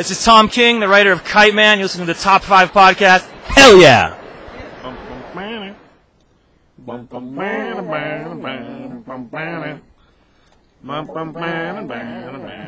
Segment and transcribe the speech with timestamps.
[0.00, 1.76] This is Tom King, the writer of Kite Man.
[1.76, 3.20] You're listening to the Top 5 Podcast.
[3.44, 4.16] Hell yeah!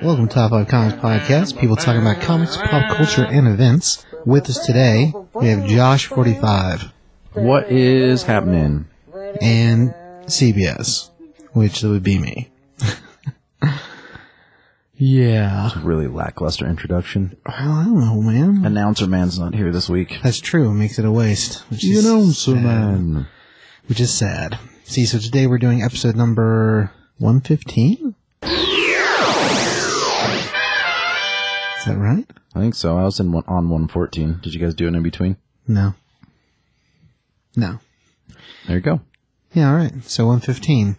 [0.02, 1.58] Welcome to Top 5 Comics Podcast.
[1.58, 4.04] People talking about comics, pop culture, and events.
[4.26, 6.92] With us today, we have Josh45
[7.32, 8.88] What is happening?
[9.40, 9.94] and
[10.26, 11.08] CBS,
[11.54, 12.50] which would be me.
[14.96, 15.70] yeah.
[15.82, 17.36] Really lackluster introduction.
[17.46, 18.64] Well, I don't know, man.
[18.64, 20.18] Announcer man's not here this week.
[20.22, 20.70] That's true.
[20.70, 21.60] It makes it a waste.
[21.70, 22.62] Which is Announcer sad.
[22.64, 23.26] man.
[23.86, 24.58] Which is sad.
[24.84, 28.14] See, so today we're doing episode number 115?
[31.78, 32.26] Is that right?
[32.54, 32.96] I think so.
[32.96, 34.40] I was in one, on 114.
[34.42, 35.36] Did you guys do it in between?
[35.66, 35.94] No.
[37.56, 37.80] No.
[38.66, 39.00] There you go.
[39.52, 39.92] Yeah, all right.
[40.04, 40.96] So 115.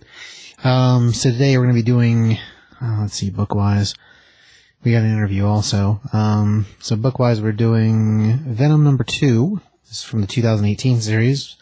[0.63, 2.37] Um, so today we're going to be doing,
[2.83, 3.95] uh, let's see, bookwise.
[4.83, 6.01] We got an interview also.
[6.11, 9.61] Um, so bookwise we're doing Venom number two.
[9.87, 11.55] This is from the 2018 series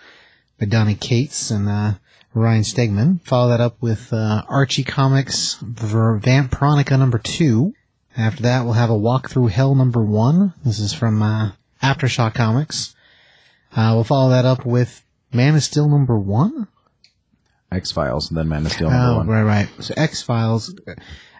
[0.59, 1.93] by Donny Cates and, uh,
[2.33, 3.21] Ryan Stegman.
[3.21, 7.73] Follow that up with, uh, Archie Comics Ver- Vampironica number two.
[8.17, 10.53] After that we'll have a Walk Through Hell number one.
[10.65, 11.51] This is from, uh,
[11.83, 12.95] Aftershock Comics.
[13.75, 16.67] Uh, we'll follow that up with Man of Steel number one.
[17.71, 19.27] X Files and then Man of Steel number Oh, one.
[19.27, 19.69] right, right.
[19.79, 20.75] So X Files,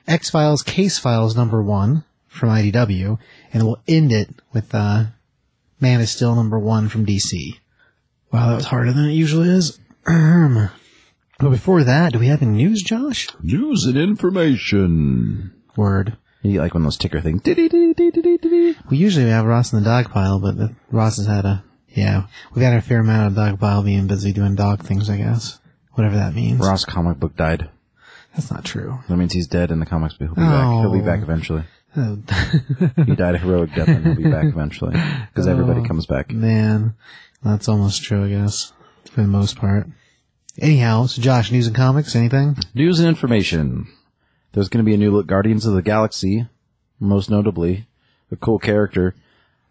[0.07, 3.17] X Files, Case Files number one from IDW,
[3.53, 5.05] and we'll end it with uh,
[5.81, 7.57] Man of Steel number one from DC.
[8.31, 9.77] Wow, that was harder than it usually is.
[10.05, 13.27] But before that, do we have any news, Josh?
[13.41, 15.53] News and information.
[15.75, 16.15] Word.
[16.43, 17.41] You like when those ticker things.
[17.45, 20.55] We usually have Ross in the dog pile, but
[20.91, 22.27] Ross has had a yeah.
[22.53, 25.59] We've had a fair amount of dog pile being busy doing dog things, I guess.
[25.93, 26.59] Whatever that means.
[26.59, 27.69] Ross comic book died.
[28.33, 28.99] That's not true.
[29.09, 30.81] That means he's dead in the comics, but he'll be back.
[30.81, 31.05] He'll be Oh.
[31.05, 31.63] back eventually.
[31.97, 32.17] Oh,
[33.05, 34.91] He died a heroic death and he'll be back eventually.
[35.27, 36.31] Because everybody oh, comes back.
[36.31, 36.93] Man,
[37.43, 38.71] that's almost true, I guess,
[39.11, 39.87] for the most part.
[40.57, 42.55] Anyhow, so Josh, news and comics, anything?
[42.73, 43.87] News and information.
[44.53, 46.47] There's going to be a new look Guardians of the Galaxy,
[46.99, 47.87] most notably
[48.31, 49.15] a cool character.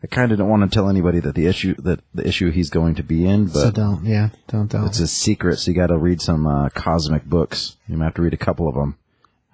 [0.03, 2.71] I kind of don't want to tell anybody that the issue that the issue he's
[2.71, 4.87] going to be in, so but don't, yeah, don't, don't.
[4.87, 5.59] it's a secret.
[5.59, 7.77] So you got to read some uh, cosmic books.
[7.87, 8.97] You might have to read a couple of them.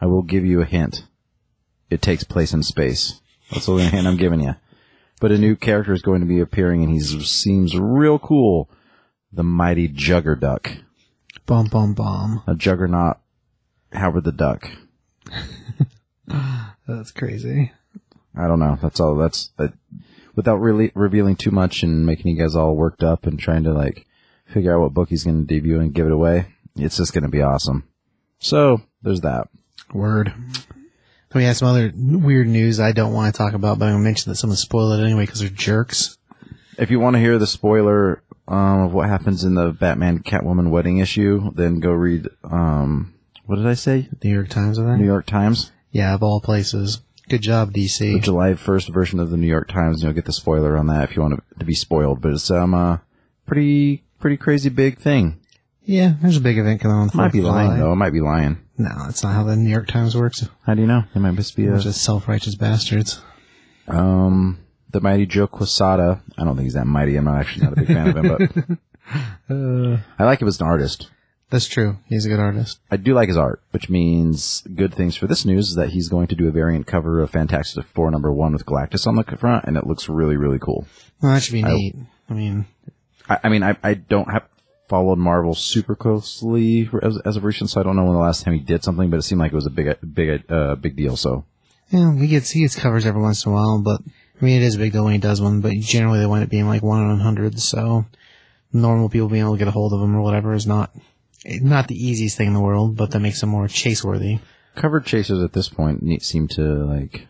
[0.01, 1.05] I will give you a hint.
[1.91, 3.21] It takes place in space.
[3.51, 4.55] That's the only hint I'm giving you.
[5.21, 8.69] But a new character is going to be appearing, and he seems real cool.
[9.33, 10.79] The mighty Juggerduck,
[11.47, 12.43] Bum, bum, bum.
[12.47, 13.19] a Juggernaut,
[13.93, 14.69] Howard the Duck.
[16.87, 17.73] That's crazy.
[18.37, 18.79] I don't know.
[18.81, 19.17] That's all.
[19.17, 19.69] That's uh,
[20.37, 23.73] without really revealing too much and making you guys all worked up and trying to
[23.73, 24.07] like
[24.47, 26.47] figure out what book he's going to debut and give it away.
[26.77, 27.89] It's just going to be awesome.
[28.39, 29.49] So there's that.
[29.93, 30.33] Word.
[31.35, 34.03] We have some other weird news I don't want to talk about, but I'm going
[34.03, 36.17] to mention that someone spoiled it anyway because they're jerks.
[36.79, 40.71] If you want to hear the spoiler um, of what happens in the Batman Catwoman
[40.71, 42.29] wedding issue, then go read.
[42.45, 43.15] Um,
[43.45, 44.09] what did I say?
[44.23, 45.01] New York Times, I think?
[45.01, 45.73] New York Times.
[45.91, 47.01] Yeah, of all places.
[47.29, 47.99] Good job, DC.
[47.99, 48.21] The.
[48.21, 50.03] July 1st version of the New York Times.
[50.03, 52.21] You'll get the spoiler on that if you want to, to be spoiled.
[52.21, 52.99] But it's um uh,
[53.47, 55.41] pretty pretty crazy big thing.
[55.85, 57.11] Yeah, there's a big event coming on.
[57.15, 57.79] Might be lying July.
[57.79, 57.93] though.
[57.93, 58.59] It might be lying.
[58.79, 60.47] No, that's not how the New York Times works.
[60.65, 61.05] How do you know?
[61.15, 63.21] It might just be a Just self-righteous bastards.
[63.89, 64.59] Um,
[64.91, 66.23] the mighty Joe Quesada.
[66.37, 67.17] I don't think he's that mighty.
[67.17, 68.79] I'm not actually not a big fan of him,
[69.49, 71.09] but I like him as an artist.
[71.49, 71.99] That's true.
[72.09, 72.81] He's a good artist.
[72.91, 76.09] I do like his art, which means good things for this news is that he's
[76.09, 79.23] going to do a variant cover of Fantastic Four number one with Galactus on the
[79.23, 80.87] front, and it looks really, really cool.
[81.23, 81.95] Well, that should be neat.
[82.29, 82.67] I mean,
[83.29, 84.49] I, I mean, I, I don't have
[84.89, 88.43] followed Marvel super closely as, as of recent, so I don't know when the last
[88.43, 90.97] time he did something, but it seemed like it was a big, big, uh, big
[90.97, 91.17] deal.
[91.17, 91.45] So
[91.91, 94.01] yeah, he gets he gets covers every once in a while, but
[94.41, 95.61] I mean, it is a big deal when he does one.
[95.61, 97.61] But generally, they wind up being like one in a hundred.
[97.61, 98.05] So
[98.73, 100.91] normal people being able to get a hold of them or whatever is not
[101.63, 104.39] not the easiest thing in the world, but that makes them more chase worthy.
[104.75, 107.27] cover chasers at this point seem to like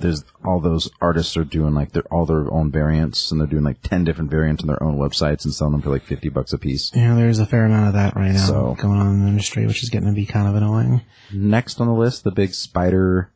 [0.00, 3.64] there's all those artists are doing like their all their own variants and they're doing
[3.64, 6.52] like 10 different variants on their own websites and selling them for like 50 bucks
[6.54, 9.20] a piece Yeah, there's a fair amount of that right now So- going on in
[9.20, 11.02] the industry, which is getting to be kind of annoying.
[11.32, 13.30] next on the list the big spider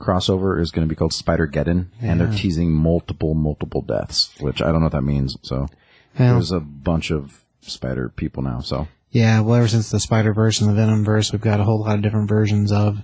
[0.00, 4.66] crossover is going to be called spider-geddon and they're teasing multiple multiple deaths which i
[4.66, 5.68] don't know what that means so
[6.18, 10.34] Well, there's a bunch of spider people now so Yeah, well, ever since the Spider
[10.34, 13.02] Verse and the Venom Verse, we've got a whole lot of different versions of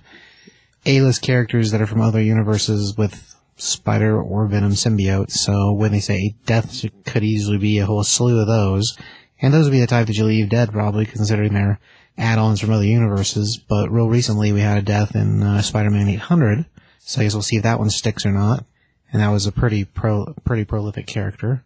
[0.85, 5.31] A-list characters that are from other universes with Spider or Venom symbiotes.
[5.31, 8.95] So when they say death could easily be a whole slew of those,
[9.41, 11.79] and those would be the type that you leave dead probably, considering they're
[12.15, 13.57] add-ons from other universes.
[13.57, 16.65] But real recently, we had a death in uh, Spider-Man 800,
[16.99, 18.65] so I guess we'll see if that one sticks or not.
[19.11, 21.63] and that was a pretty pro, pretty prolific character.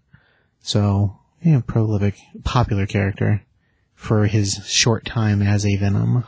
[0.61, 2.15] So, know, prolific,
[2.45, 3.43] popular character
[3.97, 6.23] for his short time as a Venom.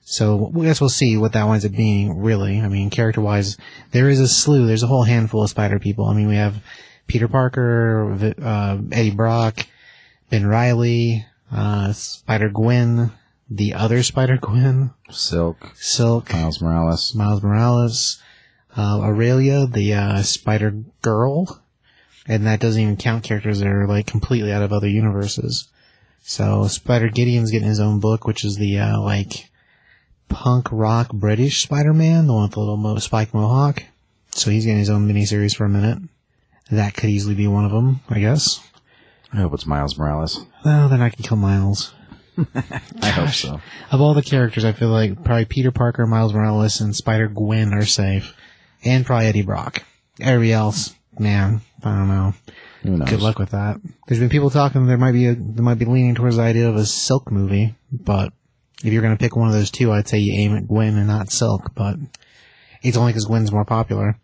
[0.00, 2.60] So I guess we'll see what that winds up being, really.
[2.60, 3.56] I mean, character-wise,
[3.92, 6.06] there is a slew, there's a whole handful of Spider people.
[6.06, 6.64] I mean, we have
[7.06, 9.66] Peter Parker, uh, Eddie Brock,
[10.30, 13.12] Ben Riley, uh, Spider-Gwen,
[13.48, 17.14] the other Spider-Gwen, Silk, Silk, Miles Morales.
[17.14, 18.22] Miles Morales,
[18.76, 21.62] uh, Aurelia, the, uh, Spider Girl,
[22.26, 25.68] and that doesn't even count characters that are like completely out of other universes.
[26.22, 29.50] So Spider Gideon's getting his own book, which is the, uh, like,
[30.28, 33.82] punk rock British Spider-Man, the one with the little mo- spike mohawk.
[34.30, 35.98] So he's getting his own miniseries for a minute.
[36.70, 38.60] That could easily be one of them, I guess.
[39.32, 40.46] I hope it's Miles Morales.
[40.64, 41.92] Well, then I can kill Miles.
[43.02, 43.60] I hope so.
[43.90, 47.74] Of all the characters, I feel like probably Peter Parker, Miles Morales, and Spider Gwen
[47.74, 48.34] are safe,
[48.84, 49.82] and probably Eddie Brock.
[50.20, 52.34] Everybody else, man, I don't know.
[52.82, 53.08] Who knows?
[53.08, 53.80] Good luck with that.
[54.06, 56.68] There's been people talking there might be a, there might be leaning towards the idea
[56.68, 58.32] of a Silk movie, but
[58.84, 61.06] if you're gonna pick one of those two, I'd say you aim at Gwen and
[61.06, 61.74] not Silk.
[61.74, 61.96] But
[62.82, 64.18] it's only because Gwen's more popular.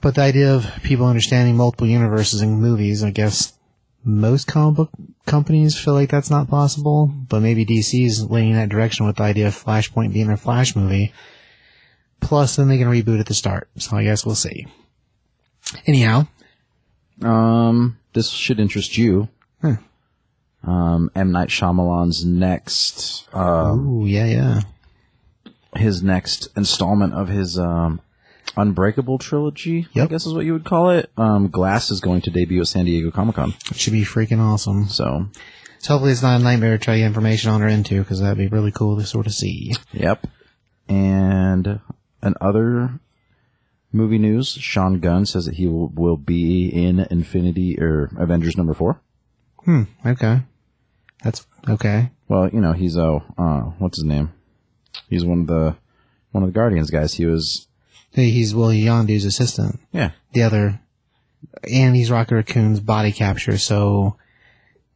[0.00, 3.52] But the idea of people understanding multiple universes in movies, I guess
[4.02, 4.90] most comic book
[5.26, 9.22] companies feel like that's not possible, but maybe DC's leaning in that direction with the
[9.22, 11.12] idea of Flashpoint being a Flash movie.
[12.20, 13.68] Plus, then they can reboot at the start.
[13.76, 14.66] So I guess we'll see.
[15.86, 16.26] Anyhow,
[17.22, 19.28] Um, this should interest you.
[19.60, 19.74] Hmm.
[20.62, 24.60] Um, M Night Shyamalan's next, uh, ooh, yeah, yeah.
[25.74, 28.00] his next installment of his um,
[28.56, 29.86] Unbreakable trilogy.
[29.96, 31.10] I guess is what you would call it.
[31.16, 33.54] Um, Glass is going to debut at San Diego Comic Con.
[33.70, 34.88] It should be freaking awesome.
[34.88, 35.28] So,
[35.78, 38.20] So hopefully it's not a nightmare to try to get information on or into, because
[38.20, 39.74] that'd be really cool to sort of see.
[39.92, 40.26] yep.
[40.88, 41.80] And
[42.22, 42.98] an other
[43.92, 48.74] movie news: Sean Gunn says that he will, will be in Infinity or Avengers number
[48.74, 49.00] four.
[49.64, 50.42] Hmm, okay.
[51.22, 52.10] That's okay.
[52.28, 54.32] Well, you know, he's uh, uh what's his name?
[55.08, 55.76] He's one of the
[56.32, 57.14] one of the Guardians guys.
[57.14, 57.66] He was
[58.12, 59.78] Hey, He's Willie Yondu's assistant.
[59.92, 60.10] yeah.
[60.32, 60.80] The other,
[61.70, 64.16] and he's Rocket Raccoon's body capture, so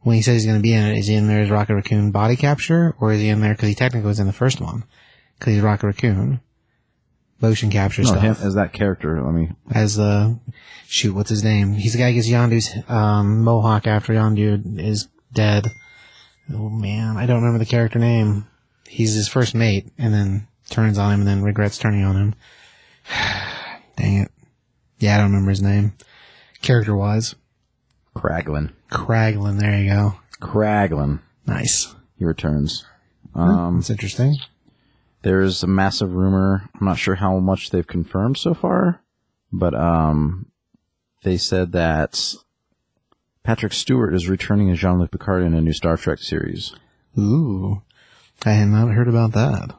[0.01, 1.75] when he says he's going to be in it, is he in there as Rocket
[1.75, 4.59] Raccoon body capture, or is he in there because he technically was in the first
[4.59, 4.83] one?
[5.39, 6.41] Because he's Rocket Raccoon.
[7.45, 8.21] Motion capture No, stuff.
[8.23, 9.25] him as that character.
[9.25, 10.39] I mean, as the
[10.87, 11.73] shoot, what's his name?
[11.73, 15.67] He's the guy who gets Yondu's um, mohawk after Yondu is dead.
[16.51, 18.47] Oh man, I don't remember the character name.
[18.87, 22.35] He's his first mate, and then turns on him, and then regrets turning on him.
[23.97, 24.31] Dang it.
[24.99, 25.93] Yeah, I don't remember his name.
[26.61, 27.35] Character wise,
[28.15, 28.71] Kraglin.
[28.91, 29.59] Kraglin.
[29.59, 30.15] There you go.
[30.41, 31.19] Kraglin.
[31.45, 31.93] Nice.
[32.17, 32.85] He returns.
[33.35, 34.37] Um, That's interesting.
[35.25, 36.69] There's a massive rumor.
[36.79, 39.01] I'm not sure how much they've confirmed so far,
[39.51, 40.45] but um,
[41.23, 42.35] they said that
[43.43, 46.75] Patrick Stewart is returning as Jean-Luc Picard in a new Star Trek series.
[47.17, 47.81] Ooh,
[48.45, 49.75] I had not heard about that.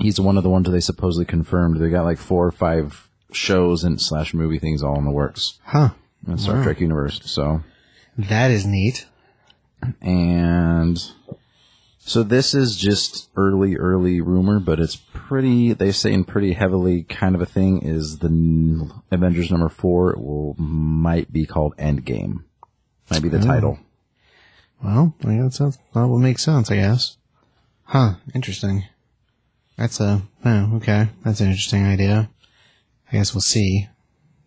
[0.00, 1.78] He's one of the ones that they supposedly confirmed.
[1.78, 5.60] They got like four or five shows and slash movie things all in the works
[5.64, 5.90] Huh.
[6.26, 7.20] in the Star Trek universe.
[7.24, 7.62] So
[8.18, 9.06] That is neat.
[10.02, 11.00] and
[12.00, 15.72] so this is just early, early rumor, but it's pretty.
[15.74, 17.82] They're saying pretty heavily, kind of a thing.
[17.82, 22.44] Is the Avengers number four will might be called Endgame,
[23.10, 23.46] might be the oh.
[23.46, 23.78] title.
[24.82, 27.18] Well, I guess that's, that would make sense, I guess.
[27.84, 28.84] Huh, interesting.
[29.76, 31.08] That's a, oh, okay.
[31.22, 32.30] That's an interesting idea.
[33.10, 33.88] I guess we'll see.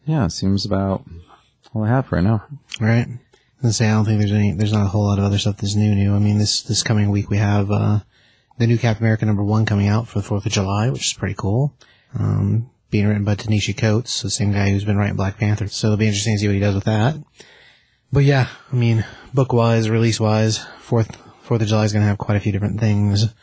[0.06, 1.06] Yeah, seems about
[1.74, 2.46] all I have right now.
[2.80, 3.08] Right?
[3.72, 5.75] Say, I don't think there's any, there's not a whole lot of other stuff that's
[5.75, 6.15] new new.
[6.15, 8.00] I mean, this, this coming week we have, uh,
[8.58, 11.13] the new Captain America number one coming out for the 4th of July, which is
[11.13, 11.74] pretty cool.
[12.17, 15.67] Um, being written by Ta-Nehisi Coates, the same guy who's been writing Black Panther.
[15.67, 17.15] So it'll be interesting to see what he does with that.
[18.12, 21.15] But yeah, I mean, book wise, release wise, 4th,
[21.46, 23.34] 4th of July is gonna have quite a few different things.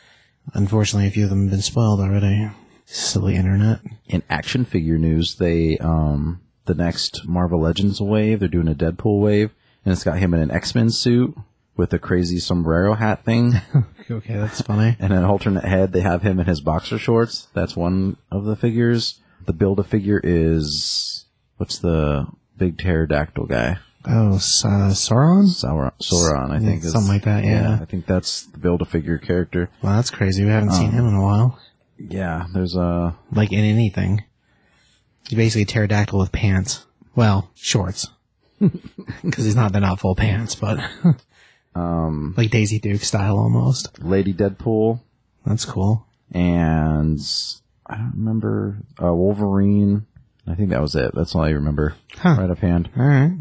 [0.53, 2.49] Unfortunately, a few of them have been spoiled already.
[2.85, 3.79] Silly internet.
[4.07, 9.19] In action figure news, they um the next Marvel Legends wave, they're doing a Deadpool
[9.19, 9.51] wave,
[9.85, 11.35] and it's got him in an X Men suit
[11.75, 13.53] with a crazy sombrero hat thing.
[14.09, 14.97] Okay, that's funny.
[14.99, 17.47] and an alternate head, they have him in his boxer shorts.
[17.53, 19.21] That's one of the figures.
[19.45, 21.23] The build a figure is
[21.55, 23.77] what's the big pterodactyl guy?
[24.05, 25.43] Oh, uh, Sauron?
[25.45, 26.83] Sauron, Sauron I think.
[26.83, 27.77] is- something like that, yeah.
[27.81, 29.69] I think that's the build a figure character.
[29.81, 30.43] Well, that's crazy.
[30.43, 31.57] We haven't seen him in a while.
[31.97, 34.25] Yeah, there's a Like in anything.
[35.29, 36.85] He's basically a pterodactyl with pants.
[37.15, 38.07] Well, shorts.
[39.23, 40.79] Because he's not, they're not full pants, but.
[41.75, 43.99] um, like Daisy Duke style almost.
[44.03, 44.99] Lady Deadpool
[45.45, 46.05] That's cool.
[46.31, 47.19] and
[47.85, 50.05] I don't remember uh, Wolverine
[50.47, 51.13] I think that was it.
[51.13, 52.35] That's all I remember Huh.
[52.39, 52.89] right offhand.
[52.97, 53.37] All right.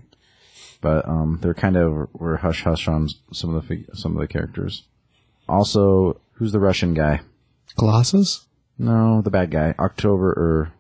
[0.83, 4.21] But um, they're kind of were hush hush on some of the fig- some of
[4.21, 4.85] the characters.
[5.49, 7.21] Also, who's the Russian guy?
[7.79, 8.47] Colossus?
[8.79, 9.75] No, the bad guy.
[9.79, 10.73] October or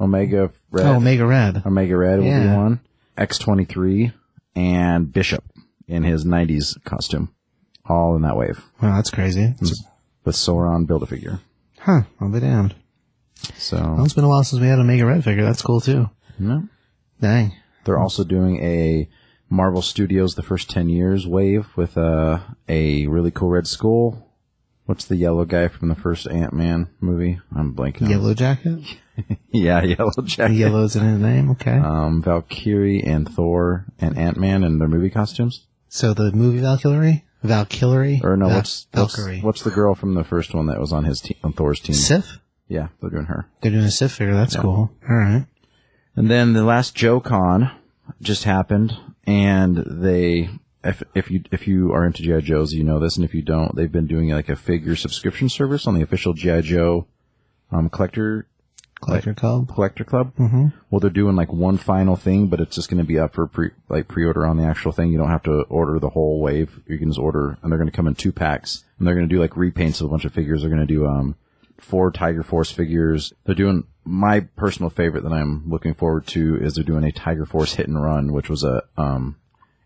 [0.00, 0.86] Omega Red.
[0.86, 1.62] Oh, Omega Red.
[1.66, 2.56] Omega Red will be Yeah.
[2.56, 2.80] one.
[3.16, 4.12] X twenty three
[4.56, 5.44] and Bishop
[5.86, 7.32] in his nineties costume,
[7.86, 9.54] all in that wave Wow, that's crazy.
[10.24, 11.40] with Sauron build a figure.
[11.78, 12.02] Huh.
[12.20, 12.74] I'll be damned.
[13.56, 15.44] So Well, it's been a while since we had a Mega Red figure.
[15.44, 16.08] That's cool too.
[16.38, 16.60] yeah.
[17.20, 17.52] Dang.
[17.84, 19.08] they're also doing a
[19.50, 24.23] Marvel Studios the first ten years wave with uh, a really cool Red Skull.
[24.86, 27.40] What's the yellow guy from the first Ant Man movie?
[27.56, 28.08] I'm blanking.
[28.10, 28.80] Yellow Jacket?
[29.52, 30.54] Yeah, Yellow Jacket.
[30.56, 31.50] Yellow's in his name.
[31.52, 31.76] Okay.
[31.78, 35.66] Um, Valkyrie and Thor and Ant Man in their movie costumes.
[35.88, 37.24] so the movie Valkyrie?
[37.44, 38.20] Valkyrie?
[38.24, 39.40] Or no, Va- what's what's, Valkyrie?
[39.40, 41.94] what's the girl from the first one that was on his team, on Thor's team?
[41.94, 42.40] Sif?
[42.66, 43.46] Yeah, they're doing her.
[43.60, 44.34] They're doing a Sif figure.
[44.34, 44.90] That's cool.
[45.08, 45.46] All right.
[46.16, 47.70] And then the last Joe Con
[48.20, 48.96] just happened,
[49.28, 50.48] and they,
[50.84, 53.42] if, if you if you are into GI Joes, you know this, and if you
[53.42, 57.06] don't, they've been doing like a figure subscription service on the official GI Joe
[57.70, 58.46] um, collector
[59.04, 59.68] Collector Club.
[59.68, 60.32] collector club.
[60.36, 60.68] Mm-hmm.
[60.90, 63.46] Well, they're doing like one final thing, but it's just going to be up for
[63.46, 65.12] pre like pre order on the actual thing.
[65.12, 66.80] You don't have to order the whole wave.
[66.86, 69.28] You can just order, and they're going to come in two packs, and they're going
[69.28, 70.60] to do like repaints of a bunch of figures.
[70.60, 71.36] They're going to do um
[71.78, 73.32] four Tiger Force figures.
[73.44, 77.46] They're doing my personal favorite that I'm looking forward to is they're doing a Tiger
[77.46, 79.36] Force hit and run, which was a um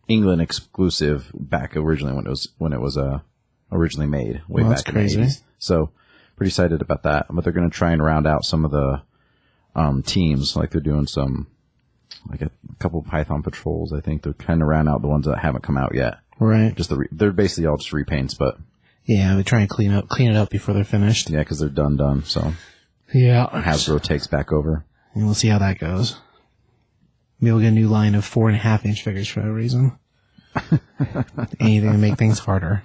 [0.08, 3.20] England exclusive back originally when it was when it was uh
[3.70, 5.20] originally made way Well, back that's in crazy.
[5.20, 5.40] the 80s.
[5.58, 5.90] So
[6.36, 7.26] pretty excited about that.
[7.30, 9.02] But they're going to try and round out some of the
[9.74, 10.56] um, teams.
[10.56, 11.48] Like they're doing some,
[12.30, 13.92] like a, couple Python patrols.
[13.92, 16.18] I think they're trying to round out the ones that haven't come out yet.
[16.38, 16.74] Right.
[16.74, 18.56] Just the re- they're basically all just repaints, but
[19.04, 21.28] Yeah, they try and clean up, clean it up before they're finished.
[21.28, 22.24] yeah, because they're done done.
[22.24, 22.54] So
[23.12, 23.46] Yeah.
[23.52, 24.84] Hasbro takes back over.
[25.14, 26.18] And we'll see how that goes.
[27.40, 29.50] Maybe we'll get a new line of four and a half inch figures for no
[29.50, 29.98] reason.
[31.60, 32.82] Anything to make things harder.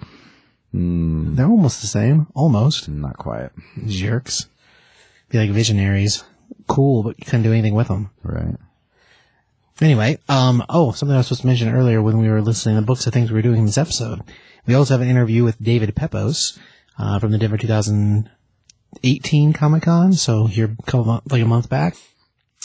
[0.74, 2.27] They're almost the same.
[2.33, 2.89] Almost.
[2.89, 3.51] Not quiet,
[3.86, 4.48] Jerks.
[5.29, 6.24] Be like visionaries.
[6.67, 8.10] Cool, but you couldn't do anything with them.
[8.24, 8.55] right?
[9.81, 12.81] Anyway, um, oh, something I was supposed to mention earlier when we were listening to
[12.81, 14.22] the books of things we were doing in this episode.
[14.65, 16.57] We also have an interview with David Pepose,
[16.98, 20.13] uh, from the Denver 2018 Comic Con.
[20.13, 21.95] So here, a couple months, like a month back.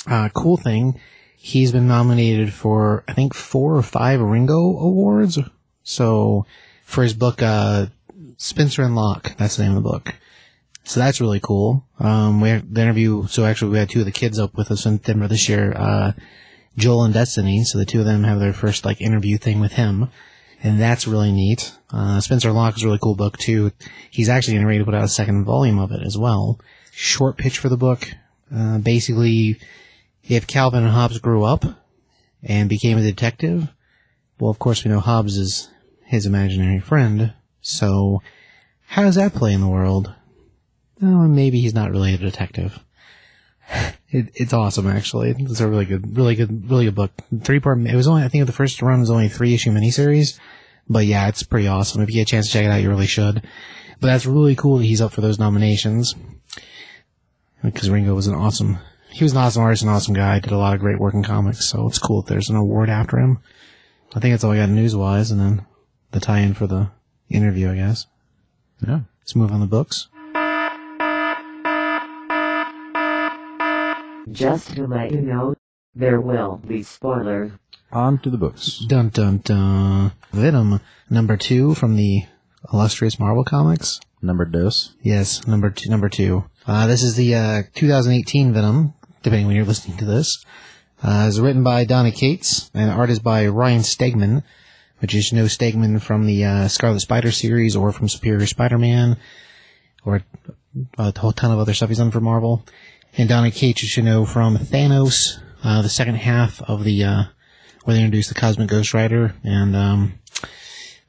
[0.07, 1.01] Uh, cool thing.
[1.41, 5.39] He's been nominated for, I think, four or five Ringo Awards.
[5.85, 6.45] So,
[6.85, 7.87] for his book, uh,
[8.37, 10.15] Spencer and Locke, that's the name of the book.
[10.85, 11.85] So that's really cool.
[12.01, 14.71] Um, we had the interview, so actually we had two of the kids up with
[14.71, 16.13] us in Denver this year, uh,
[16.79, 17.65] Joel and Destinee.
[17.65, 20.09] So the two of them have their first like interview thing with him.
[20.63, 21.75] And that's really neat.
[21.93, 23.71] Uh, Spencer Locke is a really cool book too.
[24.11, 26.59] He's actually getting ready to put out a second volume of it as well.
[26.91, 28.09] Short pitch for the book.
[28.55, 29.61] Uh, basically,
[30.29, 31.65] if Calvin and Hobbes grew up
[32.43, 33.73] and became a detective,
[34.39, 35.71] well, of course we know Hobbes is
[36.05, 37.33] his imaginary friend.
[37.61, 38.23] So
[38.87, 40.15] how does that play in the world?
[41.03, 42.79] Oh, maybe he's not really a detective.
[44.11, 45.35] It, it's awesome, actually.
[45.39, 47.11] It's a really good, really good, really good book.
[47.43, 47.79] Three part.
[47.79, 50.41] It was only, I think, the first run was only three issue miniseries,
[50.89, 52.01] but yeah, it's pretty awesome.
[52.01, 53.43] If you get a chance to check it out, you really should.
[54.01, 56.15] But that's really cool that he's up for those nominations
[57.63, 58.79] because Ringo was an awesome.
[59.19, 60.39] He was an awesome artist, an awesome guy.
[60.39, 62.89] Did a lot of great work in comics, so it's cool that there's an award
[62.89, 63.41] after him.
[64.15, 65.67] I think that's all I got news wise, and then
[66.13, 66.93] the tie-in for the
[67.29, 68.07] interview, I guess.
[68.87, 69.01] Yeah.
[69.21, 70.07] Let's move on the books.
[74.31, 75.57] Just to let you know,
[75.97, 77.51] there will be spoilers.
[77.91, 78.85] On to the books.
[78.87, 80.13] Dun dun dun.
[80.31, 82.23] Venom number two from the
[82.73, 84.01] illustrious Marvel comics.
[84.23, 84.95] Number dos.
[85.03, 85.91] Yes, number two.
[85.91, 86.45] Number two.
[86.69, 90.45] Uh, this is the uh, 2018 Venom, depending when you're listening to this.
[91.03, 94.43] Uh, it's written by Donny Cates and art is by Ryan Stegman,
[94.99, 99.17] which is no Stegman from the uh, Scarlet Spider series or from Superior Spider-Man
[100.05, 100.23] or
[100.97, 102.65] a whole ton of other stuff he's done for Marvel.
[103.17, 107.23] And Donny Cates, you should know from Thanos, uh, the second half of the uh,
[107.85, 110.19] where they introduced the Cosmic Ghost Rider, and um,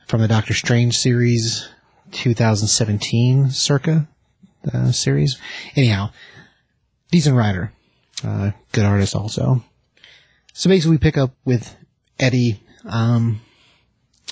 [0.07, 1.67] from the Doctor Strange series,
[2.11, 4.07] 2017 circa
[4.73, 5.37] uh, series.
[5.75, 6.11] Anyhow,
[7.11, 7.73] decent writer,
[8.23, 9.63] uh, good artist also.
[10.53, 11.75] So basically, we pick up with
[12.19, 13.41] Eddie um,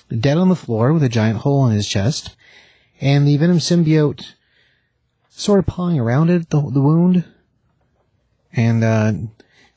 [0.09, 2.35] dead on the floor with a giant hole in his chest,
[2.99, 4.33] and the Venom symbiote
[5.29, 7.23] sort of pawing around it, the, the wound.
[8.53, 9.13] And uh,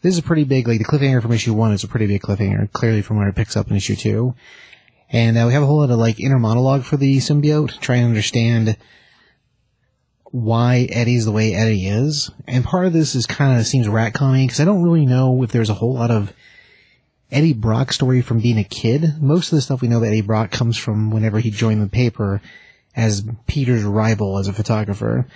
[0.01, 2.23] this is a pretty big, like the cliffhanger from issue one is a pretty big
[2.23, 4.35] cliffhanger, clearly from where it picks up in issue two.
[5.13, 8.03] And uh, we have a whole lot of like inner monologue for the symbiote, trying
[8.03, 8.77] to understand
[10.31, 12.31] why Eddie's the way Eddie is.
[12.47, 15.51] And part of this is kind of seems retconny because I don't really know if
[15.51, 16.33] there's a whole lot of
[17.31, 19.21] Eddie Brock story from being a kid.
[19.21, 21.89] Most of the stuff we know about Eddie Brock comes from whenever he joined the
[21.89, 22.41] paper
[22.95, 25.27] as Peter's rival as a photographer.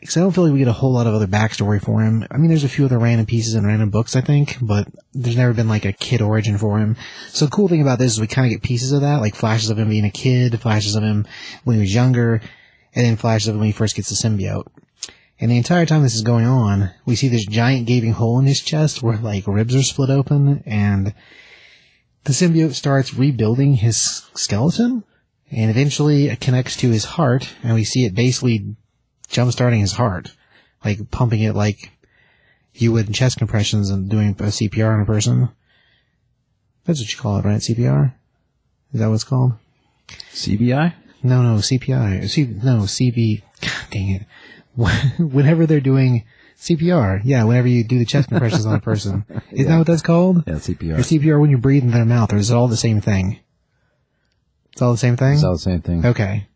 [0.00, 2.26] Because I don't feel like we get a whole lot of other backstory for him.
[2.30, 5.36] I mean, there's a few other random pieces in random books, I think, but there's
[5.36, 6.96] never been like a kid origin for him.
[7.28, 9.34] So the cool thing about this is we kind of get pieces of that, like
[9.34, 11.26] flashes of him being a kid, flashes of him
[11.64, 12.40] when he was younger,
[12.94, 14.66] and then flashes him when he first gets the symbiote.
[15.40, 18.46] And the entire time this is going on, we see this giant gaping hole in
[18.46, 21.14] his chest where like ribs are split open and
[22.24, 25.02] the symbiote starts rebuilding his skeleton
[25.50, 28.76] and eventually it connects to his heart and we see it basically
[29.28, 30.32] jump starting his heart,
[30.84, 31.90] like pumping it like
[32.74, 35.48] you would in chest compressions and doing a CPR on a person.
[36.84, 37.60] That's what you call it, right?
[37.60, 38.14] CPR?
[38.92, 39.54] Is that what it's called?
[40.32, 40.94] CBI?
[41.22, 42.28] No, no, CPI.
[42.28, 43.42] C, no, CB.
[43.60, 44.26] God dang it.
[45.18, 46.24] Whenever they're doing
[46.58, 49.24] CPR, yeah, whenever you do the chest compressions on a person.
[49.50, 50.44] Is that what that's called?
[50.46, 50.98] Yeah, CPR.
[50.98, 53.40] Or CPR when you breathe into their mouth, or is it all the same thing?
[54.72, 55.34] It's all the same thing?
[55.34, 56.06] It's all the same thing.
[56.06, 56.46] Okay.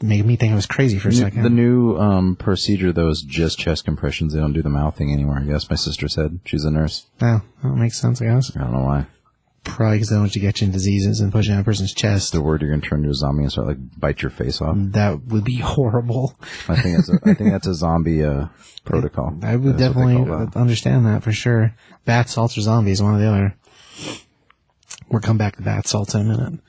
[0.00, 1.42] Made me think I was crazy for a New- second.
[1.42, 4.32] The new um, procedure, though, is just chest compressions.
[4.32, 5.38] They don't do the mouth thing anymore.
[5.40, 7.06] I guess my sister said she's a nurse.
[7.20, 8.56] Oh, that makes sense, I guess.
[8.56, 9.06] I don't know why.
[9.62, 11.58] Probably because they don't want you to get you in diseases and push it in
[11.58, 12.32] a person's chest.
[12.32, 14.74] The word you're gonna turn into a zombie and start like bite your face off.
[14.78, 16.34] That would be horrible.
[16.68, 18.46] I think that's a, I think that's a zombie uh,
[18.84, 19.38] protocol.
[19.42, 21.74] I would That's definitely understand that for sure.
[22.04, 23.56] Bath salts or zombies, one or the other.
[25.10, 26.60] We'll come back to bath salts in a minute.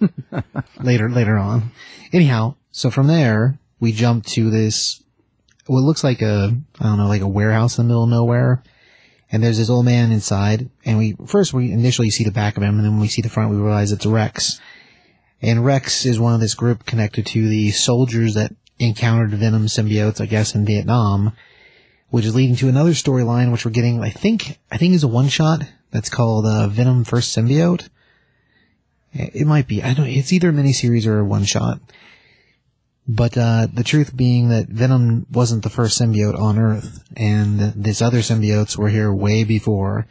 [0.80, 1.72] later, later on.
[2.12, 5.02] Anyhow, so from there, we jump to this,
[5.66, 8.62] what looks like a, I don't know, like a warehouse in the middle of nowhere.
[9.32, 12.62] And there's this old man inside, and we, first we initially see the back of
[12.62, 14.60] him, and then when we see the front, we realize it's Rex.
[15.42, 20.20] And Rex is one of this group connected to the soldiers that encountered Venom symbiotes,
[20.20, 21.32] I guess, in Vietnam
[22.14, 25.08] which is leading to another storyline, which we're getting, I think, I think is a
[25.08, 27.88] one shot that's called uh, Venom First Symbiote.
[29.12, 29.82] It might be.
[29.82, 30.06] I don't.
[30.06, 31.80] It's either a miniseries or a one shot.
[33.06, 38.00] But uh, the truth being that Venom wasn't the first symbiote on Earth, and these
[38.00, 40.06] other symbiotes were here way before.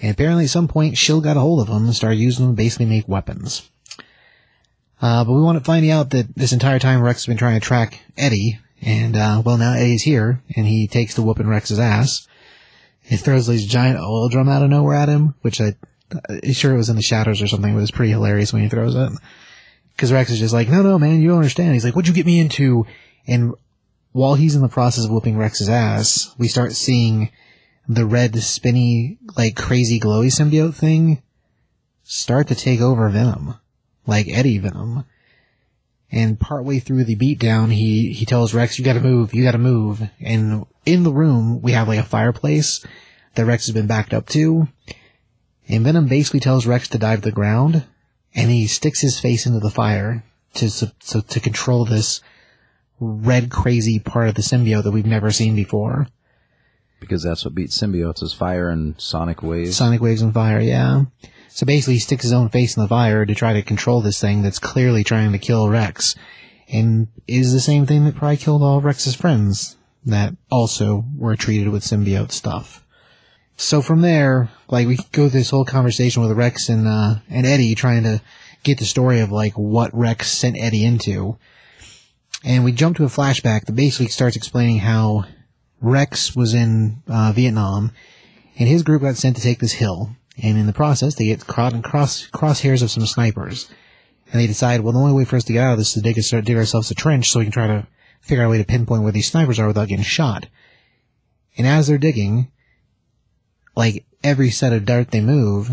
[0.00, 2.56] And apparently, at some point, Shield got a hold of them and started using them
[2.56, 3.70] to basically make weapons.
[5.00, 7.60] Uh, but we want to find out that this entire time Rex has been trying
[7.60, 11.78] to track Eddie, and uh, well, now Eddie's here, and he takes the whooping Rex's
[11.78, 12.26] ass.
[13.02, 15.74] He throws this giant oil drum out of nowhere at him, which I,
[16.28, 18.68] I'm sure it was in the shadows or something, but it's pretty hilarious when he
[18.68, 19.12] throws it.
[19.94, 21.74] Because Rex is just like, no, no, man, you don't understand.
[21.74, 22.86] He's like, what'd you get me into?
[23.26, 23.54] And
[24.12, 27.30] while he's in the process of whooping Rex's ass, we start seeing
[27.88, 31.22] the red, spinny, like crazy glowy symbiote thing
[32.02, 33.54] start to take over Venom,
[34.06, 35.04] like Eddie Venom.
[36.10, 40.02] And partway through the beatdown, he, he tells Rex, you gotta move, you gotta move.
[40.20, 42.84] And in the room, we have like a fireplace
[43.34, 44.68] that Rex has been backed up to.
[45.68, 47.84] And Venom basically tells Rex to dive to the ground,
[48.34, 52.20] and he sticks his face into the fire to, so, so to control this
[53.00, 56.06] red crazy part of the symbiote that we've never seen before.
[57.00, 59.76] because that's what beats symbiotes is fire and sonic waves.
[59.76, 61.04] Sonic waves and fire, yeah.
[61.48, 64.20] So basically, he sticks his own face in the fire to try to control this
[64.20, 66.14] thing that's clearly trying to kill Rex,
[66.68, 71.68] and is the same thing that probably killed all Rex's friends that also were treated
[71.68, 72.81] with symbiote stuff.
[73.56, 77.46] So from there, like we go through this whole conversation with Rex and uh, and
[77.46, 78.20] Eddie trying to
[78.64, 81.38] get the story of like what Rex sent Eddie into,
[82.44, 85.24] and we jump to a flashback that basically starts explaining how
[85.80, 87.92] Rex was in uh, Vietnam
[88.58, 90.10] and his group got sent to take this hill.
[90.42, 93.70] And in the process, they get caught in cross crosshairs of some snipers.
[94.30, 95.94] And they decide, well, the only way for us to get out of this is
[95.94, 97.86] to dig, us- dig ourselves a trench so we can try to
[98.20, 100.46] figure out a way to pinpoint where these snipers are without getting shot.
[101.58, 102.50] And as they're digging,
[103.74, 105.70] like every set of dart they move,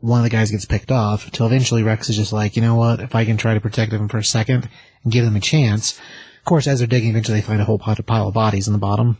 [0.00, 2.74] one of the guys gets picked off, till eventually Rex is just like, you know
[2.74, 4.68] what, if I can try to protect them for a second
[5.04, 5.98] and give them a chance.
[6.38, 8.78] Of course, as they're digging, eventually they find a whole pile of bodies in the
[8.78, 9.18] bottom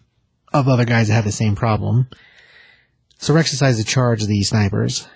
[0.52, 2.08] of other guys that have the same problem.
[3.18, 5.06] So Rex decides to charge the snipers,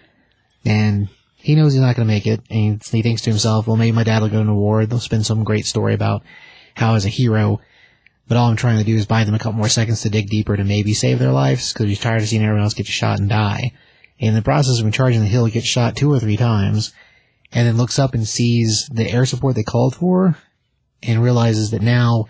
[0.64, 3.76] and he knows he's not going to make it, and he thinks to himself, well,
[3.76, 6.22] maybe my dad will go to war, they'll spin some great story about
[6.74, 7.60] how as a hero,
[8.28, 10.28] but all I'm trying to do is buy them a couple more seconds to dig
[10.28, 13.20] deeper to maybe save their lives, because he's tired of seeing everyone else get shot
[13.20, 13.72] and die.
[14.18, 16.92] And in the process of charging the hill, he gets shot two or three times,
[17.52, 20.36] and then looks up and sees the air support they called for,
[21.02, 22.26] and realizes that now,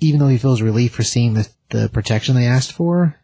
[0.00, 3.16] even though he feels relief for seeing the, the protection they asked for,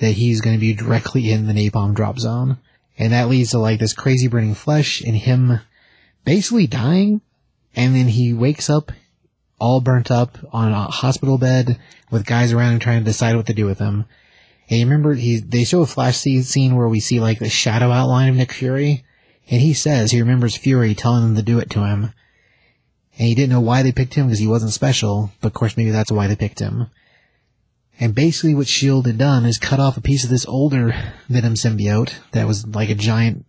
[0.00, 2.58] that he's going to be directly in the napalm drop zone.
[2.98, 5.60] And that leads to like this crazy burning flesh and him
[6.24, 7.20] basically dying.
[7.76, 8.92] And then he wakes up
[9.62, 11.78] all burnt up on a hospital bed
[12.10, 14.04] with guys around trying to decide what to do with him.
[14.68, 17.48] And you remember he they show a flash scene scene where we see like the
[17.48, 19.04] shadow outline of Nick Fury,
[19.48, 22.12] and he says he remembers Fury telling them to do it to him,
[23.16, 25.30] and he didn't know why they picked him because he wasn't special.
[25.40, 26.88] But of course, maybe that's why they picked him.
[28.00, 30.92] And basically, what Shield had done is cut off a piece of this older
[31.28, 33.46] Venom symbiote that was like a giant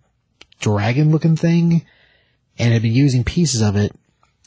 [0.59, 1.83] dragon-looking thing,
[2.59, 3.95] and had been using pieces of it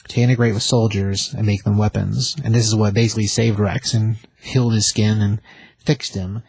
[0.09, 2.37] to integrate with soldiers and make them weapons.
[2.45, 5.41] And this is what basically saved Rex and healed his skin and
[5.79, 6.43] fixed him.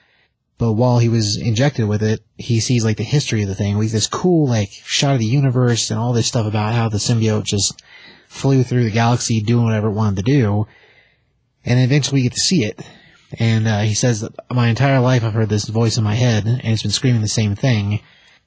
[0.58, 3.78] But while he was injected with it, he sees like the history of the thing.
[3.78, 6.90] We get this cool like shot of the universe and all this stuff about how
[6.90, 7.82] the symbiote just
[8.28, 10.68] flew through the galaxy doing whatever it wanted to do.
[11.64, 12.82] And eventually we get to see it.
[13.40, 16.62] And uh, he says my entire life I've heard this voice in my head and
[16.64, 18.02] it's been screaming the same thing.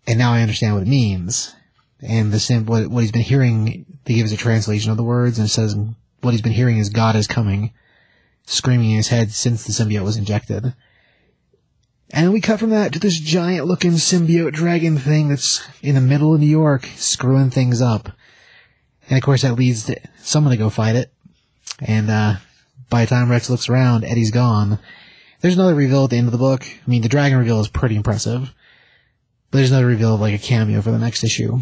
[0.06, 1.54] And now I understand what it means.
[2.02, 5.02] And the sim- what, what he's been hearing, they give us a translation of the
[5.02, 5.76] words and it says
[6.20, 7.72] what he's been hearing is God is coming,
[8.46, 10.74] screaming in his head since the symbiote was injected.
[12.12, 16.00] And we cut from that to this giant looking symbiote dragon thing that's in the
[16.00, 18.10] middle of New York, screwing things up.
[19.08, 21.12] And of course that leads to someone to go fight it.
[21.78, 22.36] And, uh,
[22.90, 24.80] by the time Rex looks around, Eddie's gone.
[25.40, 26.66] There's another reveal at the end of the book.
[26.66, 28.52] I mean, the dragon reveal is pretty impressive.
[29.50, 31.60] But there's another reveal of like a cameo for the next issue.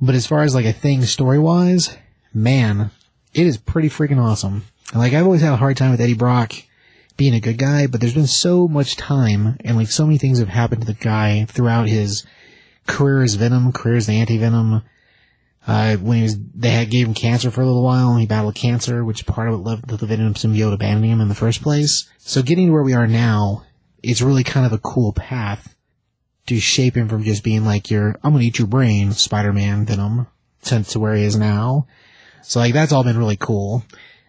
[0.00, 1.96] But as far as like a thing story wise,
[2.32, 2.90] man,
[3.34, 4.64] it is pretty freaking awesome.
[4.92, 6.54] And like I've always had a hard time with Eddie Brock
[7.16, 10.38] being a good guy, but there's been so much time and like so many things
[10.38, 12.24] have happened to the guy throughout his
[12.86, 14.82] career as Venom, career as the anti-Venom.
[15.66, 18.26] Uh, when he was, they had gave him cancer for a little while and he
[18.26, 21.34] battled cancer, which part of it led to the Venom symbiote abandoning him in the
[21.34, 22.08] first place.
[22.16, 23.64] So getting to where we are now,
[24.02, 25.74] it's really kind of a cool path
[26.46, 30.26] to shape him from just being like your, I'm gonna eat your brain, Spider-Man Venom,
[30.64, 31.86] to, to where he is now.
[32.42, 33.84] So like that's all been really cool.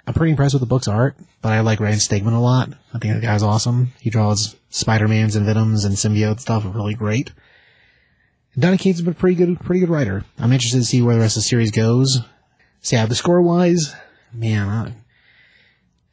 [0.06, 2.70] I'm pretty impressed with the book's art, but I like Ryan Stegman a lot.
[2.94, 3.94] I think the guy's awesome.
[4.00, 7.32] He draws Spider-Mans and Venoms and symbiote stuff really great.
[8.58, 10.26] Donny Cates been a pretty good, pretty good writer.
[10.38, 12.20] I'm interested to see where the rest of the series goes.
[12.82, 13.96] So yeah, the score wise,
[14.34, 14.96] man,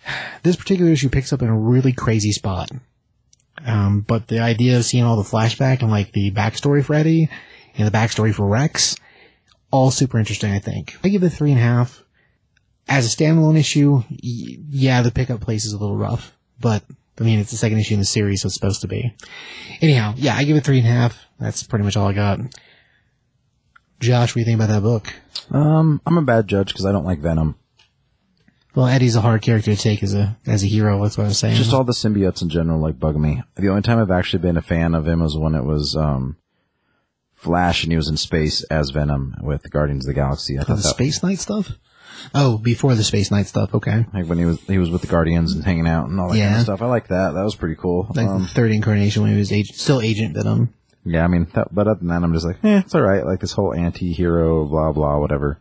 [0.07, 2.71] I, this particular issue picks up in a really crazy spot.
[3.67, 7.29] Um, but the idea of seeing all the flashback and like the backstory for Eddie
[7.77, 8.97] and the backstory for Rex,
[9.71, 10.97] all super interesting, I think.
[11.05, 12.03] I give it three and a half.
[12.89, 16.83] As a standalone issue, yeah, the pickup place is a little rough, but
[17.21, 19.15] I mean, it's the second issue in the series, so it's supposed to be.
[19.83, 21.27] Anyhow, yeah, I give it three and a half.
[21.39, 22.41] That's pretty much all I got.
[24.01, 25.13] Josh, what do you think about that book?
[25.51, 27.57] Um, I'm a bad judge because I don't like Venom.
[28.79, 31.03] Well, Eddie's a hard character to take as a as a hero.
[31.03, 31.57] That's what I'm saying.
[31.57, 33.43] Just all the symbiotes in general like bug me.
[33.57, 36.37] The only time I've actually been a fan of him was when it was um,
[37.35, 40.57] Flash and he was in space as Venom with Guardians of the Galaxy.
[40.59, 41.73] I Oh, thought the Space Knight stuff.
[42.37, 43.75] Oh, before the Space Knight stuff.
[43.75, 46.29] Okay, like when he was he was with the Guardians and hanging out and all
[46.29, 46.81] that kind of stuff.
[46.81, 47.33] I like that.
[47.33, 48.07] That was pretty cool.
[48.15, 50.73] like Um, the third incarnation when he was agent, still Agent Venom.
[51.05, 53.27] Yeah, I mean, that, but other than that, I'm just like, eh, it's all right.
[53.27, 55.59] Like this whole anti-hero, blah blah, whatever.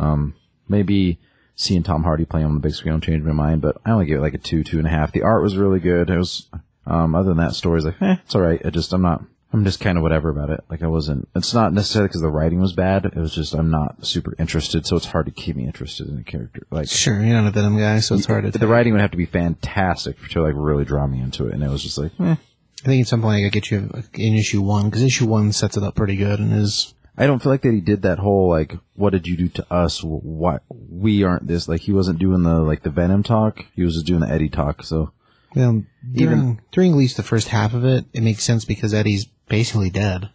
[0.00, 0.34] Um,
[0.68, 1.20] maybe
[1.58, 4.06] seeing Tom Hardy play on the big screen will change my mind, but I only
[4.06, 5.10] give it like a two, two and a half.
[5.12, 6.08] The art was really good.
[6.08, 6.46] It was,
[6.86, 8.64] um, other than that, story's like, eh, it's all right.
[8.64, 10.60] I just, I'm not, I'm just kind of whatever about it.
[10.70, 11.28] Like I wasn't.
[11.34, 13.06] It's not necessarily because the writing was bad.
[13.06, 16.18] It was just I'm not super interested, so it's hard to keep me interested in
[16.18, 16.66] a character.
[16.70, 18.50] Like Sure, you're not a Venom guy, so it's hard to.
[18.50, 18.68] the tell.
[18.68, 21.70] writing would have to be fantastic to like really draw me into it, and it
[21.70, 22.36] was just like, eh.
[22.84, 25.50] I think at some point I gotta get you in issue one because issue one
[25.52, 28.20] sets it up pretty good and is I don't feel like that he did that
[28.20, 30.04] whole like, what did you do to us?
[30.04, 31.68] What we aren't this.
[31.68, 33.66] Like he wasn't doing the like the Venom talk.
[33.74, 34.84] He was just doing the Eddie talk.
[34.84, 35.12] So
[35.54, 39.26] well during during at least the first half of it, it makes sense because Eddie's
[39.48, 40.30] basically dead,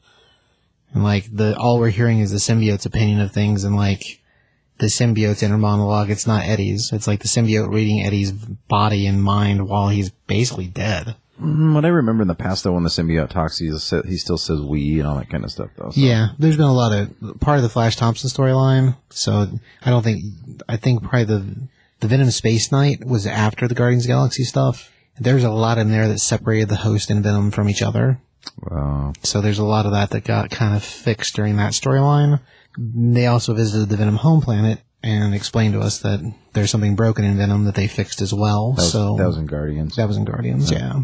[0.93, 4.21] and like the all we're hearing is the symbiote's opinion of things and like
[4.79, 6.09] the symbiote's inner monologue.
[6.09, 6.91] It's not Eddie's.
[6.91, 11.15] It's like the symbiote reading Eddie's body and mind while he's basically dead.
[11.43, 14.37] Mm, what I remember in the past though, when the symbiote talks, he he still
[14.37, 15.91] says we and all that kind of stuff though.
[15.91, 15.99] So.
[15.99, 18.95] Yeah, there's been a lot of part of the Flash Thompson storyline.
[19.09, 19.47] So
[19.83, 20.23] I don't think
[20.67, 21.67] I think probably the
[21.99, 24.91] the Venom Space Knight was after the Guardians of the Galaxy stuff.
[25.19, 28.19] There's a lot in there that separated the Host and Venom from each other.
[28.69, 32.41] Uh, So there's a lot of that that got kind of fixed during that storyline.
[32.77, 37.25] They also visited the Venom home planet and explained to us that there's something broken
[37.25, 38.71] in Venom that they fixed as well.
[38.73, 39.95] that was, so that was in Guardians.
[39.97, 41.01] that was in Guardians, yeah.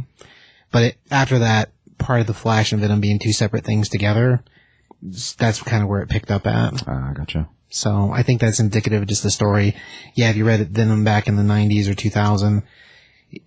[0.71, 4.43] But it, after that, part of the Flash and Venom being two separate things together,
[5.01, 6.87] that's kind of where it picked up at.
[6.87, 7.49] Ah, gotcha.
[7.69, 9.75] So I think that's indicative of just the story.
[10.15, 12.63] Yeah, if you read it Venom back in the 90s or 2000,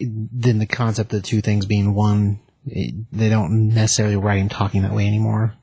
[0.01, 4.49] then the concept of the two things being one, it, they don't necessarily write him
[4.49, 5.55] talking that way anymore.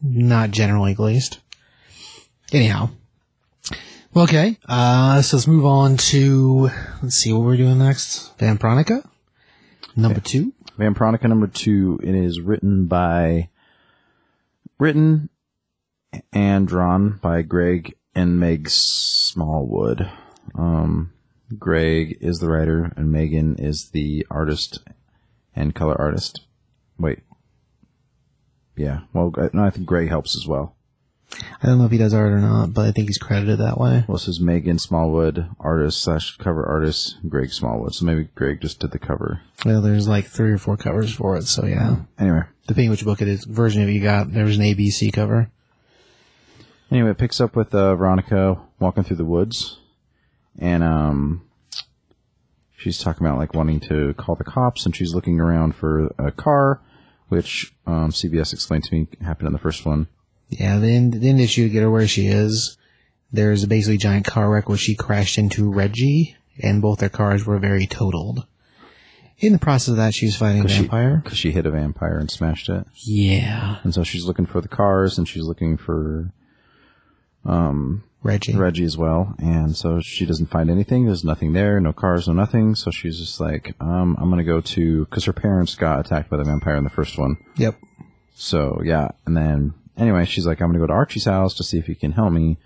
[0.00, 1.40] Not generally, at least.
[2.52, 2.90] Anyhow,
[4.18, 6.70] Okay, uh, so let's move on to,
[7.04, 8.36] let's see what we're doing next.
[8.38, 9.08] Vampironica,
[9.94, 10.52] number two.
[10.76, 12.00] Vampironica number two.
[12.02, 13.48] It is written by,
[14.80, 15.28] written
[16.32, 20.10] and drawn by Greg and Meg Smallwood.
[20.56, 21.12] Um,
[21.56, 24.80] Greg is the writer and Megan is the artist
[25.54, 26.40] and color artist.
[26.98, 27.20] Wait.
[28.76, 29.02] Yeah.
[29.12, 30.74] Well, no, I think Greg helps as well.
[31.32, 33.78] I don't know if he does art or not, but I think he's credited that
[33.78, 34.04] way.
[34.08, 37.94] Well, this is Megan Smallwood, artist slash cover artist, Greg Smallwood.
[37.94, 39.42] So maybe Greg just did the cover.
[39.64, 41.96] Well, there's like three or four covers for it, so yeah.
[42.18, 42.42] Anyway.
[42.66, 45.50] Depending which book it is, version of it you got, there's an ABC cover.
[46.90, 49.78] Anyway, it picks up with uh, Veronica walking through the woods,
[50.58, 51.42] and um,
[52.76, 56.32] she's talking about like wanting to call the cops, and she's looking around for a
[56.32, 56.80] car,
[57.28, 60.08] which um, CBS explained to me happened in the first one.
[60.50, 62.78] Yeah, the end, the end issue to get her where she is,
[63.32, 67.08] there's basically a basically giant car wreck where she crashed into Reggie, and both their
[67.08, 68.46] cars were very totaled.
[69.38, 71.20] In the process of that, she was fighting a vampire.
[71.22, 74.68] because she hit a vampire and smashed it, yeah, and so she's looking for the
[74.68, 76.32] cars, and she's looking for
[77.44, 78.56] um, Reggie.
[78.56, 81.04] Reggie as well, and so she doesn't find anything.
[81.06, 82.74] There's nothing there, no cars, no nothing.
[82.74, 86.36] So she's just like, um, I'm gonna go to because her parents got attacked by
[86.38, 87.36] the vampire in the first one.
[87.56, 87.76] Yep.
[88.34, 91.78] So yeah, and then anyway, she's like, I'm gonna go to Archie's house to see
[91.78, 92.58] if he can help me.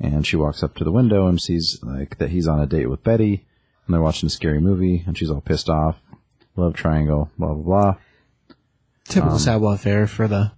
[0.00, 2.90] And she walks up to the window and sees like that he's on a date
[2.90, 3.46] with Betty,
[3.86, 5.96] and they're watching a scary movie, and she's all pissed off.
[6.56, 7.96] Love triangle, blah blah blah.
[9.08, 10.52] Typical saboteur affair for the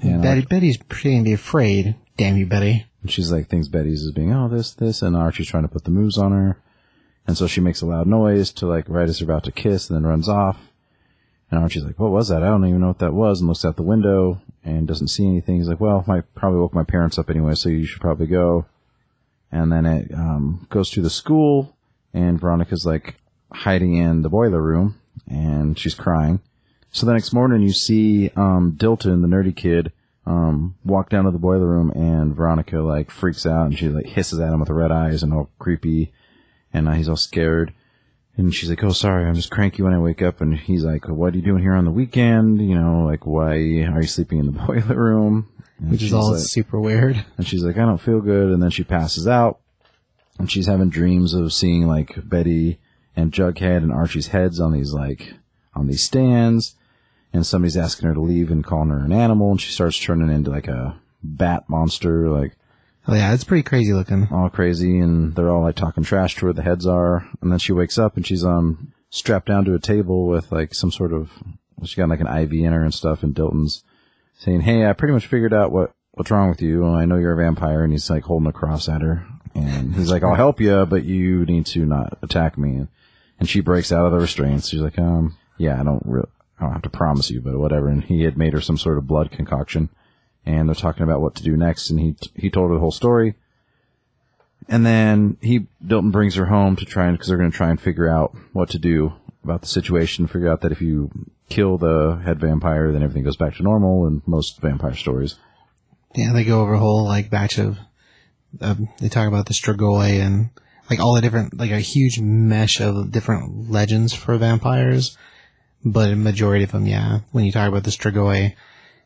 [0.00, 0.42] And, uh, Betty.
[0.42, 1.94] Betty's pretending to be afraid.
[2.16, 2.86] Damn you, Betty.
[3.02, 5.84] And she's like thinks Betty's is being oh this this, and Archie's trying to put
[5.84, 6.60] the moves on her,
[7.26, 9.88] and so she makes a loud noise to like right as they're about to kiss,
[9.88, 10.72] and then runs off.
[11.50, 12.42] And Archie's like, "What was that?
[12.42, 15.26] I don't even know what that was." And looks out the window and doesn't see
[15.26, 15.56] anything.
[15.56, 18.66] He's like, "Well, I probably woke my parents up anyway, so you should probably go."
[19.52, 21.76] And then it um, goes to the school,
[22.12, 23.16] and Veronica's like
[23.52, 26.40] hiding in the boiler room, and she's crying.
[26.90, 29.92] So the next morning, you see um, Dilton, the nerdy kid,
[30.26, 34.06] um, walk down to the boiler room, and Veronica like freaks out, and she like
[34.06, 36.12] hisses at him with red eyes and all creepy,
[36.72, 37.72] and uh, he's all scared.
[38.36, 41.08] And she's like, "Oh, sorry, I'm just cranky when I wake up." And he's like,
[41.08, 42.60] "What are you doing here on the weekend?
[42.60, 46.32] You know, like why are you sleeping in the boiler room?" And Which is all
[46.32, 47.24] like- super weird.
[47.36, 48.50] and she's like, I don't feel good.
[48.52, 49.58] And then she passes out.
[50.38, 52.78] And she's having dreams of seeing like Betty
[53.16, 55.34] and Jughead and Archie's heads on these like,
[55.74, 56.76] on these stands.
[57.32, 59.50] And somebody's asking her to leave and calling her an animal.
[59.50, 62.56] And she starts turning into like a bat monster, like
[63.06, 64.28] Oh yeah, it's pretty crazy looking.
[64.32, 64.98] all crazy.
[64.98, 67.28] And they're all like talking trash to where the heads are.
[67.40, 70.74] And then she wakes up and she's, um, strapped down to a table with like
[70.74, 71.30] some sort of,
[71.84, 73.22] she got like an IV in her and stuff.
[73.22, 73.84] And Dilton's
[74.38, 76.86] saying, Hey, I pretty much figured out what, what's wrong with you.
[76.86, 77.84] I know you're a vampire.
[77.84, 79.26] And he's like holding a cross at her.
[79.54, 82.86] And he's like, I'll help you, but you need to not attack me.
[83.38, 84.68] And she breaks out of the restraints.
[84.68, 87.88] She's like, um, yeah, I don't really, I don't have to promise you, but whatever.
[87.88, 89.90] And he had made her some sort of blood concoction.
[90.46, 91.90] And they're talking about what to do next.
[91.90, 93.34] And he, he told her the whole story.
[94.68, 97.70] And then he, Dilton brings her home to try and, cause they're going to try
[97.70, 100.26] and figure out what to do about the situation.
[100.26, 101.10] Figure out that if you
[101.48, 105.36] kill the head vampire, then everything goes back to normal in most vampire stories.
[106.14, 107.78] Yeah, they go over a whole like batch of.
[108.60, 110.50] Um, they talk about the Strigoi and
[110.88, 115.16] like all the different, like a huge mesh of different legends for vampires.
[115.84, 117.20] But a majority of them, yeah.
[117.32, 118.54] When you talk about the Strigoi,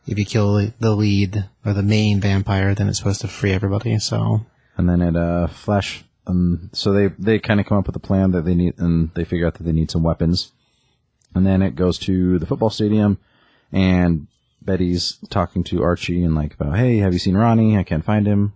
[0.08, 3.98] if you kill the lead or the main vampire, then it's supposed to free everybody.
[3.98, 7.96] So And then it, uh, flash, um, so they, they kind of come up with
[7.96, 10.52] a plan that they need, and they figure out that they need some weapons.
[11.34, 13.18] And then it goes to the football stadium,
[13.72, 14.28] and
[14.62, 17.76] Betty's talking to Archie and like about, hey, have you seen Ronnie?
[17.76, 18.54] I can't find him.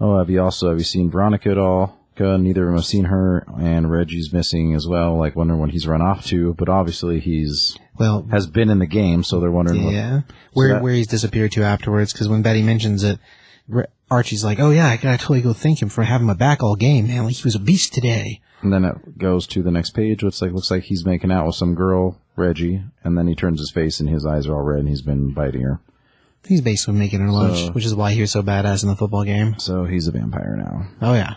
[0.00, 1.99] Oh, have you also, have you seen Veronica at all?
[2.20, 2.40] Good.
[2.42, 5.16] Neither of them have seen her, and Reggie's missing as well.
[5.16, 8.86] Like, wondering when he's run off to, but obviously he's, well, has been in the
[8.86, 10.20] game, so they're wondering what, yeah,
[10.52, 12.12] where that- where he's disappeared to afterwards.
[12.12, 13.18] Because when Betty mentions it,
[14.10, 16.74] Archie's like, "Oh yeah, I gotta totally go thank him for having my back all
[16.74, 17.24] game, man.
[17.24, 20.42] Like he was a beast today." And then it goes to the next page, which
[20.42, 23.70] like looks like he's making out with some girl, Reggie, and then he turns his
[23.70, 25.80] face and his eyes are all red and he's been biting her.
[26.46, 28.96] He's basically making her lunch, So- which is why he was so badass in the
[28.96, 29.54] football game.
[29.58, 30.86] So he's a vampire now.
[31.00, 31.34] Oh yeah.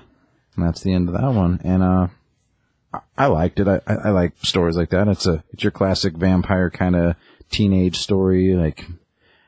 [0.56, 1.60] And that's the end of that one.
[1.64, 2.08] And uh
[3.18, 3.68] I, liked it.
[3.68, 5.08] I, I, I like stories like that.
[5.08, 7.16] It's a it's your classic vampire kind of
[7.50, 8.54] teenage story.
[8.54, 8.86] Like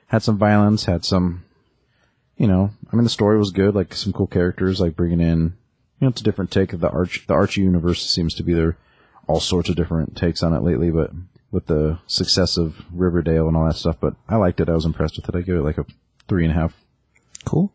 [0.07, 1.43] had some violence, had some
[2.37, 5.53] you know, I mean the story was good, like some cool characters, like bringing in
[5.99, 8.53] you know, it's a different take of the Arch the Archie universe seems to be
[8.53, 8.77] there
[9.27, 11.11] all sorts of different takes on it lately, but
[11.51, 13.97] with the success of Riverdale and all that stuff.
[13.99, 14.69] But I liked it.
[14.69, 15.35] I was impressed with it.
[15.35, 15.85] I give it like a
[16.27, 16.79] three and a half.
[17.45, 17.71] Cool.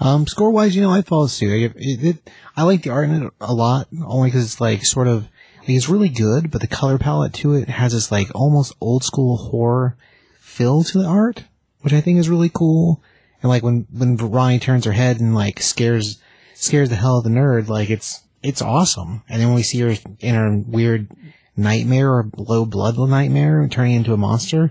[0.00, 1.50] Um, score wise, you know, I follow suit.
[1.50, 4.84] It, it, it, I like the art in it a lot, only because it's like
[4.84, 5.28] sort of,
[5.60, 9.02] like, it's really good, but the color palette to it has this like almost old
[9.02, 9.96] school horror
[10.38, 11.44] feel to the art,
[11.80, 13.02] which I think is really cool.
[13.42, 16.20] And like when, when Ronnie turns her head and like scares,
[16.54, 19.22] scares the hell out of the nerd, like it's, it's awesome.
[19.28, 21.08] And then when we see her in her weird
[21.56, 24.70] nightmare or low blood nightmare turning into a monster,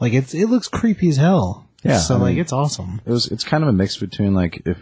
[0.00, 1.63] like it's, it looks creepy as hell.
[1.84, 3.00] Yeah, So I like it's awesome.
[3.04, 3.26] It was.
[3.30, 4.78] It's kind of a mix between like if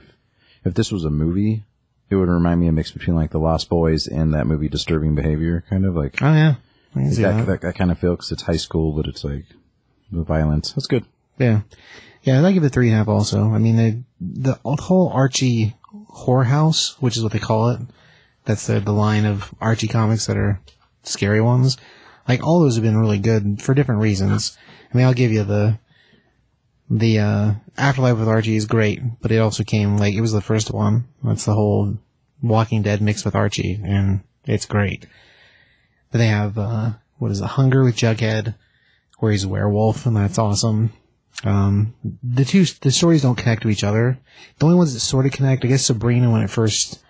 [0.65, 1.65] if this was a movie,
[2.09, 5.15] it would remind me a mix between like The Lost Boys and that movie Disturbing
[5.15, 6.55] Behavior, kind of like Oh yeah.
[6.95, 7.47] I that, that.
[7.47, 9.47] that, that kind of feel because it's high school, but it's like
[10.11, 10.73] the violence.
[10.73, 11.05] That's good.
[11.38, 11.62] Yeah.
[12.23, 13.51] Yeah, I give it three and a half also.
[13.51, 17.81] I mean, the, the whole Archie whorehouse, which is what they call it,
[18.45, 20.61] that's the, the line of Archie comics that are
[21.03, 21.77] scary ones.
[22.29, 24.57] Like, all those have been really good for different reasons.
[24.93, 25.79] I mean, I'll give you the,
[26.92, 30.40] the, uh, Afterlife with Archie is great, but it also came, like, it was the
[30.40, 31.09] first one.
[31.24, 31.96] That's the whole
[32.42, 35.07] Walking Dead mixed with Archie, and it's great.
[36.11, 38.55] But they have, uh, what is it, Hunger with Jughead,
[39.18, 40.92] where he's a werewolf, and that's awesome.
[41.44, 44.18] Um, the two the stories don't connect to each other.
[44.59, 47.02] The only ones that sort of connect, I guess, Sabrina when it first,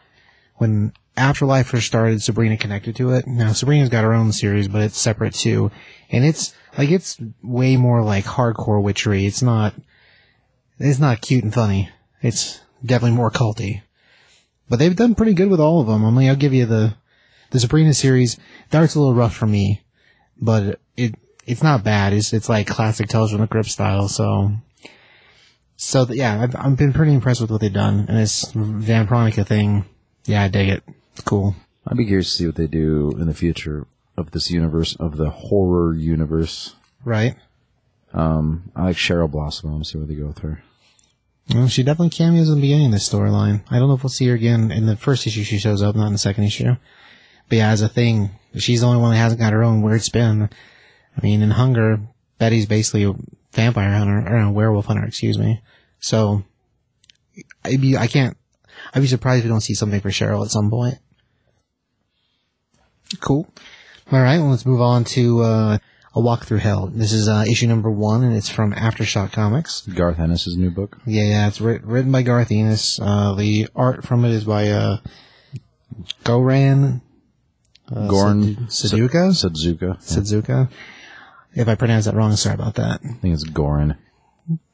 [0.56, 3.26] when Afterlife first started, Sabrina connected to it.
[3.26, 5.70] Now Sabrina's got her own series, but it's separate too,
[6.10, 9.26] and it's like it's way more like hardcore witchery.
[9.26, 9.74] It's not,
[10.78, 11.90] it's not cute and funny.
[12.22, 13.82] It's definitely more culty.
[14.68, 16.04] But they've done pretty good with all of them.
[16.04, 16.94] I mean, I'll give you the
[17.50, 18.38] the Sabrina series.
[18.70, 19.82] The art's a little rough for me,
[20.40, 21.14] but it
[21.46, 22.12] it's not bad.
[22.12, 24.08] It's it's like classic Tales from the Crypt style.
[24.08, 24.52] So,
[25.76, 29.46] so th- yeah, I've I've been pretty impressed with what they've done, and this Vampironica
[29.46, 29.84] thing.
[30.24, 30.82] Yeah, I dig it.
[31.12, 31.54] It's cool.
[31.86, 35.16] I'd be curious to see what they do in the future of this universe of
[35.16, 36.74] the horror universe.
[37.04, 37.36] Right?
[38.12, 39.70] Um, I like Cheryl Blossom.
[39.70, 40.62] I want to see where they go with her.
[41.52, 43.64] Well, she definitely cameos in the beginning of this storyline.
[43.70, 45.42] I don't know if we'll see her again in the first issue.
[45.42, 46.76] She shows up, not in the second issue.
[47.48, 50.02] But yeah, as a thing, she's the only one that hasn't got her own weird
[50.02, 50.48] spin.
[51.16, 52.00] I mean, in Hunger,
[52.38, 53.14] Betty's basically a
[53.52, 55.60] vampire hunter or a werewolf hunter, excuse me.
[56.00, 56.44] So,
[57.64, 58.36] I'd be, I can't,
[58.94, 60.98] I'd be surprised if we don't see something for Cheryl at some point.
[63.20, 63.52] Cool.
[64.10, 65.78] All right, well, let's move on to uh,
[66.14, 66.88] a walk through hell.
[66.88, 69.82] This is uh, issue number one, and it's from Aftershock Comics.
[69.86, 70.98] Garth Ennis' new book.
[71.06, 72.98] Yeah, yeah, it's writ- written by Garth Ennis.
[73.00, 74.98] Uh, the art from it is by uh,
[76.24, 77.00] Goran
[77.90, 79.30] uh, Gorn Sud- Suduka.
[79.32, 79.96] Sudzuka.
[80.02, 80.70] Suzuka.
[81.54, 83.00] If I pronounce that wrong, sorry about that.
[83.04, 83.96] I think it's Goran.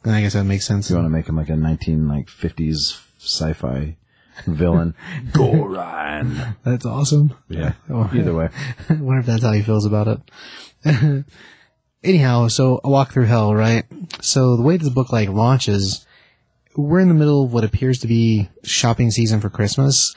[0.05, 0.89] I guess that makes sense.
[0.91, 3.97] You want to make him like a 19 like 50s sci-fi
[4.47, 4.95] villain.
[5.33, 6.57] Goran.
[6.65, 7.35] That's awesome.
[7.49, 7.73] Yeah.
[7.91, 8.49] Either way.
[8.89, 11.25] I wonder if that's how he feels about it.
[12.03, 13.85] Anyhow, so a walk through hell, right?
[14.21, 16.07] So the way this book like launches,
[16.77, 20.15] we're in the middle of what appears to be shopping season for Christmas,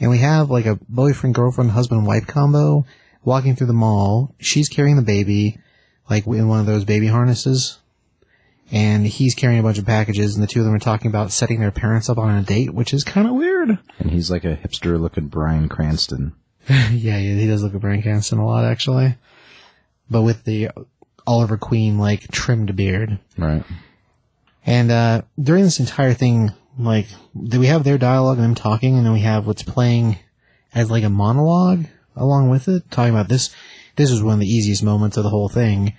[0.00, 2.84] and we have like a boyfriend, girlfriend, husband, wife combo
[3.24, 4.34] walking through the mall.
[4.38, 5.58] She's carrying the baby,
[6.10, 7.78] like in one of those baby harnesses,
[8.72, 11.32] and he's carrying a bunch of packages, and the two of them are talking about
[11.32, 13.78] setting their parents up on a date, which is kind of weird.
[13.98, 16.34] And he's like a hipster looking Bryan Cranston.
[16.68, 19.16] yeah, yeah, he does look like Bryan Cranston a lot, actually.
[20.10, 20.70] But with the
[21.26, 23.18] Oliver Queen, like, trimmed beard.
[23.36, 23.64] Right.
[24.66, 27.06] And, uh, during this entire thing, like,
[27.42, 30.18] do we have their dialogue and them talking, and then we have what's playing
[30.74, 33.54] as, like, a monologue along with it, talking about this.
[33.96, 35.94] This was one of the easiest moments of the whole thing,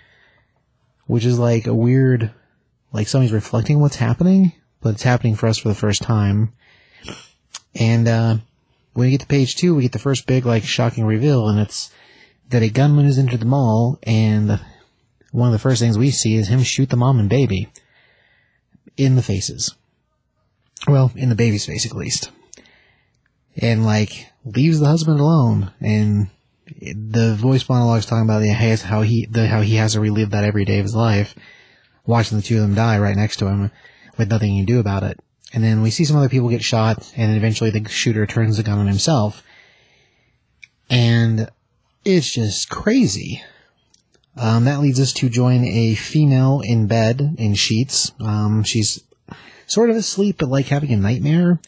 [1.07, 2.31] which is like a weird,
[2.95, 6.53] like somebody's reflecting what's happening, but it's happening for us for the first time.
[7.75, 8.37] And, uh,
[8.93, 11.59] when we get to page two, we get the first big, like, shocking reveal, and
[11.59, 11.91] it's
[12.49, 14.61] that a gunman has entered the mall, and
[15.33, 17.67] one of the first things we see is him shoot the mom and baby
[18.95, 19.75] in the faces.
[20.87, 22.31] Well, in the baby's face, at least.
[23.57, 26.29] And, like, leaves the husband alone, and
[26.65, 30.45] the voice monologue's talking about the, how he, the, how he has to relive that
[30.45, 31.35] every day of his life,
[32.05, 33.71] watching the two of them die right next to him,
[34.17, 35.19] with nothing he can do about it.
[35.53, 38.63] And then we see some other people get shot, and eventually the shooter turns the
[38.63, 39.43] gun on himself.
[40.89, 41.49] And
[42.03, 43.41] it's just crazy.
[44.37, 48.11] Um, that leads us to join a female in bed in sheets.
[48.19, 49.01] Um, she's
[49.65, 51.59] sort of asleep, but like having a nightmare.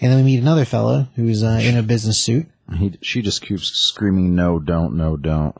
[0.00, 2.46] And then we meet another fella who's uh, in a business suit.
[2.74, 5.54] He, she just keeps screaming, no, don't, no, don't,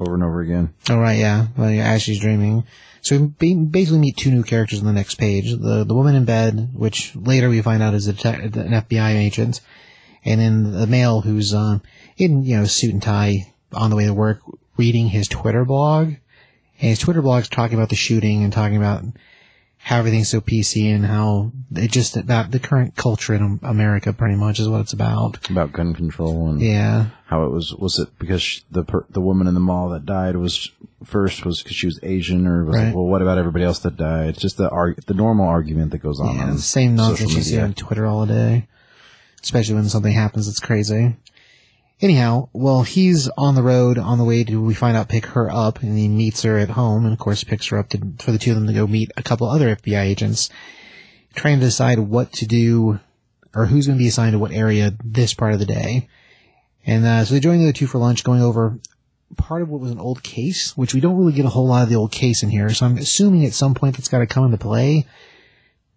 [0.00, 0.72] over and over again.
[0.88, 1.48] Oh right, yeah.
[1.56, 2.64] Well, yeah, as she's dreaming.
[3.00, 6.24] So we basically meet two new characters on the next page: the the woman in
[6.24, 9.60] bed, which later we find out is a an FBI agent,
[10.24, 11.78] and then the male who's uh,
[12.16, 14.40] in you know suit and tie on the way to work,
[14.76, 16.14] reading his Twitter blog.
[16.80, 19.04] And his Twitter blog's talking about the shooting and talking about
[19.88, 24.34] how everything's so PC and how it just about the current culture in America pretty
[24.36, 25.48] much is what it's about.
[25.48, 27.06] About gun control and Yeah.
[27.26, 27.74] how it was.
[27.74, 30.70] Was it because the per, the woman in the mall that died was
[31.04, 32.88] first was because she was Asian, or was Right.
[32.88, 34.28] it, well, what about everybody else that died?
[34.28, 36.36] It's just the arg- the normal argument that goes on.
[36.36, 38.66] Yeah, on the same nonsense you see on Twitter all day.
[39.42, 41.16] Especially when something happens that's crazy.
[42.00, 45.50] Anyhow, well, he's on the road on the way to, we find out, pick her
[45.50, 48.30] up, and he meets her at home, and of course picks her up to, for
[48.30, 50.48] the two of them to go meet a couple other FBI agents,
[51.34, 53.00] trying to decide what to do,
[53.52, 56.08] or who's going to be assigned to what area this part of the day.
[56.86, 58.78] And, uh, so they join the other two for lunch, going over
[59.36, 61.82] part of what was an old case, which we don't really get a whole lot
[61.82, 64.26] of the old case in here, so I'm assuming at some point that's got to
[64.26, 65.04] come into play.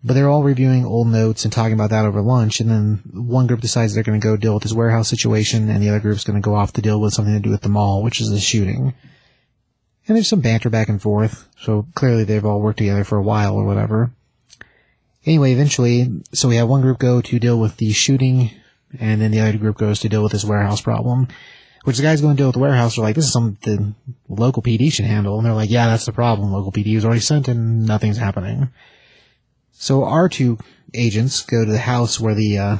[0.03, 3.45] But they're all reviewing old notes and talking about that over lunch, and then one
[3.45, 6.23] group decides they're going to go deal with this warehouse situation, and the other group's
[6.23, 8.31] going to go off to deal with something to do with the mall, which is
[8.31, 8.95] the shooting.
[10.07, 13.23] And there's some banter back and forth, so clearly they've all worked together for a
[13.23, 14.11] while or whatever.
[15.23, 18.49] Anyway, eventually, so we have one group go to deal with the shooting,
[18.99, 21.27] and then the other group goes to deal with this warehouse problem.
[21.83, 23.95] Which the guys going to deal with the warehouse are like, this is something
[24.29, 25.37] the local PD should handle.
[25.37, 26.51] And they're like, yeah, that's the problem.
[26.51, 28.69] Local PD was already sent and nothing's happening.
[29.81, 30.59] So our two
[30.93, 32.77] agents go to the house where the uh,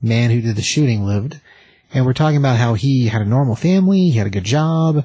[0.00, 1.38] man who did the shooting lived,
[1.92, 5.04] and we're talking about how he had a normal family, he had a good job.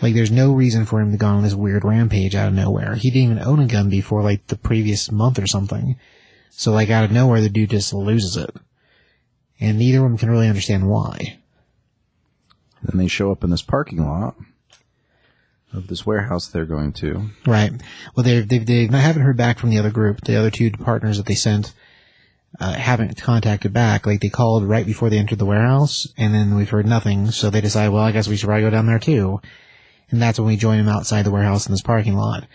[0.00, 2.94] Like, there's no reason for him to go on this weird rampage out of nowhere.
[2.94, 5.96] He didn't even own a gun before, like, the previous month or something.
[6.48, 8.56] So, like, out of nowhere, the dude just loses it.
[9.60, 11.38] And neither of them can really understand why.
[12.82, 14.36] Then they show up in this parking lot
[15.72, 17.30] of this warehouse they're going to.
[17.46, 17.72] Right.
[18.14, 20.22] Well, they they they haven't heard back from the other group.
[20.22, 21.72] The other two partners that they sent
[22.58, 24.06] uh, haven't contacted back.
[24.06, 27.30] Like they called right before they entered the warehouse, and then we've heard nothing.
[27.30, 29.40] So they decide, well, I guess we should probably go down there too.
[30.10, 32.46] And that's when we join them outside the warehouse in this parking lot.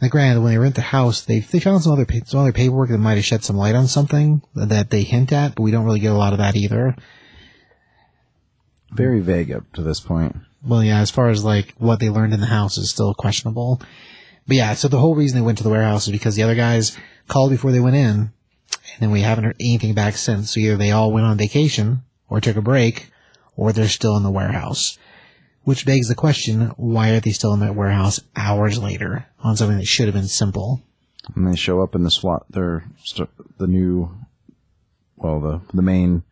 [0.00, 2.88] And granted, when they rent the house, they they found some other some other paperwork
[2.88, 5.84] that might have shed some light on something that they hint at, but we don't
[5.84, 6.96] really get a lot of that either.
[8.92, 10.36] Very vague up to this point.
[10.66, 13.80] Well, yeah, as far as like what they learned in the house is still questionable.
[14.46, 16.54] But yeah, so the whole reason they went to the warehouse is because the other
[16.54, 16.96] guys
[17.28, 20.52] called before they went in, and then we haven't heard anything back since.
[20.52, 23.10] So either they all went on vacation, or took a break,
[23.56, 24.98] or they're still in the warehouse.
[25.62, 29.78] Which begs the question, why are they still in that warehouse hours later on something
[29.78, 30.82] that should have been simple?
[31.34, 32.44] And they show up in the SWAT.
[32.50, 34.10] They're st- the new,
[35.16, 36.22] well, the the main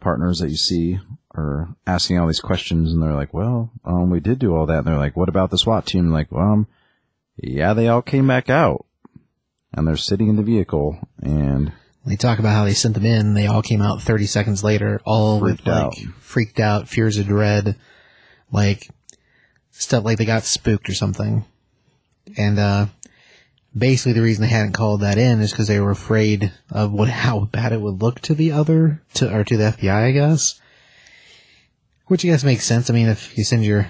[0.00, 0.98] partners that you see
[1.34, 4.78] are asking all these questions, and they're like, "Well, um, we did do all that."
[4.78, 6.66] And they're like, "What about the SWAT team?" Like, well, um,
[7.36, 8.84] yeah, they all came back out,
[9.72, 11.72] and they're sitting in the vehicle, and
[12.04, 13.34] They talk about how they sent them in.
[13.34, 15.96] They all came out 30 seconds later, all Freaked with like out.
[16.18, 17.76] freaked out, fears of dread,
[18.50, 18.88] like
[19.70, 21.44] stuff like they got spooked or something.
[22.36, 22.86] And uh
[23.76, 27.08] basically the reason they hadn't called that in is because they were afraid of what
[27.24, 30.60] how bad it would look to the other to or to the FBI, I guess.
[32.12, 32.90] Which I guess makes sense.
[32.90, 33.88] I mean, if you send your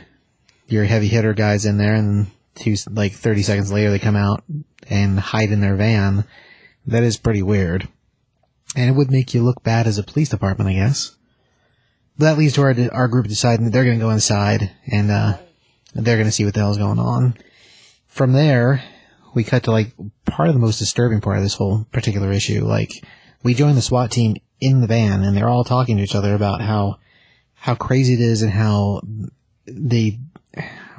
[0.69, 4.45] your heavy hitter guys in there and two like 30 seconds later they come out
[4.89, 6.25] and hide in their van,
[6.87, 7.89] that is pretty weird.
[8.77, 11.17] And it would make you look bad as a police department, I guess.
[12.17, 15.11] But that leads to our, our group deciding that they're going to go inside and,
[15.11, 15.39] uh,
[15.93, 17.37] they're going to see what the hell's going on.
[18.07, 18.85] From there,
[19.35, 19.95] we cut to like
[20.27, 22.65] part of the most disturbing part of this whole particular issue.
[22.65, 22.93] Like,
[23.43, 26.37] we join the SWAT team in the van and they're all talking to each other
[26.37, 27.01] about how,
[27.63, 29.01] how crazy it is and how
[29.67, 30.19] they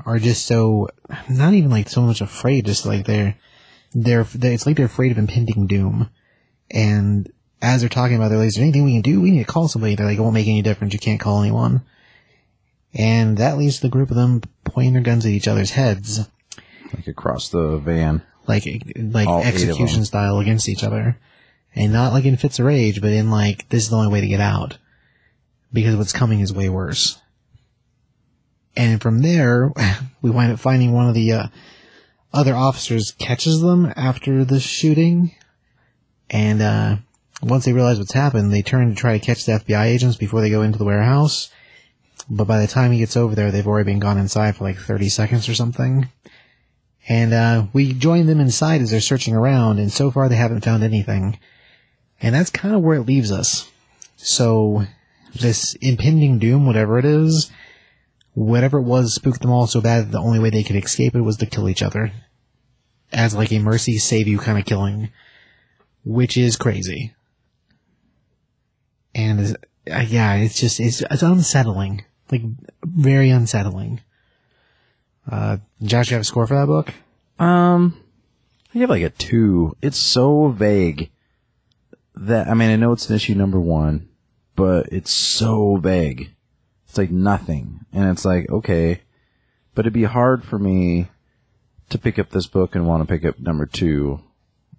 [0.06, 0.88] are just so,
[1.30, 3.36] not even like so much afraid, just like they're,
[3.92, 6.10] they're, they it's like they're afraid of impending doom.
[6.72, 7.30] And
[7.62, 9.20] as they're talking about, their like, is there anything we can do?
[9.20, 9.96] We need to call somebody.
[9.96, 10.94] They're like, it won't make any difference.
[10.94, 11.82] You can't call anyone.
[12.94, 16.30] And that leads to the group of them pointing their guns at each other's heads,
[16.96, 18.22] like across the van.
[18.48, 18.64] like
[18.96, 21.18] like All execution style against each other,
[21.76, 24.22] and not like in fits of rage, but in like this is the only way
[24.22, 24.78] to get out
[25.74, 27.20] because what's coming is way worse.
[28.76, 29.72] And from there,
[30.22, 31.48] we wind up finding one of the uh,
[32.34, 35.36] other officers catches them after the shooting,
[36.30, 36.96] and uh,
[37.42, 40.42] once they realize what's happened, they turn to try to catch the FBI agents before
[40.42, 41.52] they go into the warehouse.
[42.30, 44.78] But by the time he gets over there, they've already been gone inside for like
[44.78, 46.10] 30 seconds or something.
[47.10, 50.64] And uh, we join them inside as they're searching around, and so far they haven't
[50.64, 51.38] found anything.
[52.22, 53.70] And that's kind of where it leaves us.
[54.16, 54.86] So,
[55.34, 57.52] this impending doom, whatever it is,
[58.34, 61.16] whatever it was, spooked them all so bad that the only way they could escape
[61.16, 62.12] it was to kill each other.
[63.12, 65.12] As like a mercy save you kind of killing.
[66.06, 67.14] Which is crazy.
[69.16, 69.56] And
[69.90, 72.04] uh, yeah, it's just, it's, it's unsettling.
[72.32, 72.42] Like,
[72.84, 74.02] very unsettling.
[75.30, 76.94] Uh, Josh, you have a score for that book?
[77.40, 77.98] Um,
[78.74, 79.76] I give like a two.
[79.82, 81.12] It's so vague
[82.16, 84.10] that I mean I know it's an issue number one,
[84.56, 86.32] but it's so vague.
[86.88, 89.02] It's like nothing, and it's like okay,
[89.74, 91.08] but it'd be hard for me
[91.90, 94.22] to pick up this book and want to pick up number two.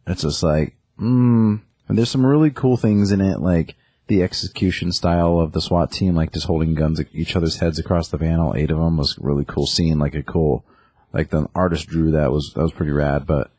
[0.06, 1.60] It's just like, mm.
[1.88, 3.74] And there's some really cool things in it, like
[4.06, 7.78] the execution style of the SWAT team, like just holding guns at each other's heads
[7.78, 8.40] across the van.
[8.40, 10.64] All eight of them was really cool scene, like a cool,
[11.12, 13.26] like the artist drew that was that was pretty rad.
[13.26, 13.50] But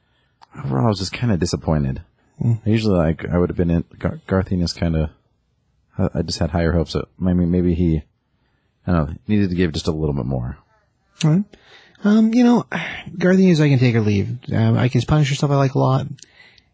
[0.58, 2.02] overall, I was just kind of disappointed.
[2.44, 5.10] I usually like I would have been in Gar- Garth Ennis kind of.
[5.98, 6.94] I I just had higher hopes.
[6.94, 8.04] That maybe maybe he,
[8.86, 10.58] I don't know, needed to give just a little bit more.
[12.04, 12.66] Um, you know,
[13.18, 14.38] Guardians I can take or leave.
[14.54, 16.08] Um, I can punish stuff I like a lot.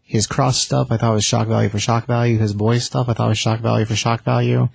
[0.02, 2.36] His cross stuff I thought was shock value for shock value.
[2.36, 4.68] His boys stuff I thought was shock value for shock value.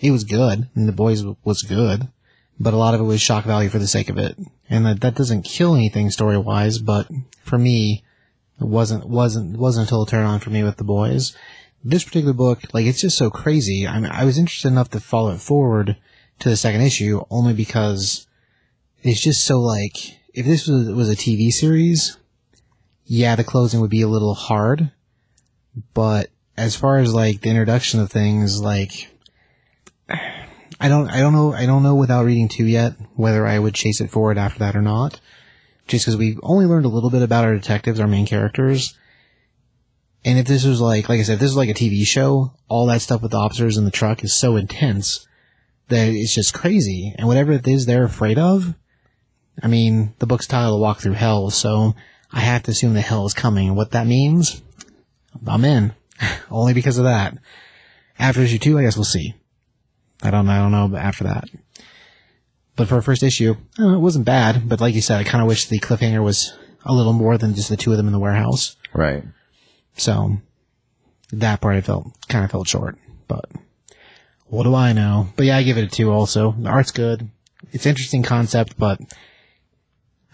[0.00, 2.08] It was good, and the boys was good,
[2.60, 4.36] but a lot of it was shock value for the sake of it,
[4.68, 6.78] and that that doesn't kill anything story wise.
[6.78, 7.08] But
[7.42, 8.04] for me,
[8.60, 11.34] it wasn't wasn't wasn't until a turn on for me with the boys.
[11.84, 13.86] This particular book, like it's just so crazy.
[13.86, 15.96] I mean, I was interested enough to follow it forward
[16.38, 18.26] to the second issue only because
[19.02, 22.18] it's just so like if this was was a TV series,
[23.04, 24.92] yeah, the closing would be a little hard.
[25.94, 29.08] But as far as like the introduction of things, like
[30.08, 33.74] I don't I don't know I don't know without reading two yet whether I would
[33.74, 35.20] chase it forward after that or not.
[35.88, 38.96] Just because we've only learned a little bit about our detectives, our main characters.
[40.24, 42.52] And if this was like, like I said, if this is like a TV show,
[42.68, 45.26] all that stuff with the officers in the truck is so intense
[45.88, 47.14] that it's just crazy.
[47.18, 48.74] And whatever it is they're afraid of,
[49.62, 51.94] I mean, the book's titled Walk Through Hell, so
[52.32, 53.68] I have to assume that hell is coming.
[53.68, 54.62] And what that means,
[55.46, 55.92] I'm in.
[56.50, 57.36] Only because of that.
[58.18, 59.34] After issue two, I guess we'll see.
[60.22, 61.48] I don't, I don't know after that.
[62.76, 64.68] But for a first issue, uh, it wasn't bad.
[64.68, 66.54] But like you said, I kind of wish the cliffhanger was
[66.84, 68.76] a little more than just the two of them in the warehouse.
[68.94, 69.24] Right.
[69.96, 70.38] So
[71.32, 72.96] that part I felt kind of felt short.
[73.28, 73.46] But
[74.46, 75.28] what do I know?
[75.36, 76.10] But yeah, I give it a two.
[76.10, 77.30] Also, the art's good.
[77.72, 79.00] It's interesting concept, but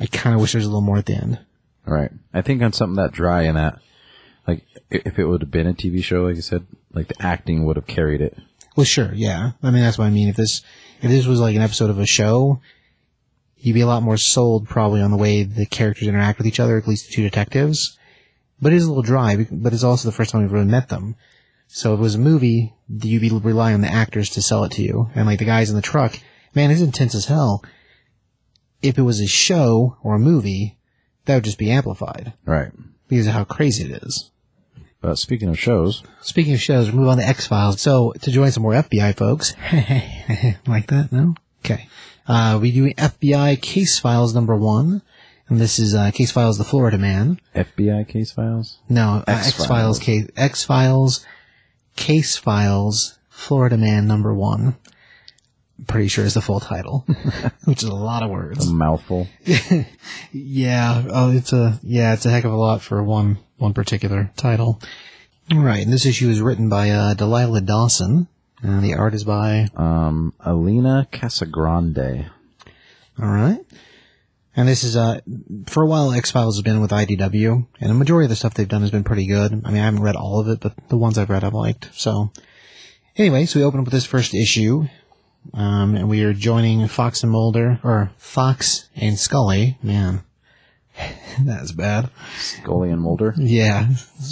[0.01, 1.39] I kind of wish there was a little more at the end.
[1.85, 2.11] Right.
[2.35, 3.79] I think on something that dry and that,
[4.47, 7.65] like, if it would have been a TV show, like you said, like the acting
[7.65, 8.37] would have carried it.
[8.77, 9.53] Well, sure, yeah.
[9.63, 10.29] I mean, that's what I mean.
[10.29, 10.63] If this,
[11.03, 12.61] if this was like an episode of a show,
[13.57, 16.61] you'd be a lot more sold probably on the way the characters interact with each
[16.61, 17.98] other, at least the two detectives.
[18.61, 20.89] But it is a little dry, but it's also the first time we've really met
[20.89, 21.15] them.
[21.69, 24.73] So if it was a movie, you'd be relying on the actors to sell it
[24.73, 25.11] to you.
[25.15, 26.19] And like the guys in the truck,
[26.55, 27.63] man, it's intense as hell.
[28.83, 30.79] If it was a show or a movie,
[31.27, 32.73] that would just be amplified Right.
[33.09, 34.31] because of how crazy it is.
[35.01, 37.81] But speaking of shows, Speaking of shows, we move on to X Files.
[37.81, 39.55] So to join some more FBI folks,
[40.67, 41.35] like that, no?
[41.65, 41.89] Okay.
[42.27, 45.03] Uh, we do FBI Case Files number one,
[45.49, 47.41] and this is uh, Case Files: The Florida Man.
[47.55, 48.79] FBI case files.
[48.89, 51.25] No, uh, X X Files case X Files
[51.97, 54.77] Case Files Florida Man number one.
[55.87, 57.07] Pretty sure is the full title,
[57.65, 58.69] which is a lot of words.
[58.69, 59.29] A mouthful.
[60.33, 64.31] Yeah, oh, it's a yeah, it's a heck of a lot for one one particular
[64.37, 64.81] title.
[65.53, 68.29] All right, and this issue is written by uh, Delilah Dawson,
[68.63, 72.29] and the art is by Um, Alina Casagrande.
[73.21, 73.61] all right.
[74.59, 75.21] And this is uh
[75.67, 78.55] for a while X Files has been with IDW, and the majority of the stuff
[78.55, 79.53] they've done has been pretty good.
[79.53, 81.91] I mean, I haven't read all of it, but the ones I've read I've liked.
[81.93, 82.33] So
[83.17, 84.89] anyway, so we open up with this first issue,
[85.55, 89.79] um, and we are joining Fox and Mulder, or Fox and Scully.
[89.81, 90.25] Man,
[91.41, 92.11] that's bad.
[92.39, 93.35] Scully and Mulder.
[93.37, 93.91] Yeah,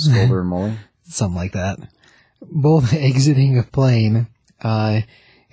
[0.09, 0.77] Mulder and Mully.
[1.05, 1.79] something like that.
[2.43, 4.27] Both exiting a plane
[4.61, 5.03] uh,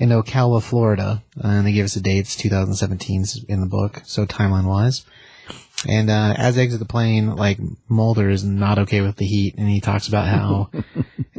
[0.04, 4.26] in Ocala, Florida, and they give us the dates It's 2017 in the book, so
[4.26, 5.06] timeline wise.
[5.88, 9.56] And uh, as they exit the plane, like Mulder is not okay with the heat,
[9.58, 10.70] and he talks about how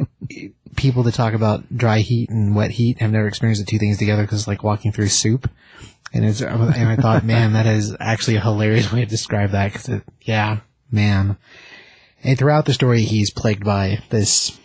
[0.75, 3.99] people that talk about dry heat and wet heat have never experienced the two things
[3.99, 5.47] together because it's like walking through soup.
[6.11, 9.73] And it's and I thought, man, that is actually a hilarious way to describe that.
[9.73, 10.61] Because it, yeah,
[10.91, 11.37] man.
[12.23, 14.59] And throughout the story, he's plagued by this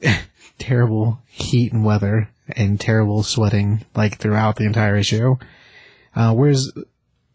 [0.58, 5.36] terrible heat and weather and terrible sweating, like throughout the entire issue.
[6.14, 6.72] Uh, whereas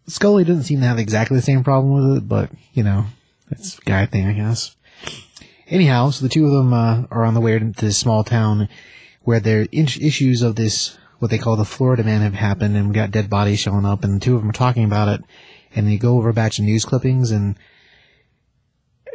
[0.07, 3.05] Scully doesn't seem to have exactly the same problem with it, but you know,
[3.51, 4.75] it's guy thing, I guess.
[5.67, 8.69] Anyhow, so the two of them uh, are on the way to this small town
[9.23, 12.93] where their issues of this, what they call the Florida Man, have happened, and we
[12.93, 15.21] got dead bodies showing up, and the two of them are talking about it,
[15.75, 17.57] and they go over a batch of news clippings and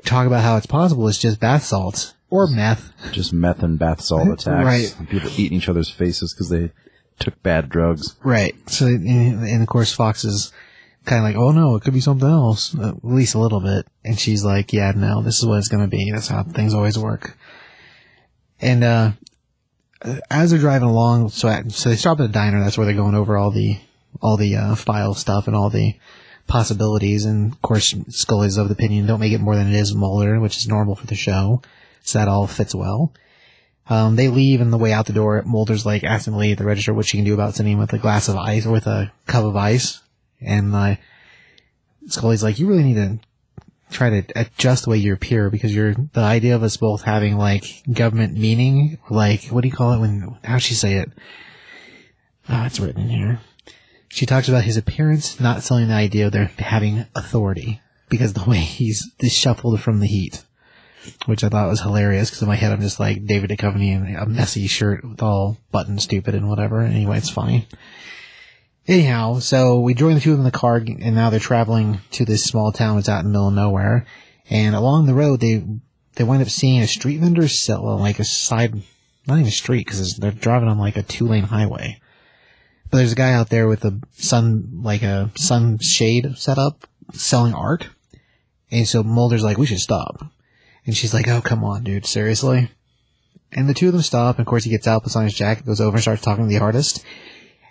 [0.05, 2.93] talk about how it's possible it's just bath salts or meth.
[3.13, 4.65] Just meth and bath salt attacks.
[4.65, 4.95] Right.
[4.99, 6.71] And People eating each other's faces because they
[7.19, 8.17] took bad drugs.
[8.23, 8.55] Right.
[8.71, 10.53] So, and and of course, Fox is
[11.05, 13.87] kind of like, oh no, it could be something else, at least a little bit.
[14.05, 16.11] And she's like, yeah, no, this is what it's going to be.
[16.11, 17.37] That's how things always work.
[18.61, 19.13] And, uh,
[20.31, 22.63] as they're driving along, so, at, so they stop at a diner.
[22.63, 23.79] That's where they're going over all the,
[24.21, 25.97] all the, uh, file stuff and all the
[26.47, 27.25] possibilities.
[27.25, 30.41] And of course, Scully's of the opinion, don't make it more than it is Mulder,
[30.41, 31.63] which is normal for the show.
[32.03, 33.13] So that all fits well.
[33.89, 36.65] Um, they leave and the way out the door, Mulder's like asking the at the
[36.65, 38.87] register what she can do about sending him with a glass of ice or with
[38.87, 40.01] a cup of ice.
[40.41, 40.97] And, uh,
[42.07, 43.19] Scully's like, you really need to
[43.91, 47.37] try to adjust the way you appear because you're, the idea of us both having
[47.37, 51.11] like government meaning, like, what do you call it when, how'd she say it?
[52.49, 53.41] Ah, it's written here.
[54.09, 58.49] She talks about his appearance not selling the idea of their having authority because the
[58.49, 60.45] way he's shuffled from the heat
[61.27, 64.17] which I thought was hilarious because in my head I'm just like David Duchovny in
[64.17, 66.81] a messy shirt with all button stupid and whatever.
[66.81, 67.67] Anyway, it's funny.
[68.87, 72.01] Anyhow, so we join the two of them in the car and now they're traveling
[72.13, 74.07] to this small town that's out in the middle of nowhere.
[74.49, 75.65] And along the road, they,
[76.17, 78.75] they wind up seeing a street vendor sell uh, like a side,
[79.27, 82.01] not even a street because they're driving on like a two lane highway.
[82.91, 87.55] But there's a guy out there with a sun, like a sunshade set up selling
[87.55, 87.89] art.
[88.73, 90.25] And so Mulder's like, we should stop.
[90.87, 92.71] And she's like, oh, come on, dude, seriously?
[93.53, 95.35] And the two of them stop, and of course he gets out, puts on his
[95.35, 97.05] jacket, goes over and starts talking to the artist.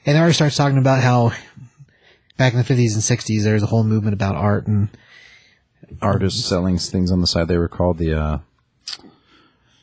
[0.06, 1.32] And the artist starts talking about how
[2.38, 4.90] back in the 50s and 60s there was a whole movement about art and
[6.02, 7.48] Artists selling things on the side.
[7.48, 8.38] They were called the uh,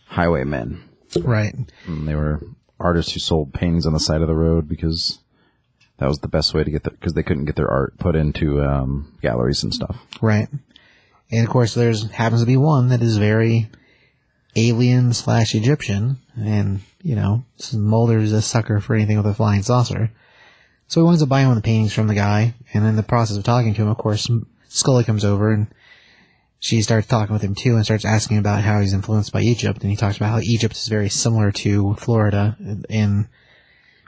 [0.07, 0.83] highwaymen.
[1.23, 1.55] right.
[1.87, 2.41] And they were
[2.79, 5.19] artists who sold paintings on the side of the road because
[5.99, 8.15] that was the best way to get their because they couldn't get their art put
[8.15, 9.97] into um, galleries and stuff.
[10.21, 10.49] Right.
[11.31, 13.71] And of course there's happens to be one that is very
[14.55, 20.11] alien slash Egyptian and, you know, Mulder's a sucker for anything with a flying saucer.
[20.89, 23.03] So he winds up buying one of the paintings from the guy, and in the
[23.03, 24.31] process of talking to him, of course,
[24.69, 25.67] Scully comes over and
[26.61, 29.83] she starts talking with him too and starts asking about how he's influenced by Egypt,
[29.83, 32.57] and he talks about how Egypt is very similar to Florida
[32.89, 33.29] in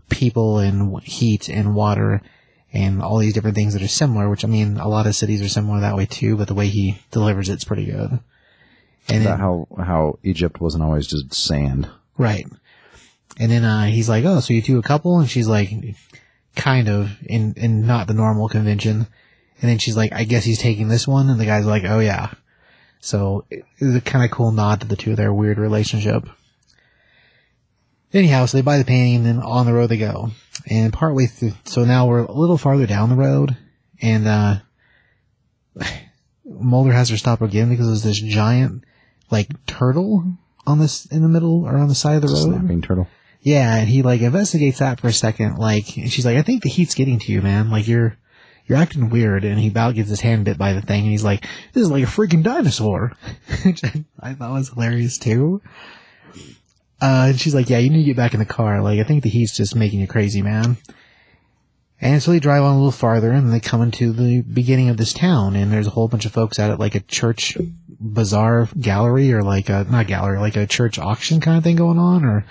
[0.08, 2.22] people and heat and water
[2.72, 5.42] and all these different things that are similar, which I mean, a lot of cities
[5.42, 8.20] are similar that way too, but the way he delivers it's pretty good.
[9.08, 11.88] And then, how how Egypt wasn't always just sand.
[12.16, 12.46] right.
[13.40, 15.18] And then, uh, he's like, oh, so you two a couple?
[15.20, 15.70] And she's like,
[16.56, 19.06] kind of, in, in not the normal convention.
[19.60, 21.30] And then she's like, I guess he's taking this one.
[21.30, 22.32] And the guy's like, oh yeah.
[23.00, 26.28] So it was a kind of cool nod to the two of their weird relationship.
[28.12, 30.30] Anyhow, so they buy the painting and then on the road they go.
[30.66, 33.56] And partway through, so now we're a little farther down the road
[34.00, 34.56] and, uh,
[36.44, 38.84] Mulder has her stop again because there's this giant,
[39.30, 40.24] like, turtle
[40.66, 42.58] on this, in the middle or on the side of the road.
[42.58, 43.06] Snapping turtle.
[43.40, 46.62] Yeah, and he like investigates that for a second, like, and she's like, I think
[46.62, 47.70] the heat's getting to you, man.
[47.70, 48.16] Like, you're,
[48.66, 49.44] you're acting weird.
[49.44, 51.90] And he about gets his hand bit by the thing, and he's like, this is
[51.90, 53.12] like a freaking dinosaur.
[53.64, 55.62] Which I, I thought was hilarious too.
[57.00, 58.80] Uh, and she's like, yeah, you need to get back in the car.
[58.82, 60.76] Like, I think the heat's just making you crazy, man.
[62.00, 64.96] And so they drive on a little farther, and they come into the beginning of
[64.96, 67.56] this town, and there's a whole bunch of folks out at it, like a church
[68.00, 71.98] bazaar gallery, or like a, not gallery, like a church auction kind of thing going
[71.98, 72.44] on, or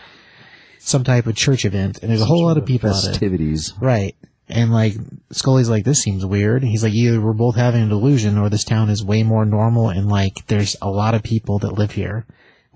[0.79, 3.07] some type of church event, and there's a whole lot of people at it.
[3.07, 3.73] Festivities.
[3.81, 4.15] Right.
[4.49, 4.93] And like,
[5.31, 6.63] Scully's like, this seems weird.
[6.63, 9.89] He's like, either we're both having a delusion or this town is way more normal
[9.89, 12.25] and like, there's a lot of people that live here,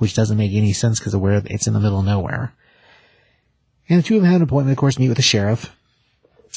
[0.01, 2.53] which doesn't make any sense because of where it's in the middle of nowhere.
[3.87, 5.75] And the two of them have an appointment, of course, meet with the sheriff.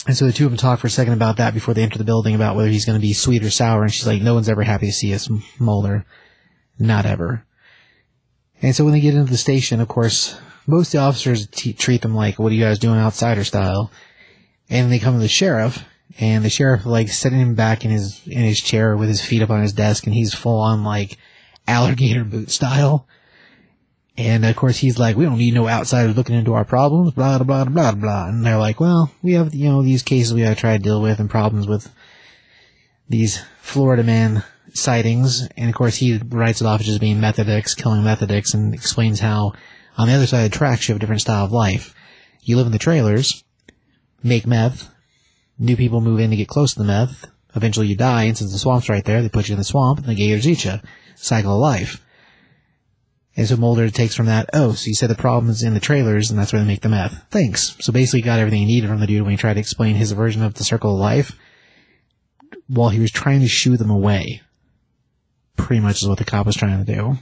[0.07, 1.99] And so the two of them talk for a second about that before they enter
[1.99, 3.83] the building about whether he's going to be sweet or sour.
[3.83, 5.29] And she's like, no one's ever happy to see us,
[5.59, 6.07] Mulder.
[6.79, 7.45] Not ever.
[8.63, 11.75] And so when they get into the station, of course, most of the officers t-
[11.75, 13.91] treat them like, what are you guys doing outsider style?
[14.71, 15.85] And they come to the sheriff,
[16.19, 19.43] and the sheriff like sitting him back in his in his chair with his feet
[19.43, 21.19] up on his desk, and he's full on like
[21.67, 23.07] alligator boot style.
[24.17, 27.39] And of course he's like, we don't need no outsiders looking into our problems, blah
[27.39, 28.29] blah blah blah blah.
[28.29, 31.03] And they're like, well, we have you know these cases we gotta try to deal
[31.03, 31.93] with and problems with
[33.09, 35.49] these Florida man sightings.
[35.57, 39.21] And of course he writes it off as just being methodics, killing methodics, and explains
[39.21, 39.53] how
[39.97, 41.95] on the other side of the tracks you have a different style of life.
[42.43, 43.43] You live in the trailers,
[44.23, 44.91] make meth.
[45.59, 47.27] New people move in to get close to the meth.
[47.55, 50.01] Eventually you die, and since the swamp's right there, they put you in the swamp,
[50.01, 50.81] and the gators eat you.
[51.15, 52.05] Cycle of life.
[53.37, 55.81] And so Mulder takes from that, oh, so you said the problem is in the
[55.81, 57.27] trailers, and that's where they make the meth.
[57.31, 57.77] Thanks.
[57.81, 60.13] So basically got everything he needed from the dude when he tried to explain his
[60.13, 61.37] version of the circle of life,
[62.69, 64.43] while he was trying to shoo them away.
[65.57, 67.19] Pretty much is what the cop was trying to do.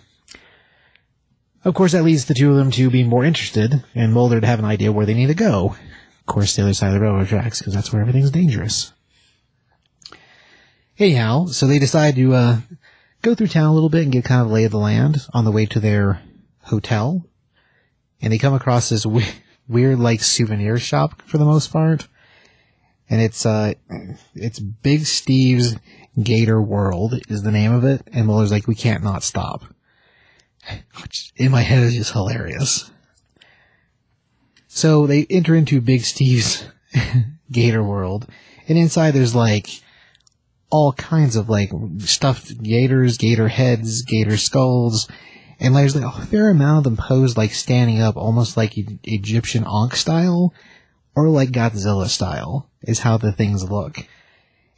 [1.65, 4.47] Of course, that leads the two of them to be more interested, and Mulder to
[4.47, 5.77] have an idea where they need to go.
[6.21, 8.93] Of course, the other side of the railroad tracks, because that's where everything's dangerous.
[10.99, 12.59] Anyhow, so they decide to uh,
[13.23, 15.45] go through town a little bit and get kind of lay of the land on
[15.45, 16.21] the way to their
[16.65, 17.25] hotel.
[18.21, 19.27] And they come across this we-
[19.69, 22.09] weird, like, souvenir shop for the most part.
[23.09, 23.75] And it's, uh,
[24.35, 25.77] it's Big Steve's
[26.21, 28.03] Gator World is the name of it.
[28.13, 29.65] And Mulder's like, we can't not stop.
[31.03, 32.91] Which in my head is just hilarious.
[34.67, 36.65] So they enter into Big Steve's
[37.53, 38.27] Gator World.
[38.69, 39.69] And inside there's like,
[40.73, 45.07] all kinds of like stuffed gators, gator heads, gator skulls,
[45.61, 48.99] and there's like a fair amount of them posed like standing up, almost like E-
[49.05, 50.55] Egyptian Ankh style,
[51.15, 53.99] or like Godzilla style, is how the things look.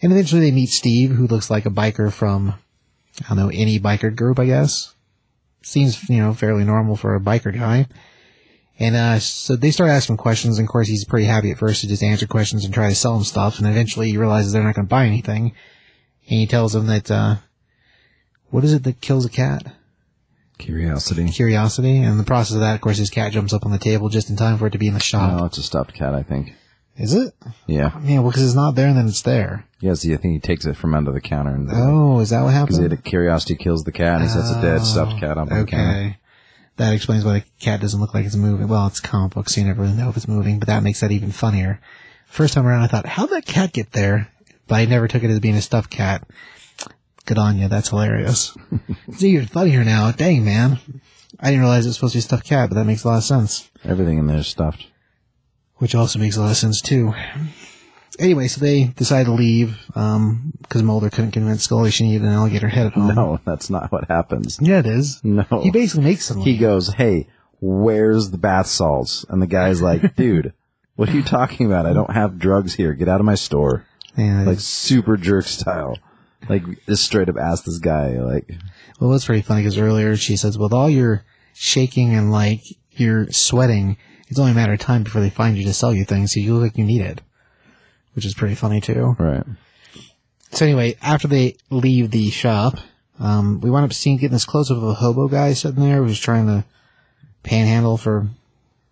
[0.03, 2.55] And eventually they meet Steve, who looks like a biker from,
[3.25, 4.95] I don't know, any biker group, I guess.
[5.63, 7.87] Seems, you know, fairly normal for a biker guy.
[8.81, 11.83] And, uh, so they start asking questions, and of course he's pretty happy at first
[11.83, 14.65] to just answer questions and try to sell them stuff, and eventually he realizes they're
[14.65, 15.55] not going to buy anything.
[16.29, 17.37] And he tells them that, uh,
[18.51, 19.75] what is it that kills a cat?
[20.59, 21.29] Curiosity.
[21.31, 21.97] Curiosity.
[21.99, 24.09] And in the process of that, of course, his cat jumps up on the table
[24.09, 25.37] just in time for it to be in the shop.
[25.39, 26.55] No, it's a stuffed cat, I think.
[26.97, 27.35] Is it?
[27.67, 27.99] Yeah.
[28.05, 29.65] Yeah, well, because it's not there and then it's there.
[29.81, 32.43] Yeah, Yes, I think he takes it from under the counter and Oh, is that
[32.43, 32.79] what happens?
[32.79, 35.67] because curiosity kills the cat and he sets a dead stuffed cat up on the
[35.67, 35.77] counter.
[35.91, 36.17] Okay.
[36.77, 38.69] That explains why the cat doesn't look like it's moving.
[38.69, 41.01] Well, it's comic book, so you never really know if it's moving, but that makes
[41.01, 41.81] that even funnier.
[42.27, 44.29] First time around, I thought, how'd that cat get there?
[44.67, 46.27] But I never took it as being a stuffed cat.
[47.27, 47.69] Good on you.
[47.69, 48.57] That's hilarious.
[49.09, 50.11] it's even funnier now.
[50.13, 50.79] Dang, man.
[51.41, 53.09] I didn't realize it was supposed to be a stuffed cat, but that makes a
[53.09, 53.71] lot of sense.
[53.85, 54.87] Everything in there is stuffed.
[55.77, 57.15] Which also makes a lot of sense, too.
[58.19, 62.33] Anyway, so they decide to leave, um, because Mulder couldn't convince Scully she needed an
[62.33, 63.15] alligator head at home.
[63.15, 64.59] No, that's not what happens.
[64.61, 65.21] Yeah, it is.
[65.25, 65.45] No.
[65.63, 66.41] He basically makes them.
[66.41, 67.27] He goes, "Hey,
[67.61, 70.53] where's the bath salts?" And the guy's like, "Dude,
[70.95, 71.87] what are you talking about?
[71.87, 72.95] I don't have drugs here.
[72.95, 73.85] Get out of my store."
[74.17, 75.99] Yeah, Like super jerk style.
[76.49, 78.51] Like just straight up ask this guy like,
[79.01, 82.63] Well, it's pretty funny because earlier she says, with all your shaking and like
[82.93, 83.97] you're sweating,
[84.29, 86.41] it's only a matter of time before they find you to sell you things, so
[86.41, 87.21] you look like you need it.
[88.15, 89.17] Which is pretty funny too.
[89.19, 89.45] right.
[90.53, 92.79] So anyway, after they leave the shop,
[93.19, 96.03] um, we wind up seeing getting this close up of a hobo guy sitting there
[96.03, 96.65] who's trying to
[97.43, 98.29] panhandle for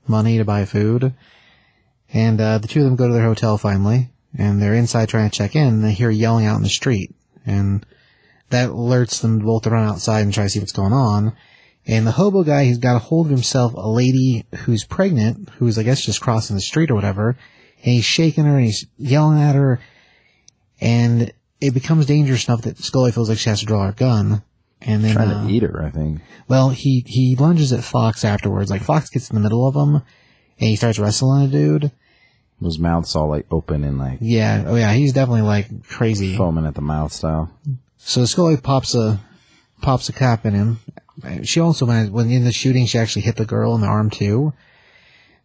[0.07, 1.13] money to buy food.
[2.13, 5.31] And uh, the two of them go to their hotel finally, and they're inside trying
[5.31, 7.15] to check in, and they hear yelling out in the street.
[7.45, 7.85] And
[8.51, 11.35] that alerts them both to run outside and try to see what's going on.
[11.87, 15.79] And the hobo guy, he's got a hold of himself a lady who's pregnant, who's,
[15.79, 19.41] I guess, just crossing the street or whatever, and he's shaking her and he's yelling
[19.41, 19.81] at her,
[20.81, 24.43] and it becomes dangerous enough that Scully feels like she has to draw her gun.
[24.81, 26.21] And then, Trying uh, to eat her, I think.
[26.49, 28.69] well, he, he lunges at Fox afterwards.
[28.69, 30.03] Like, Fox gets in the middle of him, and
[30.59, 31.93] he starts wrestling a dude.
[32.65, 36.37] His mouth's all like open and like Yeah, oh yeah, he's definitely like crazy.
[36.37, 37.51] foaming at the mouth style.
[37.99, 39.21] So Scully pops a
[39.81, 40.81] pops a cap in him.
[41.45, 44.11] She also when when in the shooting she actually hit the girl in the arm
[44.11, 44.53] too.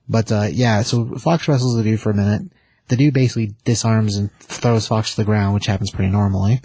[0.09, 2.51] But uh yeah, so Fox wrestles the dude for a minute.
[2.87, 6.61] The dude basically disarms and throws Fox to the ground, which happens pretty normally.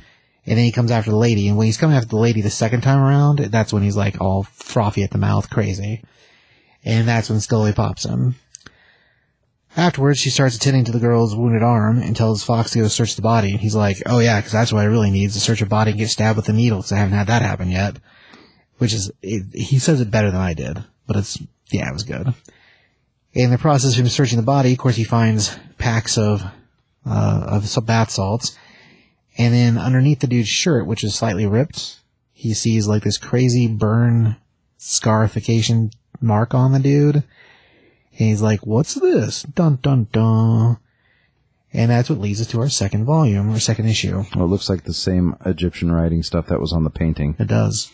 [0.46, 2.50] And then he comes after the lady, and when he's coming after the lady the
[2.50, 6.03] second time around, that's when he's like all frothy at the mouth, crazy.
[6.84, 8.34] And that's when Scully pops him.
[9.77, 13.16] Afterwards, she starts attending to the girl's wounded arm and tells Fox to go search
[13.16, 13.57] the body.
[13.57, 15.93] He's like, oh yeah, because that's what I really need is to search a body
[15.93, 17.97] and get stabbed with a needle because I haven't had that happen yet.
[18.79, 22.03] Which is, it, he says it better than I did, but it's, yeah, it was
[22.03, 22.35] good.
[23.33, 26.43] In the process of him searching the body, of course, he finds packs of,
[27.07, 28.59] uh, of some bath salts.
[29.39, 32.01] And then underneath the dude's shirt, which is slightly ripped,
[32.33, 34.37] he sees like this crazy burn
[34.77, 37.23] scarification mark on the dude.
[38.19, 39.43] And he's like, what's this?
[39.43, 40.79] Dun dun dun.
[41.73, 44.25] And that's what leads us to our second volume, or second issue.
[44.35, 47.35] Well, it looks like the same Egyptian writing stuff that was on the painting.
[47.39, 47.91] It does.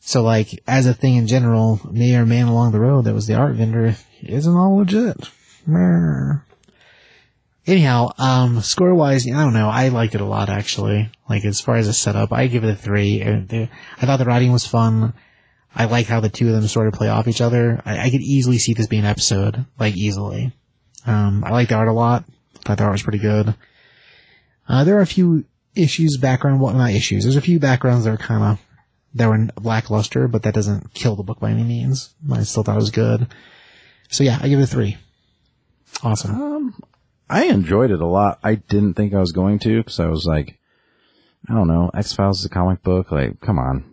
[0.00, 3.26] So like, as a thing in general, me or man along the road that was
[3.26, 5.30] the art vendor isn't all legit.
[5.66, 6.40] Meh.
[7.66, 9.68] Anyhow, um, score wise, I don't know.
[9.68, 11.10] I liked it a lot actually.
[11.28, 13.22] Like as far as a setup, I give it a three.
[13.22, 13.66] Uh,
[14.00, 15.12] I thought the writing was fun.
[15.78, 17.80] I like how the two of them sort of play off each other.
[17.84, 20.52] I, I could easily see this being an episode, like easily.
[21.06, 22.24] Um, I like the art a lot.
[22.56, 23.54] I thought the art was pretty good.
[24.68, 25.44] Uh, there are a few
[25.76, 27.22] issues, background, well, not issues.
[27.22, 28.60] There's a few backgrounds that are kind of
[29.14, 32.12] that were lackluster, but that doesn't kill the book by any means.
[32.30, 33.28] I still thought it was good.
[34.10, 34.96] So yeah, I give it a three.
[36.02, 36.74] Awesome.
[37.30, 38.40] I enjoyed it a lot.
[38.42, 40.58] I didn't think I was going to because I was like,
[41.48, 43.12] I don't know, X Files is a comic book.
[43.12, 43.84] Like, come on.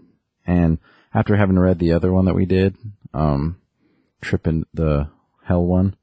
[0.47, 0.79] And
[1.15, 2.75] after having read the other one that we did,
[3.13, 3.57] um,
[4.21, 5.09] Trip in the
[5.43, 5.95] Hell one,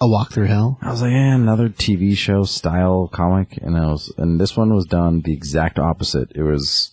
[0.00, 0.78] A Walk Through Hell.
[0.80, 4.72] I was like, yeah, another TV show style comic, and I was, and this one
[4.72, 6.30] was done the exact opposite.
[6.36, 6.92] It was,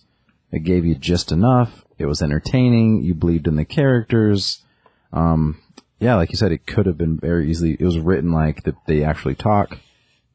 [0.50, 1.84] it gave you just enough.
[1.96, 3.02] It was entertaining.
[3.04, 4.64] You believed in the characters.
[5.12, 5.62] Um,
[6.00, 7.76] yeah, like you said, it could have been very easily.
[7.78, 9.78] It was written like that they actually talk.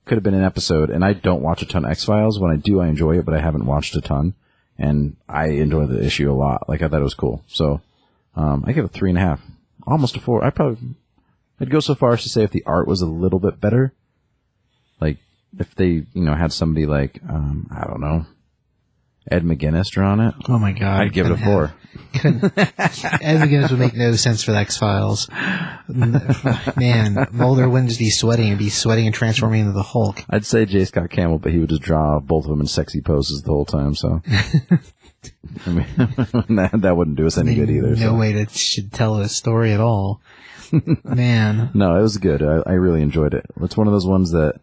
[0.05, 0.91] Could have been an episode.
[0.91, 2.39] And I don't watch a ton of X Files.
[2.39, 4.35] When I do, I enjoy it, but I haven't watched a ton.
[4.77, 6.67] And I enjoyed the issue a lot.
[6.67, 7.43] Like I thought it was cool.
[7.47, 7.81] So,
[8.35, 9.41] um, I give it three and a half,
[9.87, 10.43] almost a four.
[10.43, 10.95] I probably
[11.59, 13.93] I'd go so far as to say if the art was a little bit better,
[14.99, 15.17] like
[15.57, 18.25] if they, you know, had somebody like, um, I don't know,
[19.31, 21.01] Ed McGuinness draw on it, Oh my god.
[21.01, 21.73] I'd give it a four.
[22.13, 25.29] Ed McGuinness would make no sense for the X Files.
[25.89, 30.23] Man, Mulder wouldn't just be sweating; he'd be sweating and transforming into the Hulk.
[30.29, 30.85] I'd say J.
[30.85, 33.65] Scott Campbell, but he would just draw both of them in sexy poses the whole
[33.65, 33.95] time.
[33.95, 34.21] So,
[35.65, 37.95] I mean, that, that wouldn't do us any good either.
[37.95, 38.15] No so.
[38.15, 40.21] way to should tell a story at all.
[41.03, 42.41] Man, No, it was good.
[42.41, 43.45] I, I really enjoyed it.
[43.61, 44.59] It's one of those ones that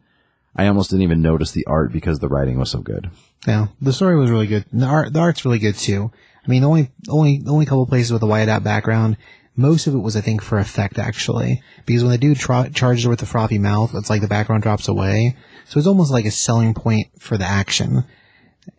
[0.54, 3.10] I almost didn't even notice the art because the writing was so good.
[3.46, 4.64] Yeah, the story was really good.
[4.72, 6.10] The art, the art's really good too.
[6.44, 9.16] I mean, the only, only, the only couple places with a white out background,
[9.56, 13.04] most of it was, I think, for effect actually, because when the dude tra- charges
[13.04, 15.36] her with the frothy mouth, it's like the background drops away.
[15.66, 18.04] So it's almost like a selling point for the action.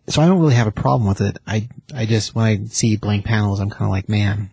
[0.08, 1.38] So I don't really have a problem with it.
[1.46, 4.50] I, I just, when I see blank panels, I'm kind of like, man,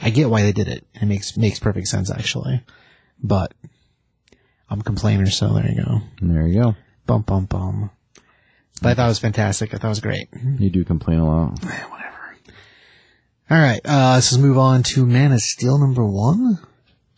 [0.00, 0.86] I get why they did it.
[0.94, 2.62] It makes, makes perfect sense actually.
[3.22, 3.52] But
[4.68, 6.00] I'm a complainer, so there you go.
[6.22, 6.76] There you go.
[7.06, 7.90] Bum, bum, bum.
[8.82, 9.74] But I thought it was fantastic.
[9.74, 10.28] I thought it was great.
[10.58, 11.58] You do complain a lot.
[11.62, 12.36] Whatever.
[13.50, 16.58] All right, uh, let's just move on to Man of Steel number one,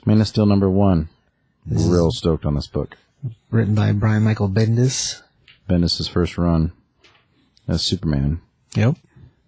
[0.06, 1.08] Man is still number one.
[1.66, 2.96] Real stoked on this book.
[3.50, 5.22] written by Brian Michael Bendis.
[5.68, 6.72] Bendis' first run
[7.68, 8.40] as Superman.
[8.74, 8.96] Yep.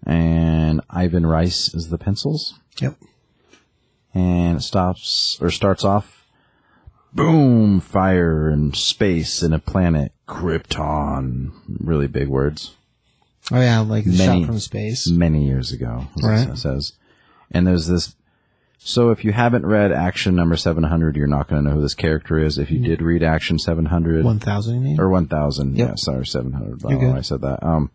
[0.05, 2.53] And Ivan Reis is the pencils.
[2.79, 2.95] Yep.
[4.13, 6.25] and it stops or starts off
[7.13, 12.75] boom fire and space and a planet krypton really big words
[13.51, 15.07] Oh yeah, like Many- shot from space.
[15.07, 16.49] many years ago as Right.
[16.49, 16.93] it says
[17.51, 18.15] and there's this
[18.79, 21.93] so if you haven't read action number 700 you're not going to know who this
[21.95, 25.87] character is if you did read action 700 One thousand, or 1000 Yep.
[25.89, 27.15] yeah sorry 700 You're oh, good.
[27.15, 27.91] i said that um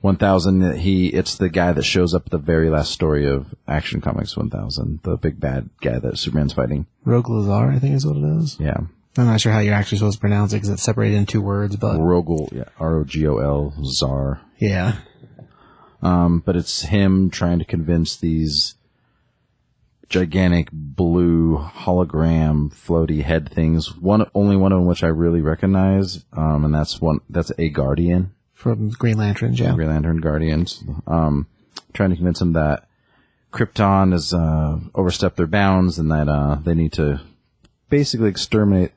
[0.00, 4.00] 1000 he it's the guy that shows up at the very last story of action
[4.00, 8.16] comics 1000 the big bad guy that superman's fighting Rogue Lazar, I think is what
[8.16, 8.56] it is.
[8.60, 8.78] yeah
[9.16, 11.40] I'm not sure how you're actually supposed to pronounce it because it's separated in two
[11.42, 14.40] words, but Rogol, yeah, R-O-G-O-L, Czar.
[14.58, 14.96] yeah.
[16.00, 18.76] Um, but it's him trying to convince these
[20.08, 23.96] gigantic blue hologram floaty head things.
[23.96, 28.32] One, only one of which I really recognize, um, and that's one, that's a Guardian,
[28.54, 29.74] From Green Lanterns, yeah.
[29.74, 30.84] Green Lantern Guardians.
[31.08, 31.48] Um,
[31.92, 32.88] trying to convince him that
[33.52, 37.20] Krypton has, uh, overstepped their bounds and that, uh, they need to
[37.90, 38.92] basically exterminate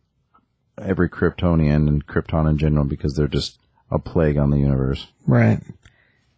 [0.77, 3.59] every Kryptonian and Krypton in general because they're just
[3.89, 5.07] a plague on the universe.
[5.27, 5.59] Right.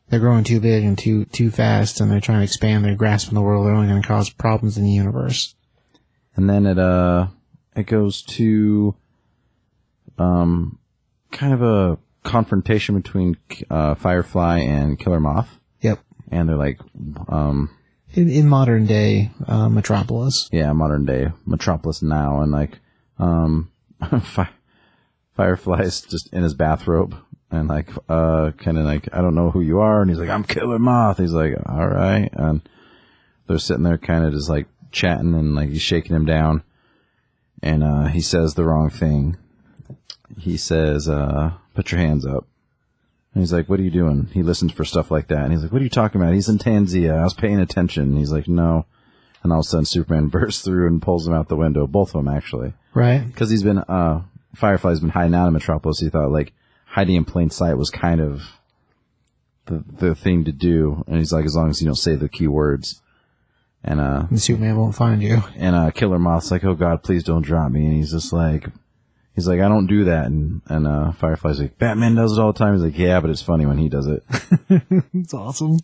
[0.10, 3.30] They're growing too big and too too fast, and they're trying to expand their grasp
[3.30, 3.66] on the world.
[3.66, 5.56] They're only going to cause problems in the universe.
[6.36, 7.28] and then it uh
[7.76, 8.96] it goes to
[10.20, 10.78] um
[11.32, 13.38] kind of a confrontation between
[13.70, 16.00] uh Firefly and Killer Moth Yep.
[16.32, 16.80] and they're like
[17.28, 17.70] um
[18.14, 20.48] In, in modern day uh, Metropolis.
[20.52, 22.80] yeah modern day Metropolis now and like
[23.20, 23.70] um
[25.38, 27.16] Firefly's just in his bathrobe
[27.50, 30.30] and like uh kind of like I don't know who you are and he's like
[30.30, 31.18] I'm Killer Moth.
[31.18, 32.68] He's like all right and
[33.48, 36.64] they're sitting there kind of just like chatting and like he's shaking him down.
[37.62, 39.38] And uh he says the wrong thing.
[40.38, 42.48] He says uh put your hands up.
[43.34, 44.30] And he's like what are you doing?
[44.34, 46.34] He listens for stuff like that and he's like what are you talking about?
[46.34, 47.18] He's in Tanzania.
[47.18, 48.04] I was paying attention.
[48.04, 48.86] And he's like no.
[49.42, 51.88] And all of a sudden Superman bursts through and pulls him out the window.
[51.88, 53.26] Both of them actually Right.
[53.26, 54.22] because he's been uh
[54.56, 56.00] Firefly's been hiding out in Metropolis.
[56.00, 56.54] He thought like
[56.86, 58.44] hiding in plain sight was kind of
[59.66, 62.30] the the thing to do, and he's like, as long as you don't say the
[62.30, 63.02] key words.
[63.84, 65.42] And uh And Superman won't find you.
[65.56, 67.86] and uh Killer Moth's like, oh God, please don't drop me.
[67.86, 68.68] And he's just like,
[69.36, 70.28] he's like, I don't do that.
[70.28, 72.74] And and uh Firefly's like, Batman does it all the time.
[72.74, 74.24] He's like, yeah, but it's funny when he does it.
[75.14, 75.80] It's awesome.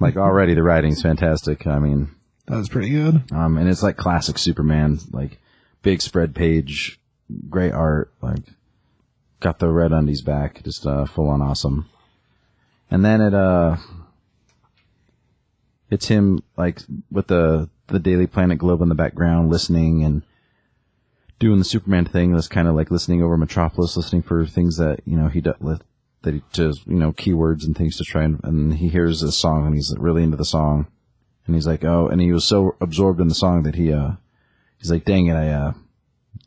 [0.00, 1.66] like already the writing's fantastic.
[1.66, 2.10] I mean,
[2.46, 3.22] That was pretty good.
[3.32, 5.38] Um, and it's like classic Superman, like
[5.82, 7.00] big spread page,
[7.48, 8.44] great art, like
[9.40, 11.88] got the red undies back, just uh, full on awesome.
[12.90, 13.76] And then it uh,
[15.90, 16.80] it's him like
[17.10, 20.22] with the the Daily Planet globe in the background, listening and
[21.38, 22.32] doing the Superman thing.
[22.32, 25.56] That's kind of like listening over Metropolis, listening for things that you know he does.
[26.22, 29.32] That he just you know keywords and things to try and and he hears a
[29.32, 30.86] song and he's really into the song
[31.46, 34.12] and he's like, oh, and he was so absorbed in the song that he, uh,
[34.82, 35.72] he's like, dang it, I, uh,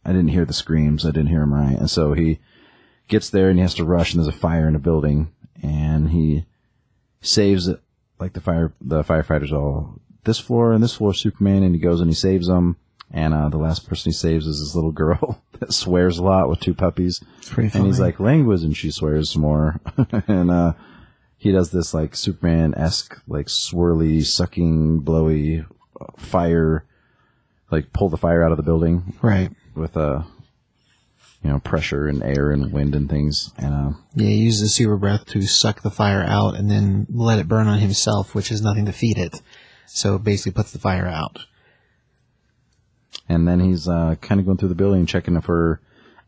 [0.04, 1.06] I didn't hear the screams.
[1.06, 1.78] I didn't hear him right.
[1.78, 2.40] And so he
[3.08, 5.32] gets there and he has to rush and there's a fire in a building
[5.64, 6.46] and he
[7.22, 7.80] saves it
[8.20, 12.02] like the fire the firefighters all this floor and this floor Superman and he goes
[12.02, 12.78] and he saves them
[13.12, 16.50] and uh, the last person he saves is this little girl that swears a lot
[16.50, 19.80] with two puppies It's pretty and he's like language and she swears some more
[20.28, 20.74] and uh
[21.38, 25.64] he does this like Superman esque like swirly sucking blowy
[26.02, 26.86] uh, fire
[27.72, 29.50] like pull the fire out of the building right.
[29.76, 30.24] with uh
[31.44, 34.68] you know pressure and air and wind and things and uh Yeah, he uses the
[34.70, 38.50] super breath to suck the fire out and then let it burn on himself, which
[38.50, 39.42] has nothing to feed it.
[39.88, 41.46] So it basically puts the fire out.
[43.30, 45.80] and then he's uh, kind of going through the building checking for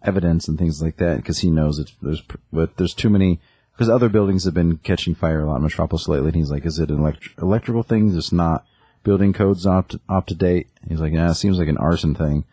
[0.04, 2.22] evidence and things like that because he knows it's there's
[2.54, 3.40] but there's too many
[3.72, 6.28] because other buildings have been catching fire a lot in Metropolis lately.
[6.30, 8.16] And he's like, is it an elect- electrical thing?
[8.18, 8.66] It's not
[9.08, 10.68] building codes up to, up to date.
[10.86, 12.44] He's like, yeah, it seems like an arson thing.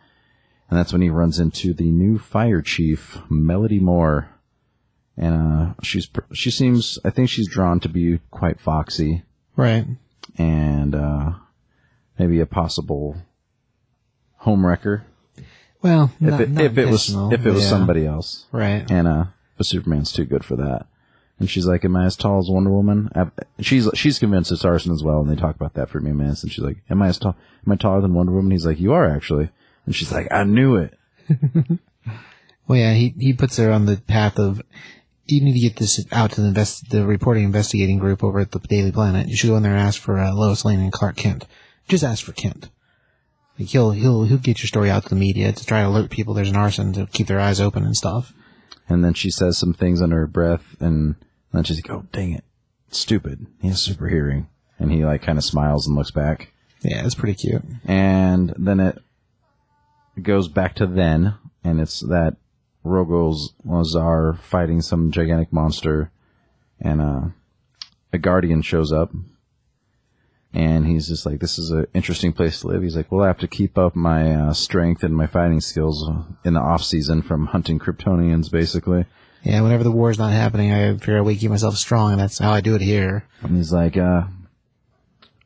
[0.69, 4.29] And that's when he runs into the new fire chief, Melody Moore.
[5.17, 9.23] And uh, she's she seems I think she's drawn to be quite foxy
[9.57, 9.85] Right.
[10.37, 11.31] and uh,
[12.17, 13.17] maybe a possible
[14.37, 15.03] home wrecker
[15.81, 17.69] Well, if not, it, not if it was if it was yeah.
[17.69, 18.45] somebody else.
[18.53, 18.89] Right.
[18.89, 19.25] And uh,
[19.57, 20.87] but Superman's too good for that.
[21.39, 23.09] And she's like, "Am I as tall as Wonder Woman?"
[23.59, 26.13] She's she's convinced it's arson as well, and they talk about that for a few
[26.13, 26.43] minutes.
[26.43, 27.35] And she's like, "Am I as tall?
[27.65, 29.49] Am I taller than Wonder Woman?" He's like, "You are actually."
[29.85, 30.97] And she's like, "I knew it."
[32.67, 34.61] Well, yeah, he he puts her on the path of
[35.27, 38.51] you need to get this out to the invest the reporting investigating group over at
[38.51, 39.27] the Daily Planet.
[39.27, 41.45] You should go in there and ask for uh, Lois Lane and Clark Kent.
[41.87, 42.69] Just ask for Kent.
[43.59, 46.09] Like he'll he'll he'll get your story out to the media to try to alert
[46.09, 48.33] people there's an arson to keep their eyes open and stuff.
[48.87, 51.15] And then she says some things under her breath, and
[51.51, 52.43] then she's like, "Oh, dang it,
[52.89, 53.47] stupid!
[53.61, 56.51] He has super hearing." And he like kind of smiles and looks back.
[56.81, 57.63] Yeah, it's pretty cute.
[57.85, 59.01] and then it
[60.21, 62.35] goes back to then, and it's that
[62.85, 66.11] Rogol Zaar fighting some gigantic monster,
[66.79, 67.21] and uh,
[68.13, 69.11] a guardian shows up,
[70.55, 73.27] and he's just like, "This is an interesting place to live." He's like, "Well, I
[73.27, 76.09] have to keep up my uh, strength and my fighting skills
[76.43, 79.05] in the off season from hunting Kryptonians, basically."
[79.43, 82.19] Yeah, whenever the war's not happening, I figure I way to keep myself strong, and
[82.19, 83.27] that's how I do it here.
[83.43, 84.23] And he's like, uh,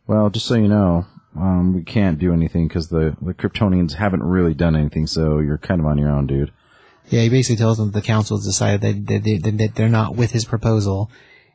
[0.08, 1.06] well, just so you know,
[1.36, 5.58] um, we can't do anything because the, the Kryptonians haven't really done anything, so you're
[5.58, 6.54] kind of on your own, dude.
[7.10, 9.90] Yeah, he basically tells them that the council has decided that, that, they, that they're
[9.90, 11.12] not with his proposal,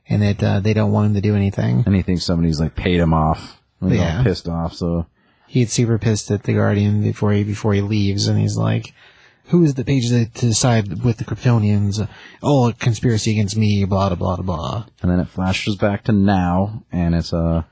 [0.08, 1.82] and that uh, they don't want him to do anything.
[1.86, 3.60] And he thinks somebody's like paid him off.
[3.82, 4.18] He's Yeah.
[4.18, 5.06] all pissed off, so
[5.46, 8.92] he gets super pissed at the Guardian before he before he leaves, and he's like,
[9.46, 12.06] "Who is the page to, to decide with the Kryptonians?
[12.42, 16.12] Oh, a conspiracy against me, blah blah blah blah." and then it flashes back to
[16.12, 17.62] now, and it's uh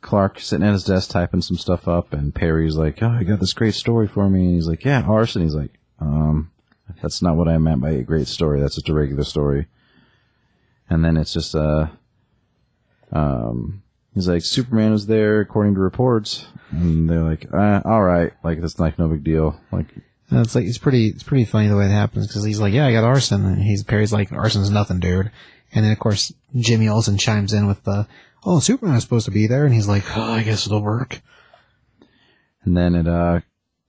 [0.00, 3.38] Clark sitting at his desk typing some stuff up, and Perry's like, "Oh, I got
[3.40, 6.50] this great story for me." And he's like, "Yeah, arson." He's like, "Um,
[7.00, 8.60] that's not what I meant by a great story.
[8.60, 9.66] That's just a regular story."
[10.90, 11.86] And then it's just uh,
[13.12, 13.82] um,
[14.14, 18.60] he's like, "Superman was there according to reports," and they're like, uh, "All right, like
[18.60, 19.86] that's like no big deal." Like,
[20.30, 22.74] And it's like it's pretty it's pretty funny the way it happens because he's like,
[22.74, 25.30] "Yeah, I got arson," and he's Perry's like, "Arson's nothing, dude."
[25.74, 28.06] And then of course Jimmy Olsen chimes in with the,
[28.44, 31.22] "Oh, Superman is supposed to be there," and he's like, "Oh, I guess it'll work."
[32.64, 33.40] And then it uh,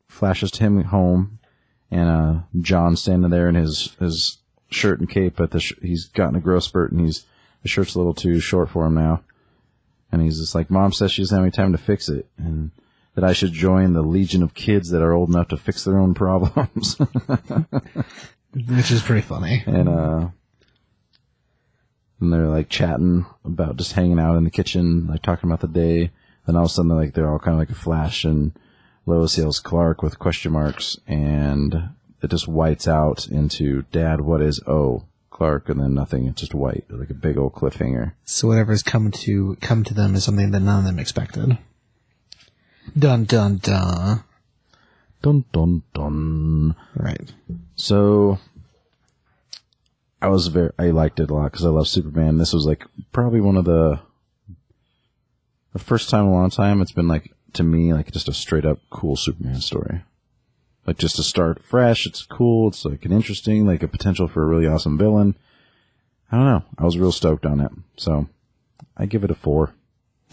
[0.07, 1.39] flashes to him home,
[1.91, 4.37] and uh, John standing there in his his
[4.73, 7.25] shirt and cape, but the sh- he's gotten a growth spurt, and he's
[7.61, 9.21] the shirt's a little too short for him now.
[10.11, 12.71] And he's just like, "Mom says she doesn't have any time to fix it, and
[13.15, 15.97] that I should join the legion of kids that are old enough to fix their
[15.99, 16.97] own problems."
[18.53, 19.63] Which is pretty funny.
[19.65, 20.27] and uh,
[22.19, 25.67] and they're like chatting about just hanging out in the kitchen, like talking about the
[25.67, 26.11] day.
[26.45, 28.51] Then all of a sudden, like they're all kind of like a flash, and
[29.05, 31.89] Lois yells Clark with question marks, and
[32.23, 34.21] it just whites out into Dad.
[34.21, 35.67] What is O Clark?
[35.69, 36.25] And then nothing.
[36.25, 38.13] It's just white, like a big old cliffhanger.
[38.23, 41.57] So whatever's come to come to them is something that none of them expected.
[42.97, 44.23] Dun dun dun.
[45.21, 46.75] Dun dun dun.
[46.95, 47.33] Right.
[47.75, 48.39] So
[50.21, 52.37] I was very, I liked it a lot because I love Superman.
[52.37, 53.99] This was like probably one of the,
[55.73, 58.33] the first time in a long time it's been like, to me, like just a
[58.33, 60.03] straight up cool Superman story.
[60.85, 64.43] Like just to start fresh, it's cool, it's like an interesting, like a potential for
[64.43, 65.35] a really awesome villain.
[66.31, 66.63] I don't know.
[66.77, 67.71] I was real stoked on it.
[67.95, 68.27] So
[68.97, 69.73] I give it a four.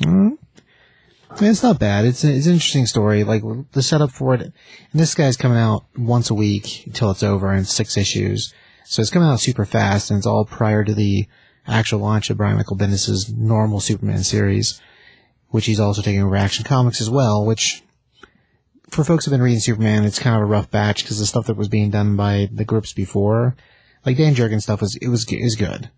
[0.03, 2.05] I mean, it's not bad.
[2.05, 3.22] It's a, it's an interesting story.
[3.22, 3.42] Like
[3.72, 4.53] the setup for it, and
[4.92, 8.53] this guy's coming out once a week until it's over, and six issues.
[8.84, 11.28] So it's coming out super fast, and it's all prior to the
[11.66, 14.80] actual launch of Brian Michael Bendis' normal Superman series,
[15.51, 17.44] which he's also taking over Action Comics as well.
[17.44, 17.82] Which
[18.91, 21.47] for folks who've been reading Superman, it's kind of a rough batch because the stuff
[21.47, 23.57] that was being done by the groups before,
[24.05, 25.91] like Dan Jurgens stuff was, it was, was good.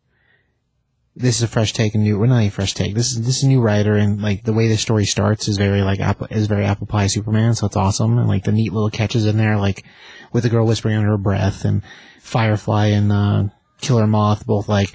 [1.14, 2.94] This is a fresh take, a new, well, not a fresh take.
[2.94, 5.58] This is, this is a new writer and like the way the story starts is
[5.58, 8.18] very like apple, is very apple pie Superman, so it's awesome.
[8.18, 9.84] And like the neat little catches in there, like
[10.32, 11.82] with the girl whispering under her breath and
[12.20, 13.44] Firefly and, uh,
[13.80, 14.94] Killer Moth both like,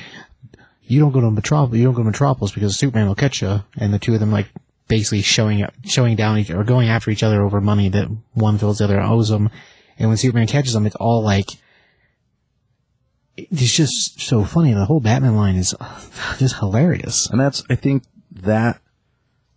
[0.84, 3.64] you don't go to Metropolis, you don't go to Metropolis because Superman will catch you.
[3.78, 4.48] And the two of them like
[4.88, 8.58] basically showing up, showing down each, or going after each other over money that one
[8.58, 9.50] feels the other owes them.
[9.98, 11.48] And when Superman catches them, it's all like,
[13.36, 14.74] it's just so funny.
[14.74, 15.76] The whole Batman line is
[16.38, 17.30] just hilarious.
[17.30, 18.82] And that's, I think that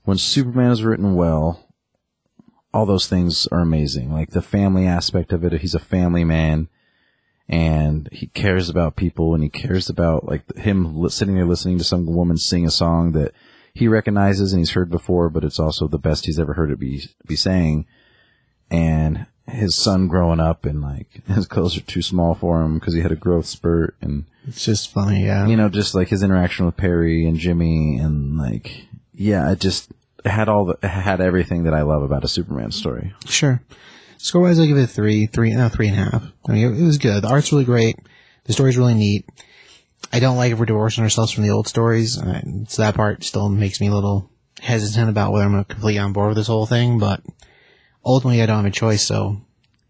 [0.04, 1.66] when Superman is written well,
[2.72, 4.12] all those things are amazing.
[4.12, 6.68] Like the family aspect of it, he's a family man
[7.48, 11.84] and he cares about people and he cares about like him sitting there listening to
[11.84, 13.32] some woman sing a song that
[13.74, 16.78] he recognizes and he's heard before, but it's also the best he's ever heard it
[16.78, 17.86] be, be saying.
[18.70, 22.94] And his son growing up and like his clothes are too small for him because
[22.94, 25.46] he had a growth spurt and It's just funny, yeah.
[25.46, 29.92] you know, just like his interaction with Perry and Jimmy and like, yeah, it just
[30.24, 33.14] had all the, had everything that I love about a Superman story.
[33.26, 33.62] Sure.
[34.18, 36.22] Score wise, I give it a three, three, no, three and a half.
[36.46, 37.22] I mean, it, it was good.
[37.22, 37.96] The art's really great.
[38.44, 39.26] The story's really neat.
[40.12, 42.14] I don't like if we're divorcing ourselves from the old stories.
[42.68, 44.30] So that part still makes me a little
[44.60, 47.22] hesitant about whether I'm completely on board with this whole thing, but
[48.04, 49.40] ultimately I don't have a choice, so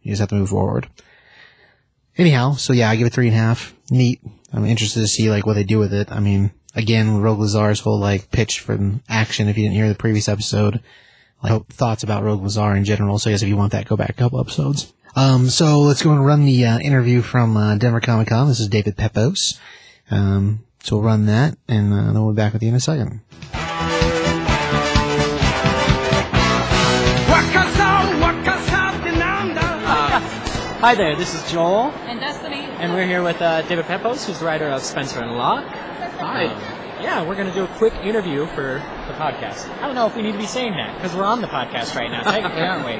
[0.02, 0.88] you just have to move forward.
[2.16, 3.74] Anyhow, so yeah, I give it three and a half.
[3.90, 4.20] Neat.
[4.52, 6.10] I'm interested to see like what they do with it.
[6.10, 9.48] I mean, again, Rogol Zaar's whole like pitch from action.
[9.48, 10.80] If you didn't hear the previous episode,
[11.42, 13.18] like thoughts about Rogol Zaar in general.
[13.18, 14.92] So I guess if you want that, go back a couple episodes.
[15.16, 18.48] Um, so let's go and run the uh, interview from uh, Denver Comic Con.
[18.48, 19.58] This is David Pepose.
[20.10, 22.80] Um, so we'll run that, and uh, then we'll be back with you in a
[22.80, 23.20] second.
[30.82, 32.64] Hi there, this is Joel, And Destinee.
[32.78, 35.66] and we're here with uh, David Pepose, who's the writer of Spencer and Locke.
[35.66, 36.44] Hi.
[37.02, 39.68] yeah, we're going to do a quick interview for the podcast.
[39.78, 41.94] I don't know if we need to be saying that, because we're on the podcast
[41.94, 42.94] right now, technically, aren't we?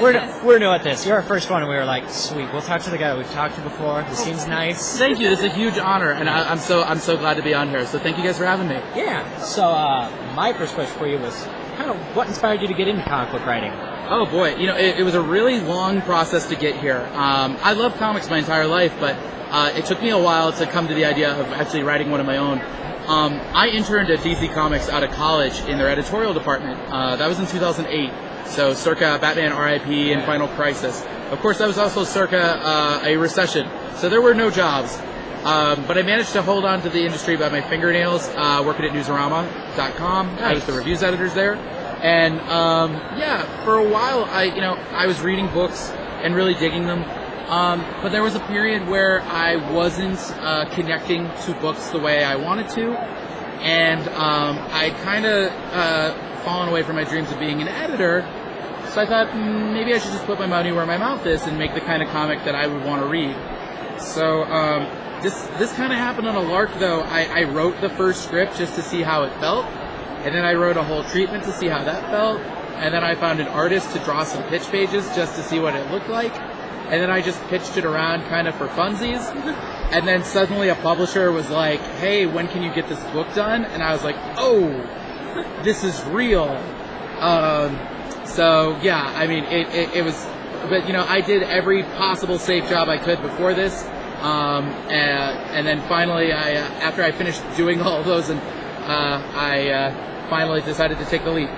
[0.00, 0.42] We're, guess.
[0.44, 1.06] we're new at this.
[1.06, 3.30] You're our first one, and we were like, sweet, we'll talk to the guy we've
[3.30, 4.02] talked to before.
[4.04, 4.98] This seems nice.
[4.98, 5.28] Thank you.
[5.28, 7.68] This is a huge honor, and I, I'm so I'm so glad to be on
[7.68, 7.86] here.
[7.86, 8.76] So thank you guys for having me.
[8.94, 12.74] Yeah, so uh, my first question for you was kind of what inspired you to
[12.74, 13.72] get into comic book writing?
[14.08, 17.08] Oh boy, you know it, it was a really long process to get here.
[17.12, 19.16] Um, I love comics my entire life, but
[19.50, 22.20] uh, it took me a while to come to the idea of actually writing one
[22.20, 22.60] of my own.
[23.08, 26.78] Um, I interned at DC Comics out of college in their editorial department.
[26.92, 28.10] Uh, that was in 2008,
[28.50, 30.12] so circa Batman R.I.P.
[30.12, 31.04] and Final Crisis.
[31.30, 35.00] Of course, that was also circa uh, a recession, so there were no jobs.
[35.44, 38.84] Um, but I managed to hold on to the industry by my fingernails, uh, working
[38.84, 40.28] at Newsarama.com.
[40.38, 41.54] I was the reviews editors there.
[42.02, 45.90] And um, yeah, for a while, I you know I was reading books
[46.22, 47.04] and really digging them.
[47.50, 52.22] Um, but there was a period where I wasn't uh, connecting to books the way
[52.22, 52.92] I wanted to,
[53.60, 58.22] and um, I'd kind of uh, fallen away from my dreams of being an editor.
[58.90, 61.42] So I thought mm, maybe I should just put my money where my mouth is
[61.42, 63.36] and make the kind of comic that I would want to read.
[64.00, 64.88] So um,
[65.22, 67.00] this this kind of happened on a lark, though.
[67.02, 69.66] I, I wrote the first script just to see how it felt,
[70.24, 73.14] and then I wrote a whole treatment to see how that felt, and then I
[73.14, 76.34] found an artist to draw some pitch pages just to see what it looked like,
[76.34, 79.20] and then I just pitched it around kind of for funsies,
[79.92, 83.64] and then suddenly a publisher was like, "Hey, when can you get this book done?"
[83.66, 84.68] And I was like, "Oh,
[85.62, 86.48] this is real."
[87.20, 87.78] Um,
[88.24, 90.26] so yeah, I mean, it, it, it was,
[90.68, 93.84] but you know, I did every possible safe job I could before this,
[94.22, 99.22] um, and, and then finally, I uh, after I finished doing all those, and uh,
[99.34, 101.50] I uh, finally decided to take the leap.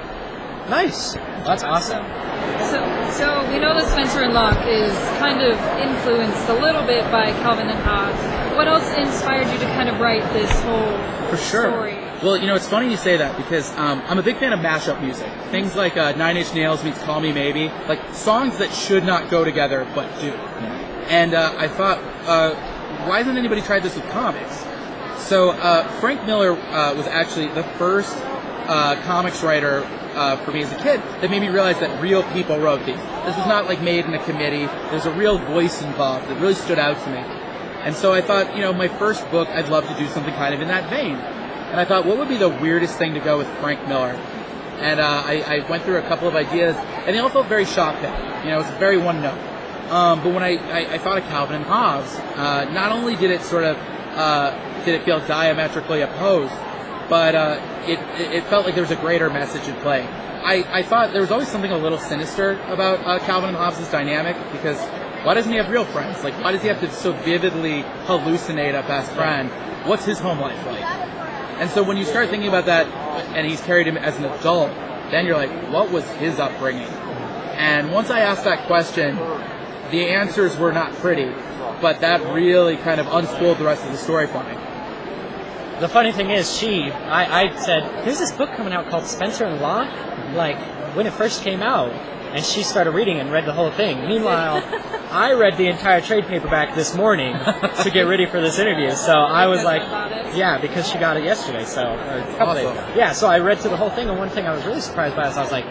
[0.68, 1.14] Nice.
[1.44, 2.04] That's awesome.
[2.70, 2.78] So,
[3.18, 7.32] so we know that Spencer and Locke is kind of influenced a little bit by
[7.42, 8.56] Calvin and Hobbes.
[8.56, 11.70] What else inspired you to kind of write this whole For sure.
[11.70, 11.91] story?
[12.22, 14.60] Well, you know, it's funny you say that because um, I'm a big fan of
[14.60, 15.28] mashup music.
[15.50, 19.28] Things like uh, Nine Inch Nails meets Call Me Maybe, like songs that should not
[19.28, 20.30] go together but do.
[21.10, 22.54] And uh, I thought, uh,
[23.08, 24.64] why hasn't anybody tried this with comics?
[25.18, 28.16] So uh, Frank Miller uh, was actually the first
[28.68, 29.82] uh, comics writer
[30.44, 33.02] for me as a kid that made me realize that real people wrote these.
[33.26, 34.66] This was not like made in a committee.
[34.90, 37.18] There's a real voice involved that really stood out to me.
[37.82, 40.54] And so I thought, you know, my first book, I'd love to do something kind
[40.54, 41.18] of in that vein.
[41.72, 44.12] And I thought, what would be the weirdest thing to go with Frank Miller?
[44.80, 47.64] And uh, I, I went through a couple of ideas, and they all felt very
[47.64, 48.44] shotgun.
[48.44, 49.38] You know, it's very one note.
[49.90, 53.30] Um, but when I, I, I thought of Calvin and Hobbes, uh, not only did
[53.30, 56.52] it sort of uh, did it feel diametrically opposed,
[57.08, 60.02] but uh, it, it it felt like there was a greater message at play.
[60.02, 63.88] I, I thought there was always something a little sinister about uh, Calvin and Hobbes'
[63.90, 64.78] dynamic because
[65.24, 66.22] why doesn't he have real friends?
[66.22, 69.50] Like, why does he have to so vividly hallucinate a best friend?
[69.86, 71.31] What's his home life like?
[71.62, 72.88] And so when you start thinking about that,
[73.36, 74.70] and he's carried him as an adult,
[75.12, 76.88] then you're like, what was his upbringing?
[77.54, 79.14] And once I asked that question,
[79.92, 81.32] the answers were not pretty,
[81.80, 84.54] but that really kind of unspooled the rest of the story for me.
[85.78, 89.44] The funny thing is, she, I, I said, there's this book coming out called Spencer
[89.44, 89.88] and Locke,
[90.34, 90.58] like
[90.96, 91.92] when it first came out,
[92.32, 94.06] and she started reading and read the whole thing.
[94.06, 94.62] Meanwhile,
[95.10, 97.36] I read the entire trade paperback this morning
[97.82, 98.92] to get ready for this interview.
[98.92, 99.82] So I was like,
[100.34, 102.92] yeah, because she got it yesterday, so or a couple days ago.
[102.96, 105.14] Yeah, so I read through the whole thing, and one thing I was really surprised
[105.14, 105.66] by is I was like,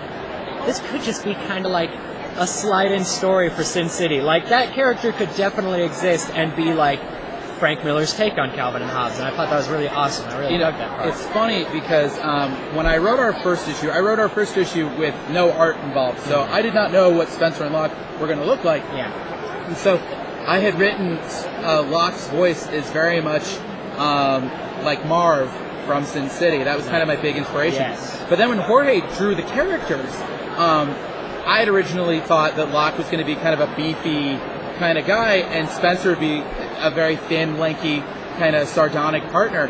[0.66, 1.92] this could just be kind of like
[2.38, 4.22] a slide-in story for Sin City.
[4.22, 7.00] Like that character could definitely exist and be like
[7.62, 10.28] Frank Miller's take on Calvin and Hobbes, and I thought that was really awesome.
[10.30, 11.10] I really You know, that part.
[11.10, 14.88] it's funny because um, when I wrote our first issue, I wrote our first issue
[14.98, 18.40] with no art involved, so I did not know what Spencer and Locke were going
[18.40, 18.82] to look like.
[18.96, 19.14] yeah,
[19.68, 19.98] And so
[20.48, 21.20] I had written
[21.64, 23.44] uh, Locke's voice is very much
[24.00, 24.50] um,
[24.84, 25.48] like Marv
[25.86, 26.64] from Sin City.
[26.64, 27.82] That was kind of my big inspiration.
[27.82, 28.26] Yes.
[28.28, 30.12] But then when Jorge drew the characters,
[30.58, 30.90] um,
[31.46, 34.40] I had originally thought that Locke was going to be kind of a beefy
[34.82, 36.42] kind of guy, and Spencer would be
[36.80, 38.00] a very thin, lanky,
[38.40, 39.68] kind of sardonic partner.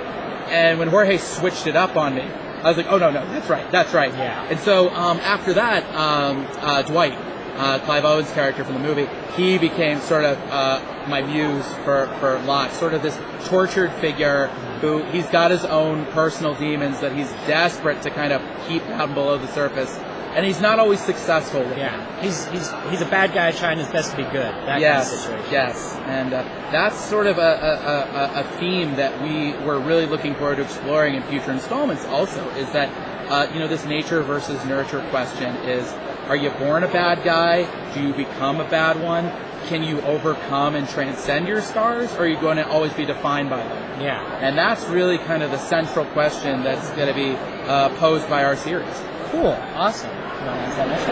[0.47, 3.49] And when Jorge switched it up on me, I was like, oh no, no, that's
[3.49, 4.13] right, that's right.
[4.13, 4.41] Yeah.
[4.45, 7.11] And so um, after that, um, uh, Dwight,
[7.57, 10.79] uh, Clive Owen's character from the movie, he became sort of uh,
[11.09, 13.19] my muse for, for Locke, sort of this
[13.49, 14.47] tortured figure
[14.79, 19.13] who he's got his own personal demons that he's desperate to kind of keep down
[19.13, 19.99] below the surface.
[20.33, 22.21] And he's not always successful with yeah.
[22.21, 24.53] He's he's he's a bad guy trying his best to be good.
[24.65, 25.51] That yes, kind of situation.
[25.51, 30.05] yes, and uh, that's sort of a, a, a, a theme that we were really
[30.05, 32.05] looking forward to exploring in future installments.
[32.05, 32.89] Also, is that
[33.29, 35.91] uh, you know this nature versus nurture question is:
[36.27, 37.67] Are you born a bad guy?
[37.93, 39.29] Do you become a bad one?
[39.67, 43.49] Can you overcome and transcend your scars, or are you going to always be defined
[43.49, 44.01] by them?
[44.01, 44.37] Yeah.
[44.39, 47.35] And that's really kind of the central question that's going to be
[47.67, 49.01] uh, posed by our series.
[49.29, 49.57] Cool.
[49.75, 50.09] Awesome.
[50.41, 51.07] You wanna answer that?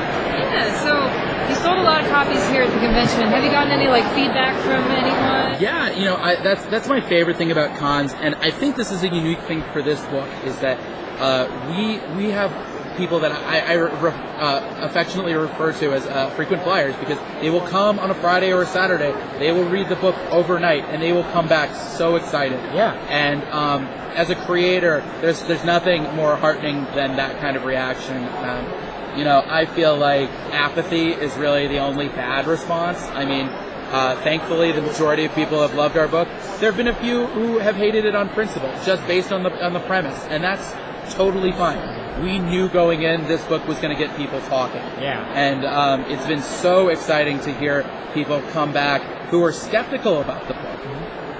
[0.52, 3.22] Yeah, so you sold a lot of copies here at the convention.
[3.30, 5.62] Have you gotten any like feedback from anyone?
[5.62, 8.92] Yeah, you know, I, that's that's my favorite thing about cons, and I think this
[8.92, 10.80] is a unique thing for this book is that
[11.20, 12.52] uh, we we have
[12.98, 17.50] people that I, I re- uh, affectionately refer to as uh, frequent flyers because they
[17.50, 21.02] will come on a Friday or a Saturday, they will read the book overnight, and
[21.02, 22.60] they will come back so excited.
[22.74, 22.94] Yeah.
[23.08, 23.86] And um,
[24.16, 28.18] as a creator, there's there's nothing more heartening than that kind of reaction.
[28.18, 28.89] Um,
[29.20, 33.04] you know, I feel like apathy is really the only bad response.
[33.04, 33.48] I mean,
[33.92, 36.30] uh, thankfully, the majority of people have loved our book.
[36.60, 39.52] There have been a few who have hated it on principle, just based on the
[39.66, 40.74] on the premise, and that's
[41.14, 42.24] totally fine.
[42.24, 44.82] We knew going in this book was going to get people talking.
[45.02, 45.26] Yeah.
[45.34, 47.84] And um, it's been so exciting to hear
[48.14, 50.80] people come back who are skeptical about the book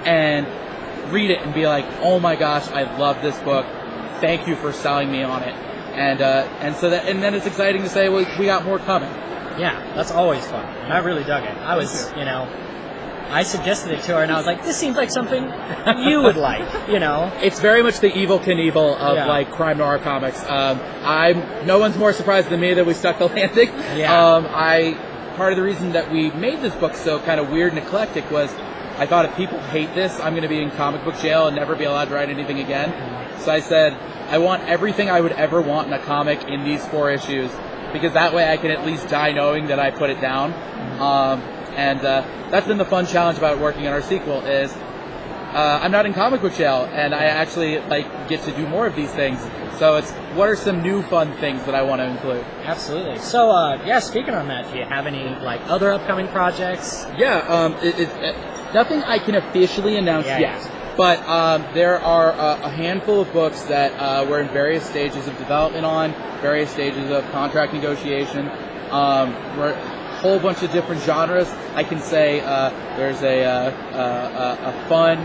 [0.06, 0.46] and
[1.10, 3.64] read it and be like, "Oh my gosh, I love this book.
[4.20, 5.69] Thank you for selling me on it."
[6.00, 8.78] And uh, and so that and then it's exciting to say, "Well, we got more
[8.78, 9.10] coming."
[9.58, 10.64] Yeah, that's always fun.
[10.64, 11.54] And I really dug it.
[11.58, 12.48] I was, you know,
[13.28, 15.44] I suggested it to her, and I was like, "This seems like something
[16.08, 17.30] you would like," you know.
[17.42, 19.26] It's very much the Evel Knievel of Yeah.
[19.26, 20.42] like crime noir comics.
[20.48, 23.68] Um, I'm no one's more surprised than me that we stuck the landing.
[23.96, 24.16] Yeah.
[24.34, 24.96] Um, I
[25.36, 28.30] part of the reason that we made this book so kind of weird and eclectic
[28.30, 28.50] was
[28.96, 31.56] I thought if people hate this, I'm going to be in comic book jail and
[31.56, 32.90] never be allowed to write anything again.
[33.40, 33.92] So I said
[34.30, 37.50] I want everything I would ever want in a comic in these four issues
[37.92, 40.52] because that way I can at least die knowing that I put it down.
[41.00, 41.40] Um,
[41.76, 44.72] and uh, that's been the fun challenge about working on our sequel is
[45.52, 48.86] uh, I'm not in comic book jail, and I actually like get to do more
[48.86, 49.40] of these things.
[49.78, 52.44] So it's what are some new fun things that I want to include?
[52.62, 53.18] Absolutely.
[53.18, 57.06] So, uh, yeah, speaking on that, do you have any like other upcoming projects?
[57.16, 60.79] Yeah, um, it, it, uh, nothing I can officially announce Yeah, yet, yeah.
[61.00, 65.26] But um, there are a, a handful of books that uh, we're in various stages
[65.26, 66.12] of development on,
[66.42, 68.46] various stages of contract negotiation.
[68.90, 71.48] Um, we're a whole bunch of different genres.
[71.74, 72.68] I can say uh,
[72.98, 73.70] there's a, uh,
[74.60, 75.16] a, a, fun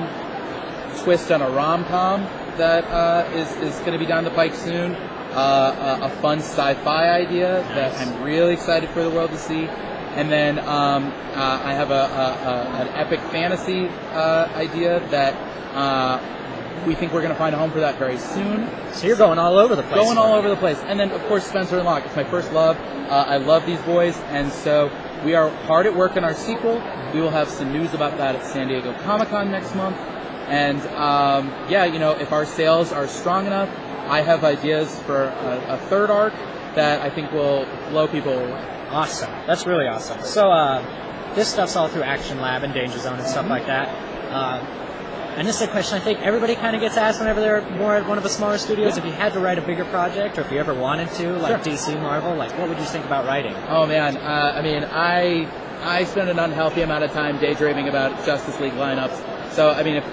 [1.04, 2.22] twist on a rom-com
[2.58, 4.94] that uh, is, is going to be down the pike soon.
[4.94, 9.66] Uh, a, a fun sci-fi idea that I'm really excited for the world to see.
[9.66, 15.55] And then um, uh, I have a, a, a, an epic fantasy uh, idea that
[15.76, 18.70] uh, we think we're going to find a home for that very soon.
[18.94, 19.96] So you're going all over the place.
[19.96, 20.78] Going all over the place.
[20.80, 22.06] And then, of course, Spencer and Locke.
[22.06, 22.78] It's my first love.
[22.78, 24.18] Uh, I love these boys.
[24.30, 24.92] And so
[25.24, 26.82] we are hard at work on our sequel.
[27.14, 29.98] We will have some news about that at San Diego Comic Con next month.
[30.48, 33.70] And um, yeah, you know, if our sales are strong enough,
[34.08, 36.34] I have ideas for a, a third arc
[36.76, 38.88] that I think will blow people away.
[38.90, 39.32] Awesome.
[39.48, 40.22] That's really awesome.
[40.22, 43.90] So, uh, this stuff's all through Action Lab and Danger Zone and stuff like that.
[44.32, 44.85] Uh,
[45.36, 47.96] and this is a question I think everybody kind of gets asked whenever they're more
[47.96, 48.98] at one of the smaller studios.
[48.98, 51.62] If you had to write a bigger project, or if you ever wanted to, like
[51.62, 53.54] DC, Marvel, like what would you think about writing?
[53.68, 55.50] Oh man, uh, I mean, I
[55.84, 59.52] I spend an unhealthy amount of time daydreaming about Justice League lineups.
[59.52, 60.06] So I mean, if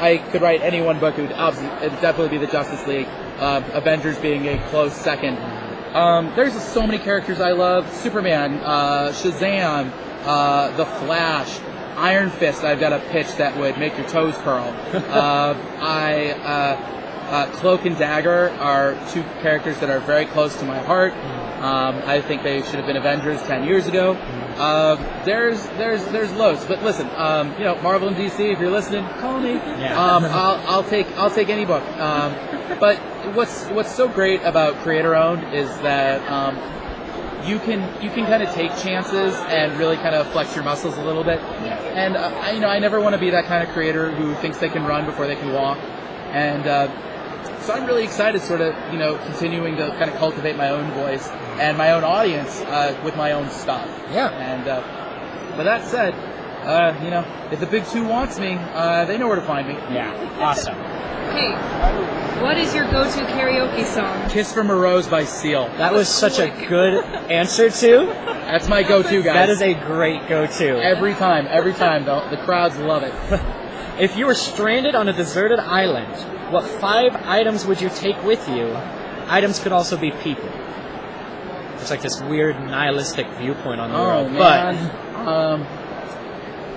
[0.00, 3.06] I could write any one book, it would, it would definitely be the Justice League.
[3.38, 5.36] Uh, Avengers being a close second.
[5.94, 9.92] Um, there's so many characters I love: Superman, uh, Shazam,
[10.24, 11.58] uh, The Flash.
[12.00, 14.64] Iron Fist, I've got a pitch that would make your toes curl.
[14.92, 20.64] uh, I, uh, uh, Cloak and Dagger are two characters that are very close to
[20.64, 21.12] my heart.
[21.60, 24.12] Um, I think they should have been Avengers ten years ago.
[24.12, 26.64] Uh, there's, there's, there's loads.
[26.64, 29.52] But listen, um, you know, Marvel and DC, if you're listening, call me.
[29.52, 30.02] Yeah.
[30.02, 31.84] Um, I'll, I'll take, I'll take any book.
[31.98, 32.32] Um,
[32.80, 32.96] but
[33.34, 36.56] what's, what's so great about creator owned is that um,
[37.50, 40.96] you can you can kind of take chances and really kind of flex your muscles
[40.96, 41.40] a little bit.
[41.40, 44.34] And uh, I, you know, I never want to be that kind of creator who
[44.36, 45.78] thinks they can run before they can walk.
[46.32, 50.56] And uh, so I'm really excited, sort of, you know, continuing to kind of cultivate
[50.56, 51.28] my own voice
[51.58, 53.88] and my own audience uh, with my own stuff.
[54.12, 54.30] Yeah.
[54.30, 56.14] And uh, but that said,
[56.64, 59.66] uh, you know, if the big two wants me, uh, they know where to find
[59.66, 59.74] me.
[59.74, 60.14] Yeah.
[60.38, 60.76] Awesome.
[61.40, 64.28] Hey, what is your go-to karaoke song?
[64.28, 65.68] Kiss from a Rose by Seal.
[65.78, 68.06] That was such a good answer to.
[68.06, 69.34] That's my go-to, guys.
[69.34, 70.82] That is a great go-to.
[70.82, 72.04] every time, every time.
[72.04, 73.14] The, the crowds love it.
[74.00, 76.14] If you were stranded on a deserted island,
[76.50, 78.74] what five items would you take with you?
[79.26, 80.48] Items could also be people.
[81.74, 84.32] It's like this weird nihilistic viewpoint on the Oh world.
[84.32, 85.28] man.
[85.28, 85.66] Um.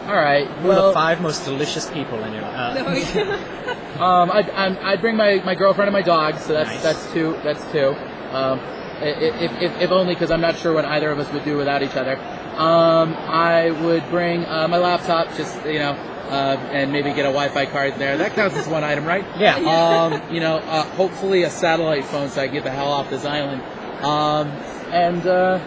[0.08, 0.48] All right.
[0.48, 2.44] But who are the five most delicious people in your?
[2.44, 6.84] Uh, um, I'd, I'm- I'd bring my, my girlfriend and my dog, so that's Nice.
[6.84, 7.34] that's two.
[7.44, 7.90] That's two.
[8.36, 11.32] Um, i- i- if, if, if only because I'm not sure what either of us
[11.32, 12.18] would do without each other.
[12.58, 15.92] Um, I would bring uh, my laptop, just you know,
[16.30, 18.18] uh, and maybe get a Wi-Fi card there.
[18.18, 19.26] That counts as one item, right?
[19.40, 19.56] Yeah.
[19.56, 23.10] Um, you know, uh, hopefully a satellite phone so I can get the hell off
[23.10, 23.62] this island.
[24.04, 24.50] Um,
[24.92, 25.60] and uh,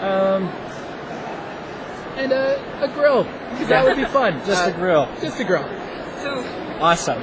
[0.00, 0.65] um,
[2.16, 4.40] and uh, a grill because that would be fun.
[4.46, 5.08] just Uh, a grill.
[5.20, 5.64] Just a grill.
[6.22, 6.44] So,
[6.80, 7.22] Awesome.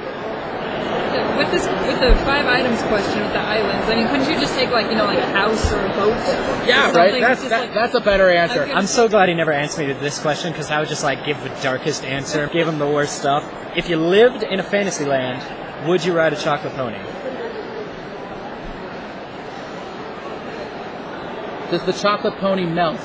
[1.38, 4.54] with this, with the five items question with the islands, I mean, couldn't you just
[4.54, 6.16] take like you know like a house or a boat?
[6.66, 7.10] Yeah, or right.
[7.10, 7.20] something?
[7.20, 8.62] That's Just, that, like- that's a better answer.
[8.62, 8.72] Okay.
[8.72, 11.24] I'm so glad he never answered me to this question because I would just like
[11.24, 13.44] give the darkest answer, give him the worst stuff.
[13.76, 15.42] If you lived in a fantasy land,
[15.88, 16.98] would you ride a chocolate pony?
[21.70, 23.00] Does the chocolate pony melt?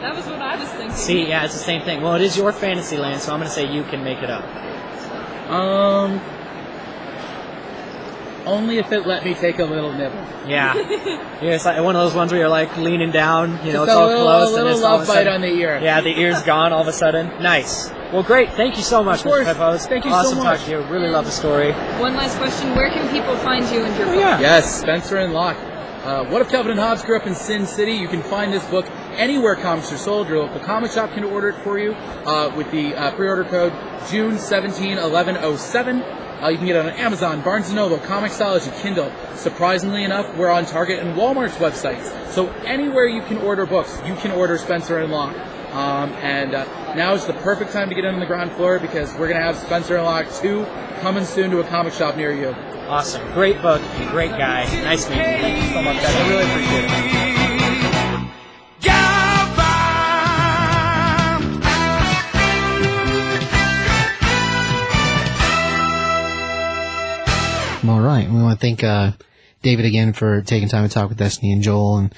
[0.00, 0.90] That was what I was thinking.
[0.96, 2.02] See, yeah, it's the same thing.
[2.02, 4.30] Well, it is your fantasy land, so I'm going to say you can make it
[4.30, 4.44] up.
[5.50, 6.20] Um,
[8.46, 10.24] only if it let me take a little nibble.
[10.46, 10.74] Yeah.
[11.42, 13.88] yeah, it's like one of those ones where you're like leaning down, you know, Just
[13.88, 15.40] it's all little, close, a little and it's all love of a bite sudden, on
[15.40, 15.80] the ear.
[15.82, 17.26] Yeah, the ear's gone all of a sudden.
[17.42, 17.90] Nice.
[18.12, 18.52] Well, great.
[18.52, 19.46] Thank you so much, Of course.
[19.48, 19.52] Mr.
[19.54, 19.86] Pepose.
[19.86, 20.60] Thank you so awesome much.
[20.60, 20.92] talking to you.
[20.92, 21.72] Really love the story.
[21.98, 24.16] One last question: Where can people find you and your book?
[24.16, 24.38] yeah.
[24.40, 25.56] Yes, Spencer and Locke.
[26.06, 27.94] Uh, what if Calvin and Hobbes grew up in Sin City?
[27.94, 30.28] You can find this book anywhere comics are sold.
[30.28, 33.72] Your local comic shop can order it for you uh, with the uh, pre-order code
[34.08, 36.02] June 17 1107.
[36.02, 39.10] Uh, you can get it on Amazon, Barnes & Noble, Comixology, Kindle.
[39.34, 42.30] Surprisingly enough, we're on Target and Walmart's websites.
[42.30, 45.36] So anywhere you can order books, you can order Spencer and Locke.
[45.74, 48.78] Um, and uh, now is the perfect time to get in on the ground floor
[48.78, 50.64] because we're going to have Spencer and Locke 2
[51.00, 52.54] coming soon to a comic shop near you.
[52.88, 53.32] Awesome.
[53.32, 53.82] Great book.
[54.10, 54.64] Great guy.
[54.84, 55.38] Nice meeting you.
[55.38, 56.14] Thank you so much, guys.
[56.14, 57.16] I really appreciate it.
[67.88, 68.28] All right.
[68.28, 69.12] We want to thank uh,
[69.62, 72.14] David again for taking time to talk with Destinee and Joel, and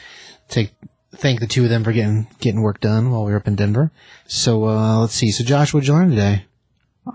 [0.49, 0.73] take
[1.13, 3.57] thank the two of them for getting getting work done while we were up in
[3.57, 3.91] Denver.
[4.27, 5.31] So uh, let's see.
[5.31, 6.45] So Josh, what'd you learn today?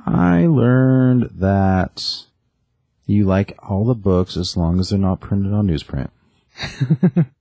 [0.06, 2.26] I learned that
[3.06, 6.10] you like all the books as long as they're not printed on newsprint.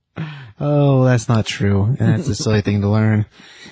[0.59, 1.83] Oh, that's not true.
[1.83, 3.25] And that's a silly thing to learn.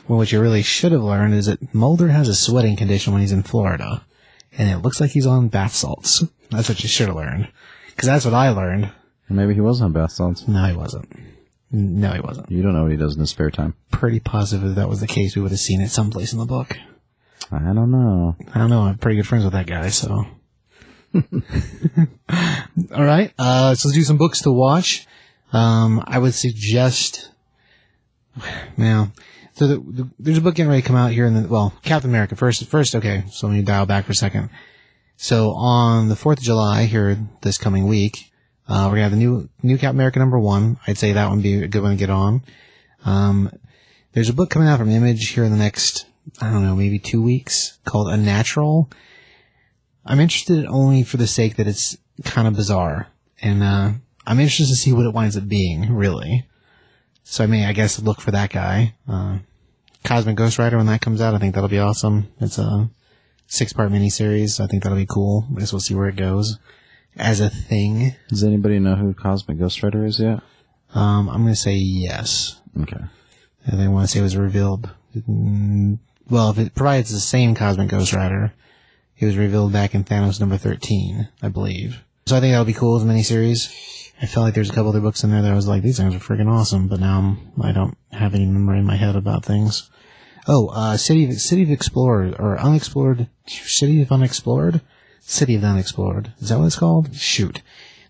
[0.07, 3.21] Well, what you really should have learned is that Mulder has a sweating condition when
[3.21, 4.03] he's in Florida,
[4.57, 6.23] and it looks like he's on bath salts.
[6.49, 7.49] That's what you should have learned,
[7.89, 8.91] because that's what I learned.
[9.27, 10.47] And maybe he was on bath salts.
[10.47, 11.07] No, he wasn't.
[11.71, 12.51] No, he wasn't.
[12.51, 13.75] You don't know what he does in his spare time.
[13.91, 16.45] Pretty positive if that was the case, we would have seen it someplace in the
[16.45, 16.77] book.
[17.51, 18.35] I don't know.
[18.53, 18.81] I don't know.
[18.81, 20.25] I'm pretty good friends with that guy, so.
[22.93, 23.33] All right.
[23.37, 25.05] Uh, so let's do some books to watch.
[25.53, 27.31] Um, I would suggest,
[28.77, 29.11] now,
[29.53, 31.73] so the, the, there's a book getting ready to come out here in the, well,
[31.83, 33.23] Captain America first, first, okay.
[33.29, 34.49] So let me dial back for a second.
[35.17, 38.31] So on the 4th of July here this coming week,
[38.67, 40.77] Uh, we're gonna have the new new Captain America number one.
[40.87, 42.41] I'd say that one would be a good one to get on.
[43.03, 43.51] Um,
[44.13, 46.05] there's a book coming out from Image here in the next,
[46.39, 48.87] I don't know, maybe two weeks called Unnatural.
[50.05, 53.07] I'm interested only for the sake that it's kind of bizarre,
[53.41, 53.91] and uh,
[54.25, 56.47] I'm interested to see what it winds up being, really.
[57.23, 58.95] So I mean, I guess look for that guy.
[59.07, 59.39] Uh,
[60.03, 62.31] Cosmic Ghost Rider when that comes out, I think that'll be awesome.
[62.39, 62.89] It's a
[63.47, 64.59] six part miniseries.
[64.59, 65.45] I think that'll be cool.
[65.55, 66.57] I guess we'll see where it goes
[67.15, 68.15] as a thing.
[68.29, 70.39] Does anybody know who Cosmic Ghost Rider is yet?
[70.95, 72.59] Um, I'm gonna say yes.
[72.81, 73.01] Okay.
[73.65, 74.89] And they want to say it was revealed.
[75.15, 75.99] Mm,
[76.29, 78.53] Well, if it provides the same Cosmic Ghost Rider,
[79.21, 82.03] it was revealed back in Thanos number 13, I believe.
[82.25, 83.71] So I think that'll be cool as a miniseries.
[84.21, 85.97] I felt like there's a couple other books in there that I was like, these
[85.97, 89.15] things are freaking awesome, but now I'm, I don't have any memory in my head
[89.15, 89.89] about things.
[90.47, 94.81] Oh, uh, City of, City of or Unexplored, City of Unexplored?
[95.19, 96.33] City of Unexplored.
[96.39, 97.15] Is that what it's called?
[97.15, 97.61] Shoot.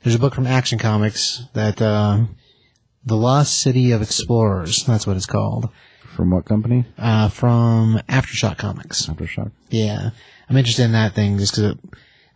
[0.03, 2.25] There's a book from Action Comics that, uh,
[3.05, 5.69] The Lost City of Explorers, that's what it's called,
[6.22, 6.85] From what company?
[6.99, 9.07] uh, from Aftershock Comics.
[9.07, 9.49] Aftershock.
[9.72, 10.11] Yeah.
[10.48, 11.76] I'm interested in that thing just because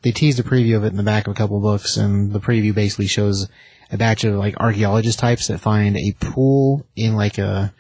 [0.01, 2.39] they teased a preview of it in the back of a couple books, and the
[2.39, 3.47] preview basically shows
[3.91, 7.75] a batch of like archaeologist types that find a pool in like a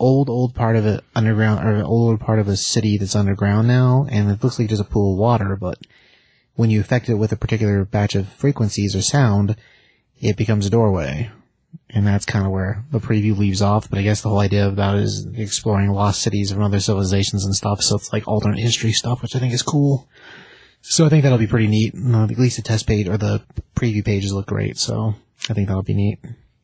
[0.00, 3.68] old old part of it underground or an old part of a city that's underground
[3.68, 5.78] now, and it looks like just a pool of water, but
[6.56, 9.54] when you affect it with a particular batch of frequencies or sound,
[10.20, 11.30] it becomes a doorway.
[11.90, 14.68] And that's kind of where the preview leaves off, but I guess the whole idea
[14.68, 18.58] about it is exploring lost cities and other civilizations and stuff, so it's like alternate
[18.58, 20.08] history stuff, which I think is cool.
[20.82, 21.94] So I think that'll be pretty neat.
[21.94, 23.42] Uh, at least the test page or the
[23.74, 25.14] preview pages look great, so
[25.48, 26.18] I think that'll be neat.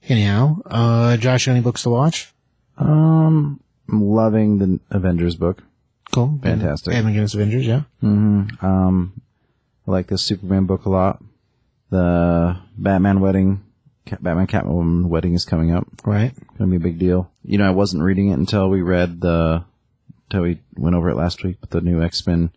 [0.09, 2.33] Anyhow, uh, Josh, any books to watch?
[2.77, 5.63] Um, I'm loving the Avengers book.
[6.13, 6.39] Cool.
[6.43, 6.93] Fantastic.
[6.93, 7.83] Batman Against Avengers, yeah.
[8.03, 9.23] Um,
[9.87, 11.23] I like this Superman book a lot.
[11.91, 13.63] The Batman wedding,
[14.05, 15.87] Batman Catwoman wedding is coming up.
[16.05, 16.33] Right.
[16.59, 17.31] Gonna be a big deal.
[17.45, 19.65] You know, I wasn't reading it until we read the,
[20.31, 22.51] until we went over it last week with the new X-Men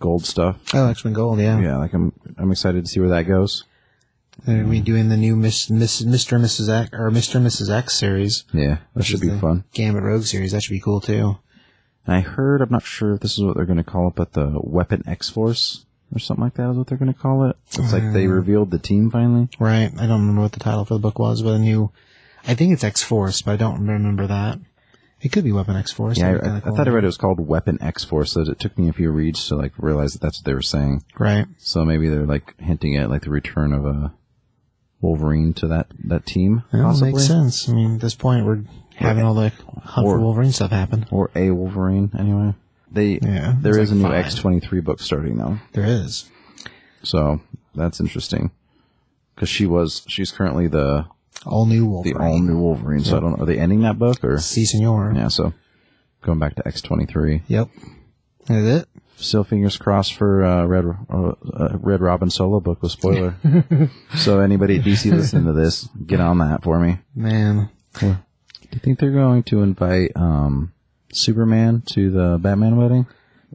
[0.00, 0.56] gold stuff.
[0.74, 1.58] Oh, X-Men Gold, yeah.
[1.60, 3.64] Yeah, like I'm, I'm excited to see where that goes.
[4.44, 6.32] They're gonna be doing the new Miss, Miss, Mr.
[6.32, 6.68] and Mrs.
[6.68, 7.36] X, or Mr.
[7.36, 7.70] and Mrs.
[7.70, 8.44] X series.
[8.52, 9.64] Yeah, that should be fun.
[9.72, 10.52] Gambit Rogue series.
[10.52, 11.38] That should be cool too.
[12.06, 14.14] And I heard, I'm not sure if this is what they're going to call it,
[14.14, 17.48] but the Weapon X Force or something like that is what they're going to call
[17.48, 17.56] it.
[17.66, 18.34] It's like they mm.
[18.34, 19.48] revealed the team finally.
[19.58, 19.90] Right.
[19.98, 21.90] I don't remember what the title for the book was, but a new,
[22.46, 24.58] I think it's X Force, but I don't remember that.
[25.20, 26.18] It could be Weapon X Force.
[26.18, 28.58] Yeah, I, I, I thought I read it was called Weapon X Force, so it
[28.58, 31.02] took me a few reads to like realize that that's what they were saying.
[31.18, 31.46] Right.
[31.56, 34.12] So maybe they're like hinting at like the return of a
[35.00, 37.68] Wolverine to that that team, That possibly, makes sense.
[37.68, 38.64] I mean, at this point, we're
[38.96, 39.50] having all the
[39.82, 41.06] Hunt for Wolverine stuff happen.
[41.10, 42.54] or a Wolverine anyway.
[42.90, 44.14] They Yeah, there's like a new.
[44.14, 46.30] X twenty three book starting though, There is.
[47.02, 47.40] so
[47.74, 48.50] that's interesting
[49.34, 51.06] because she was she's currently the
[51.46, 52.16] All new the Wolverine.
[52.20, 53.00] all new Wolverine.
[53.04, 53.42] So I don't know.
[53.42, 55.12] Are they ending that book or Si, senor.
[55.14, 55.28] yeah?
[55.28, 55.52] So
[56.22, 57.42] going back to X twenty three.
[57.48, 57.68] Yep.
[58.46, 58.88] That's it.
[59.16, 63.36] Still fingers crossed for uh, Red uh, uh, Red Robin solo book with spoiler.
[64.16, 66.98] so anybody at DC listening to this, get on that for me.
[67.14, 67.70] Man.
[68.00, 68.16] Do
[68.72, 70.72] you think they're going to invite um,
[71.16, 73.06] Superman to the Batman wedding?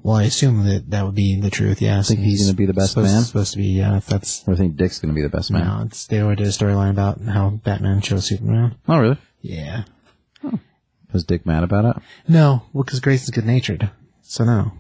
[0.02, 2.08] Well, I assume that that would be the truth, yes.
[2.08, 3.22] Think he's gonna be the best supposed, man?
[3.24, 3.98] supposed to be, yeah.
[3.98, 5.66] If that's, Or I think Dick's going to be the best man.
[5.68, 8.76] no, it's, they already did a storyline about how Batman chose Superman.
[8.88, 9.18] Oh, really?
[9.42, 9.84] Yeah.
[10.44, 10.58] Oh.
[11.12, 12.02] Was Dick mad about it?
[12.30, 13.92] No, well, because Grayson's good natured.
[14.22, 14.72] So no.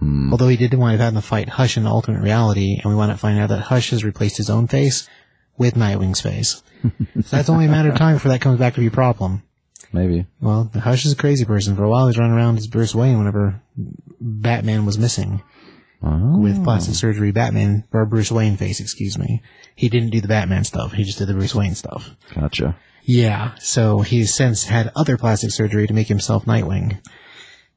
[0.00, 0.30] Hmm.
[0.32, 3.12] Although he did wind up having to fight Hush in alternate reality, and we wound
[3.12, 5.08] up finding out that Hush has replaced his own face
[5.56, 6.62] with Nightwing's face.
[6.82, 6.90] so
[7.30, 9.42] that's only a matter of time before that comes back to be a problem.
[9.94, 10.26] Maybe.
[10.40, 11.76] Well, Hush is a crazy person.
[11.76, 13.62] For a while, he's running around as Bruce Wayne whenever
[14.20, 15.40] Batman was missing.
[16.02, 16.40] Oh.
[16.40, 19.40] With plastic surgery, Batman, or Bruce Wayne face, excuse me.
[19.76, 20.94] He didn't do the Batman stuff.
[20.94, 22.10] He just did the Bruce Wayne stuff.
[22.34, 22.76] Gotcha.
[23.04, 27.00] Yeah, so he's since had other plastic surgery to make himself Nightwing,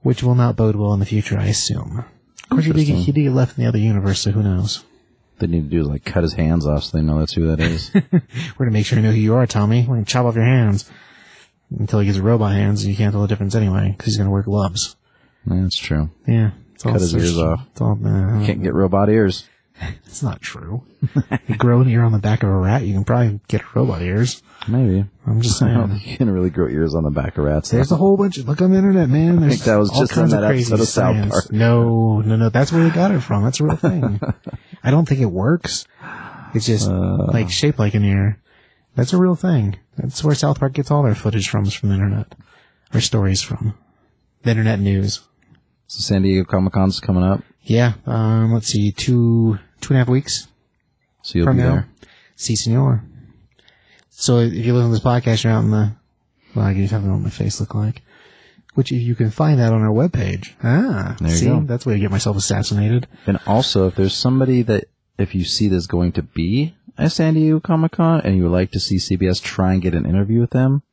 [0.01, 2.03] which will not bode well in the future, I assume.
[2.45, 4.41] Of course, he did, get, he did get left in the other universe, so who
[4.41, 4.83] knows?
[5.37, 7.47] They need to do is like cut his hands off so they know that's who
[7.47, 7.91] that is.
[8.11, 9.85] We're gonna make sure you know who you are, Tommy.
[9.87, 10.89] We're gonna chop off your hands
[11.77, 14.31] until he gets robot hands, and you can't tell the difference anyway, because he's gonna
[14.31, 14.95] wear gloves.
[15.45, 16.09] that's true.
[16.27, 16.51] Yeah.
[16.73, 17.61] It's Cut his ears off.
[17.71, 19.47] It's, all, uh, Can't get robot ears.
[20.05, 20.83] it's not true.
[21.47, 24.01] you grow an ear on the back of a rat, you can probably get robot
[24.03, 24.41] ears.
[24.67, 25.05] Maybe.
[25.25, 27.69] I'm just I don't think you can really grow ears on the back of rats.
[27.71, 28.37] There's a whole bunch.
[28.37, 29.39] Of, look on the internet, man.
[29.39, 31.29] There's think that was just on that episode of South.
[31.29, 31.51] Park.
[31.51, 32.49] No, no, no.
[32.49, 33.43] That's where they got it from.
[33.43, 34.19] That's a real thing.
[34.83, 35.85] I don't think it works.
[36.53, 37.25] It's just Uh.
[37.31, 38.39] like shaped like an ear.
[38.97, 39.77] That's a real thing.
[39.95, 41.63] That's where South Park gets all their footage from.
[41.65, 42.35] Is from the internet
[42.93, 43.75] or stories from
[44.43, 45.21] the internet news.
[45.87, 47.93] So San Diego Comic Con's coming up, Yeah.
[48.05, 48.53] Um.
[48.53, 48.91] Let's see.
[48.91, 50.47] Two two and a half weeks
[51.21, 51.69] so you'll from be now.
[51.69, 51.89] there.
[52.35, 53.03] Si, senor.
[54.09, 55.91] So if you listen to this podcast, you're out in the,
[56.55, 58.01] well, I guess I don't know what my face look like.
[58.73, 60.53] Which you can find that on our webpage.
[60.63, 61.61] Ah, There you see, go.
[61.61, 63.07] that's where you get myself assassinated.
[63.25, 64.85] And also, if there's somebody that,
[65.17, 68.51] if you see there's going to be a San Diego Comic Con and you would
[68.51, 70.83] like to see CBS try and get an interview with them,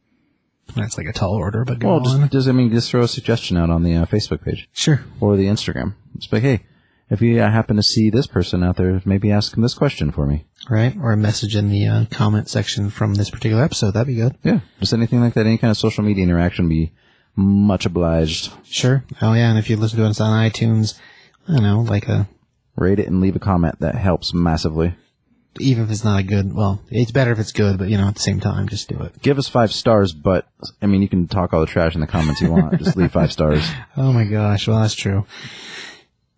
[0.76, 3.08] That's like a tall order, but go well, just, just I mean, just throw a
[3.08, 5.04] suggestion out on the uh, Facebook page sure.
[5.20, 5.94] or the Instagram.
[6.16, 6.66] Just be like, hey,
[7.10, 10.10] if you uh, happen to see this person out there, maybe ask them this question
[10.10, 10.46] for me.
[10.70, 10.96] Right?
[11.00, 13.92] Or a message in the uh, comment section from this particular episode.
[13.92, 14.36] That'd be good.
[14.42, 15.46] Yeah, just anything like that.
[15.46, 16.92] Any kind of social media interaction would be
[17.36, 18.52] much obliged.
[18.64, 19.04] Sure.
[19.20, 20.98] Oh yeah, and if you listen to us on iTunes,
[21.48, 22.28] I don't know, like a
[22.76, 23.78] Rate it and leave a comment.
[23.80, 24.94] That helps massively.
[25.60, 28.08] Even if it's not a good, well, it's better if it's good, but you know,
[28.08, 29.20] at the same time, just do it.
[29.22, 30.46] Give us five stars, but
[30.82, 32.78] I mean, you can talk all the trash in the comments you want.
[32.78, 33.64] just leave five stars.
[33.96, 35.24] Oh my gosh, well that's true.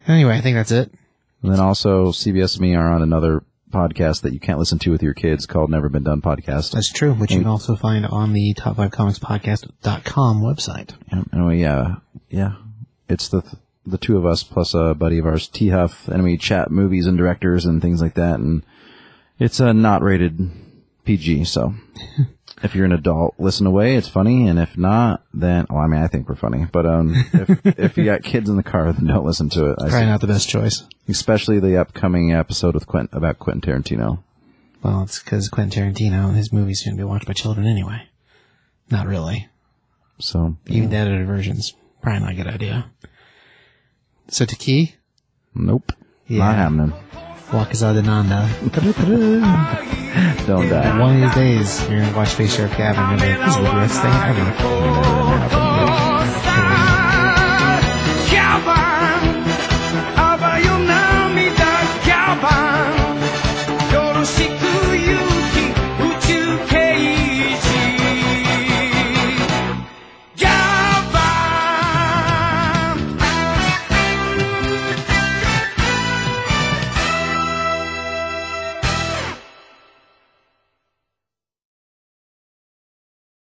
[0.06, 0.92] Anyway, I think that's it.
[1.42, 4.90] And then also, CBS and me are on another podcast that you can't listen to
[4.90, 6.72] with your kids called Never Been Done Podcast.
[6.72, 10.94] That's true, which you can also find on the top five comics podcast.com website.
[11.10, 11.94] And Anyway, yeah, uh,
[12.30, 12.52] yeah,
[13.08, 13.42] it's the
[13.86, 17.06] the two of us plus a buddy of ours, T Huff, and we chat movies
[17.06, 18.38] and directors and things like that.
[18.40, 18.64] And
[19.38, 20.50] it's a not rated
[21.04, 21.74] PG, so
[22.62, 23.96] if you're an adult, listen away.
[23.96, 27.14] It's funny, and if not, then well, I mean, I think we're funny, but um,
[27.32, 29.72] if if you got kids in the car, then don't listen to it.
[29.78, 30.82] I Probably say- not the best choice.
[31.08, 34.22] especially the upcoming episode with Quent about Quentin Tarantino.
[34.82, 38.02] Well, it's because Quentin Tarantino and his movies going to be watched by children anyway.
[38.90, 39.48] Not really.
[40.18, 42.90] So Even the edited versions, probably not a good idea.
[44.28, 44.94] So to key,
[45.54, 45.92] nope,
[46.26, 46.38] Yeah.
[46.38, 46.92] not happening.
[47.50, 48.48] Wakazadananda.
[50.46, 50.98] Don't die.
[50.98, 53.56] One of these days, you're going to watch Face Sheriff Gavin and you're like, this
[53.56, 54.12] is the best thing
[56.10, 56.15] ever.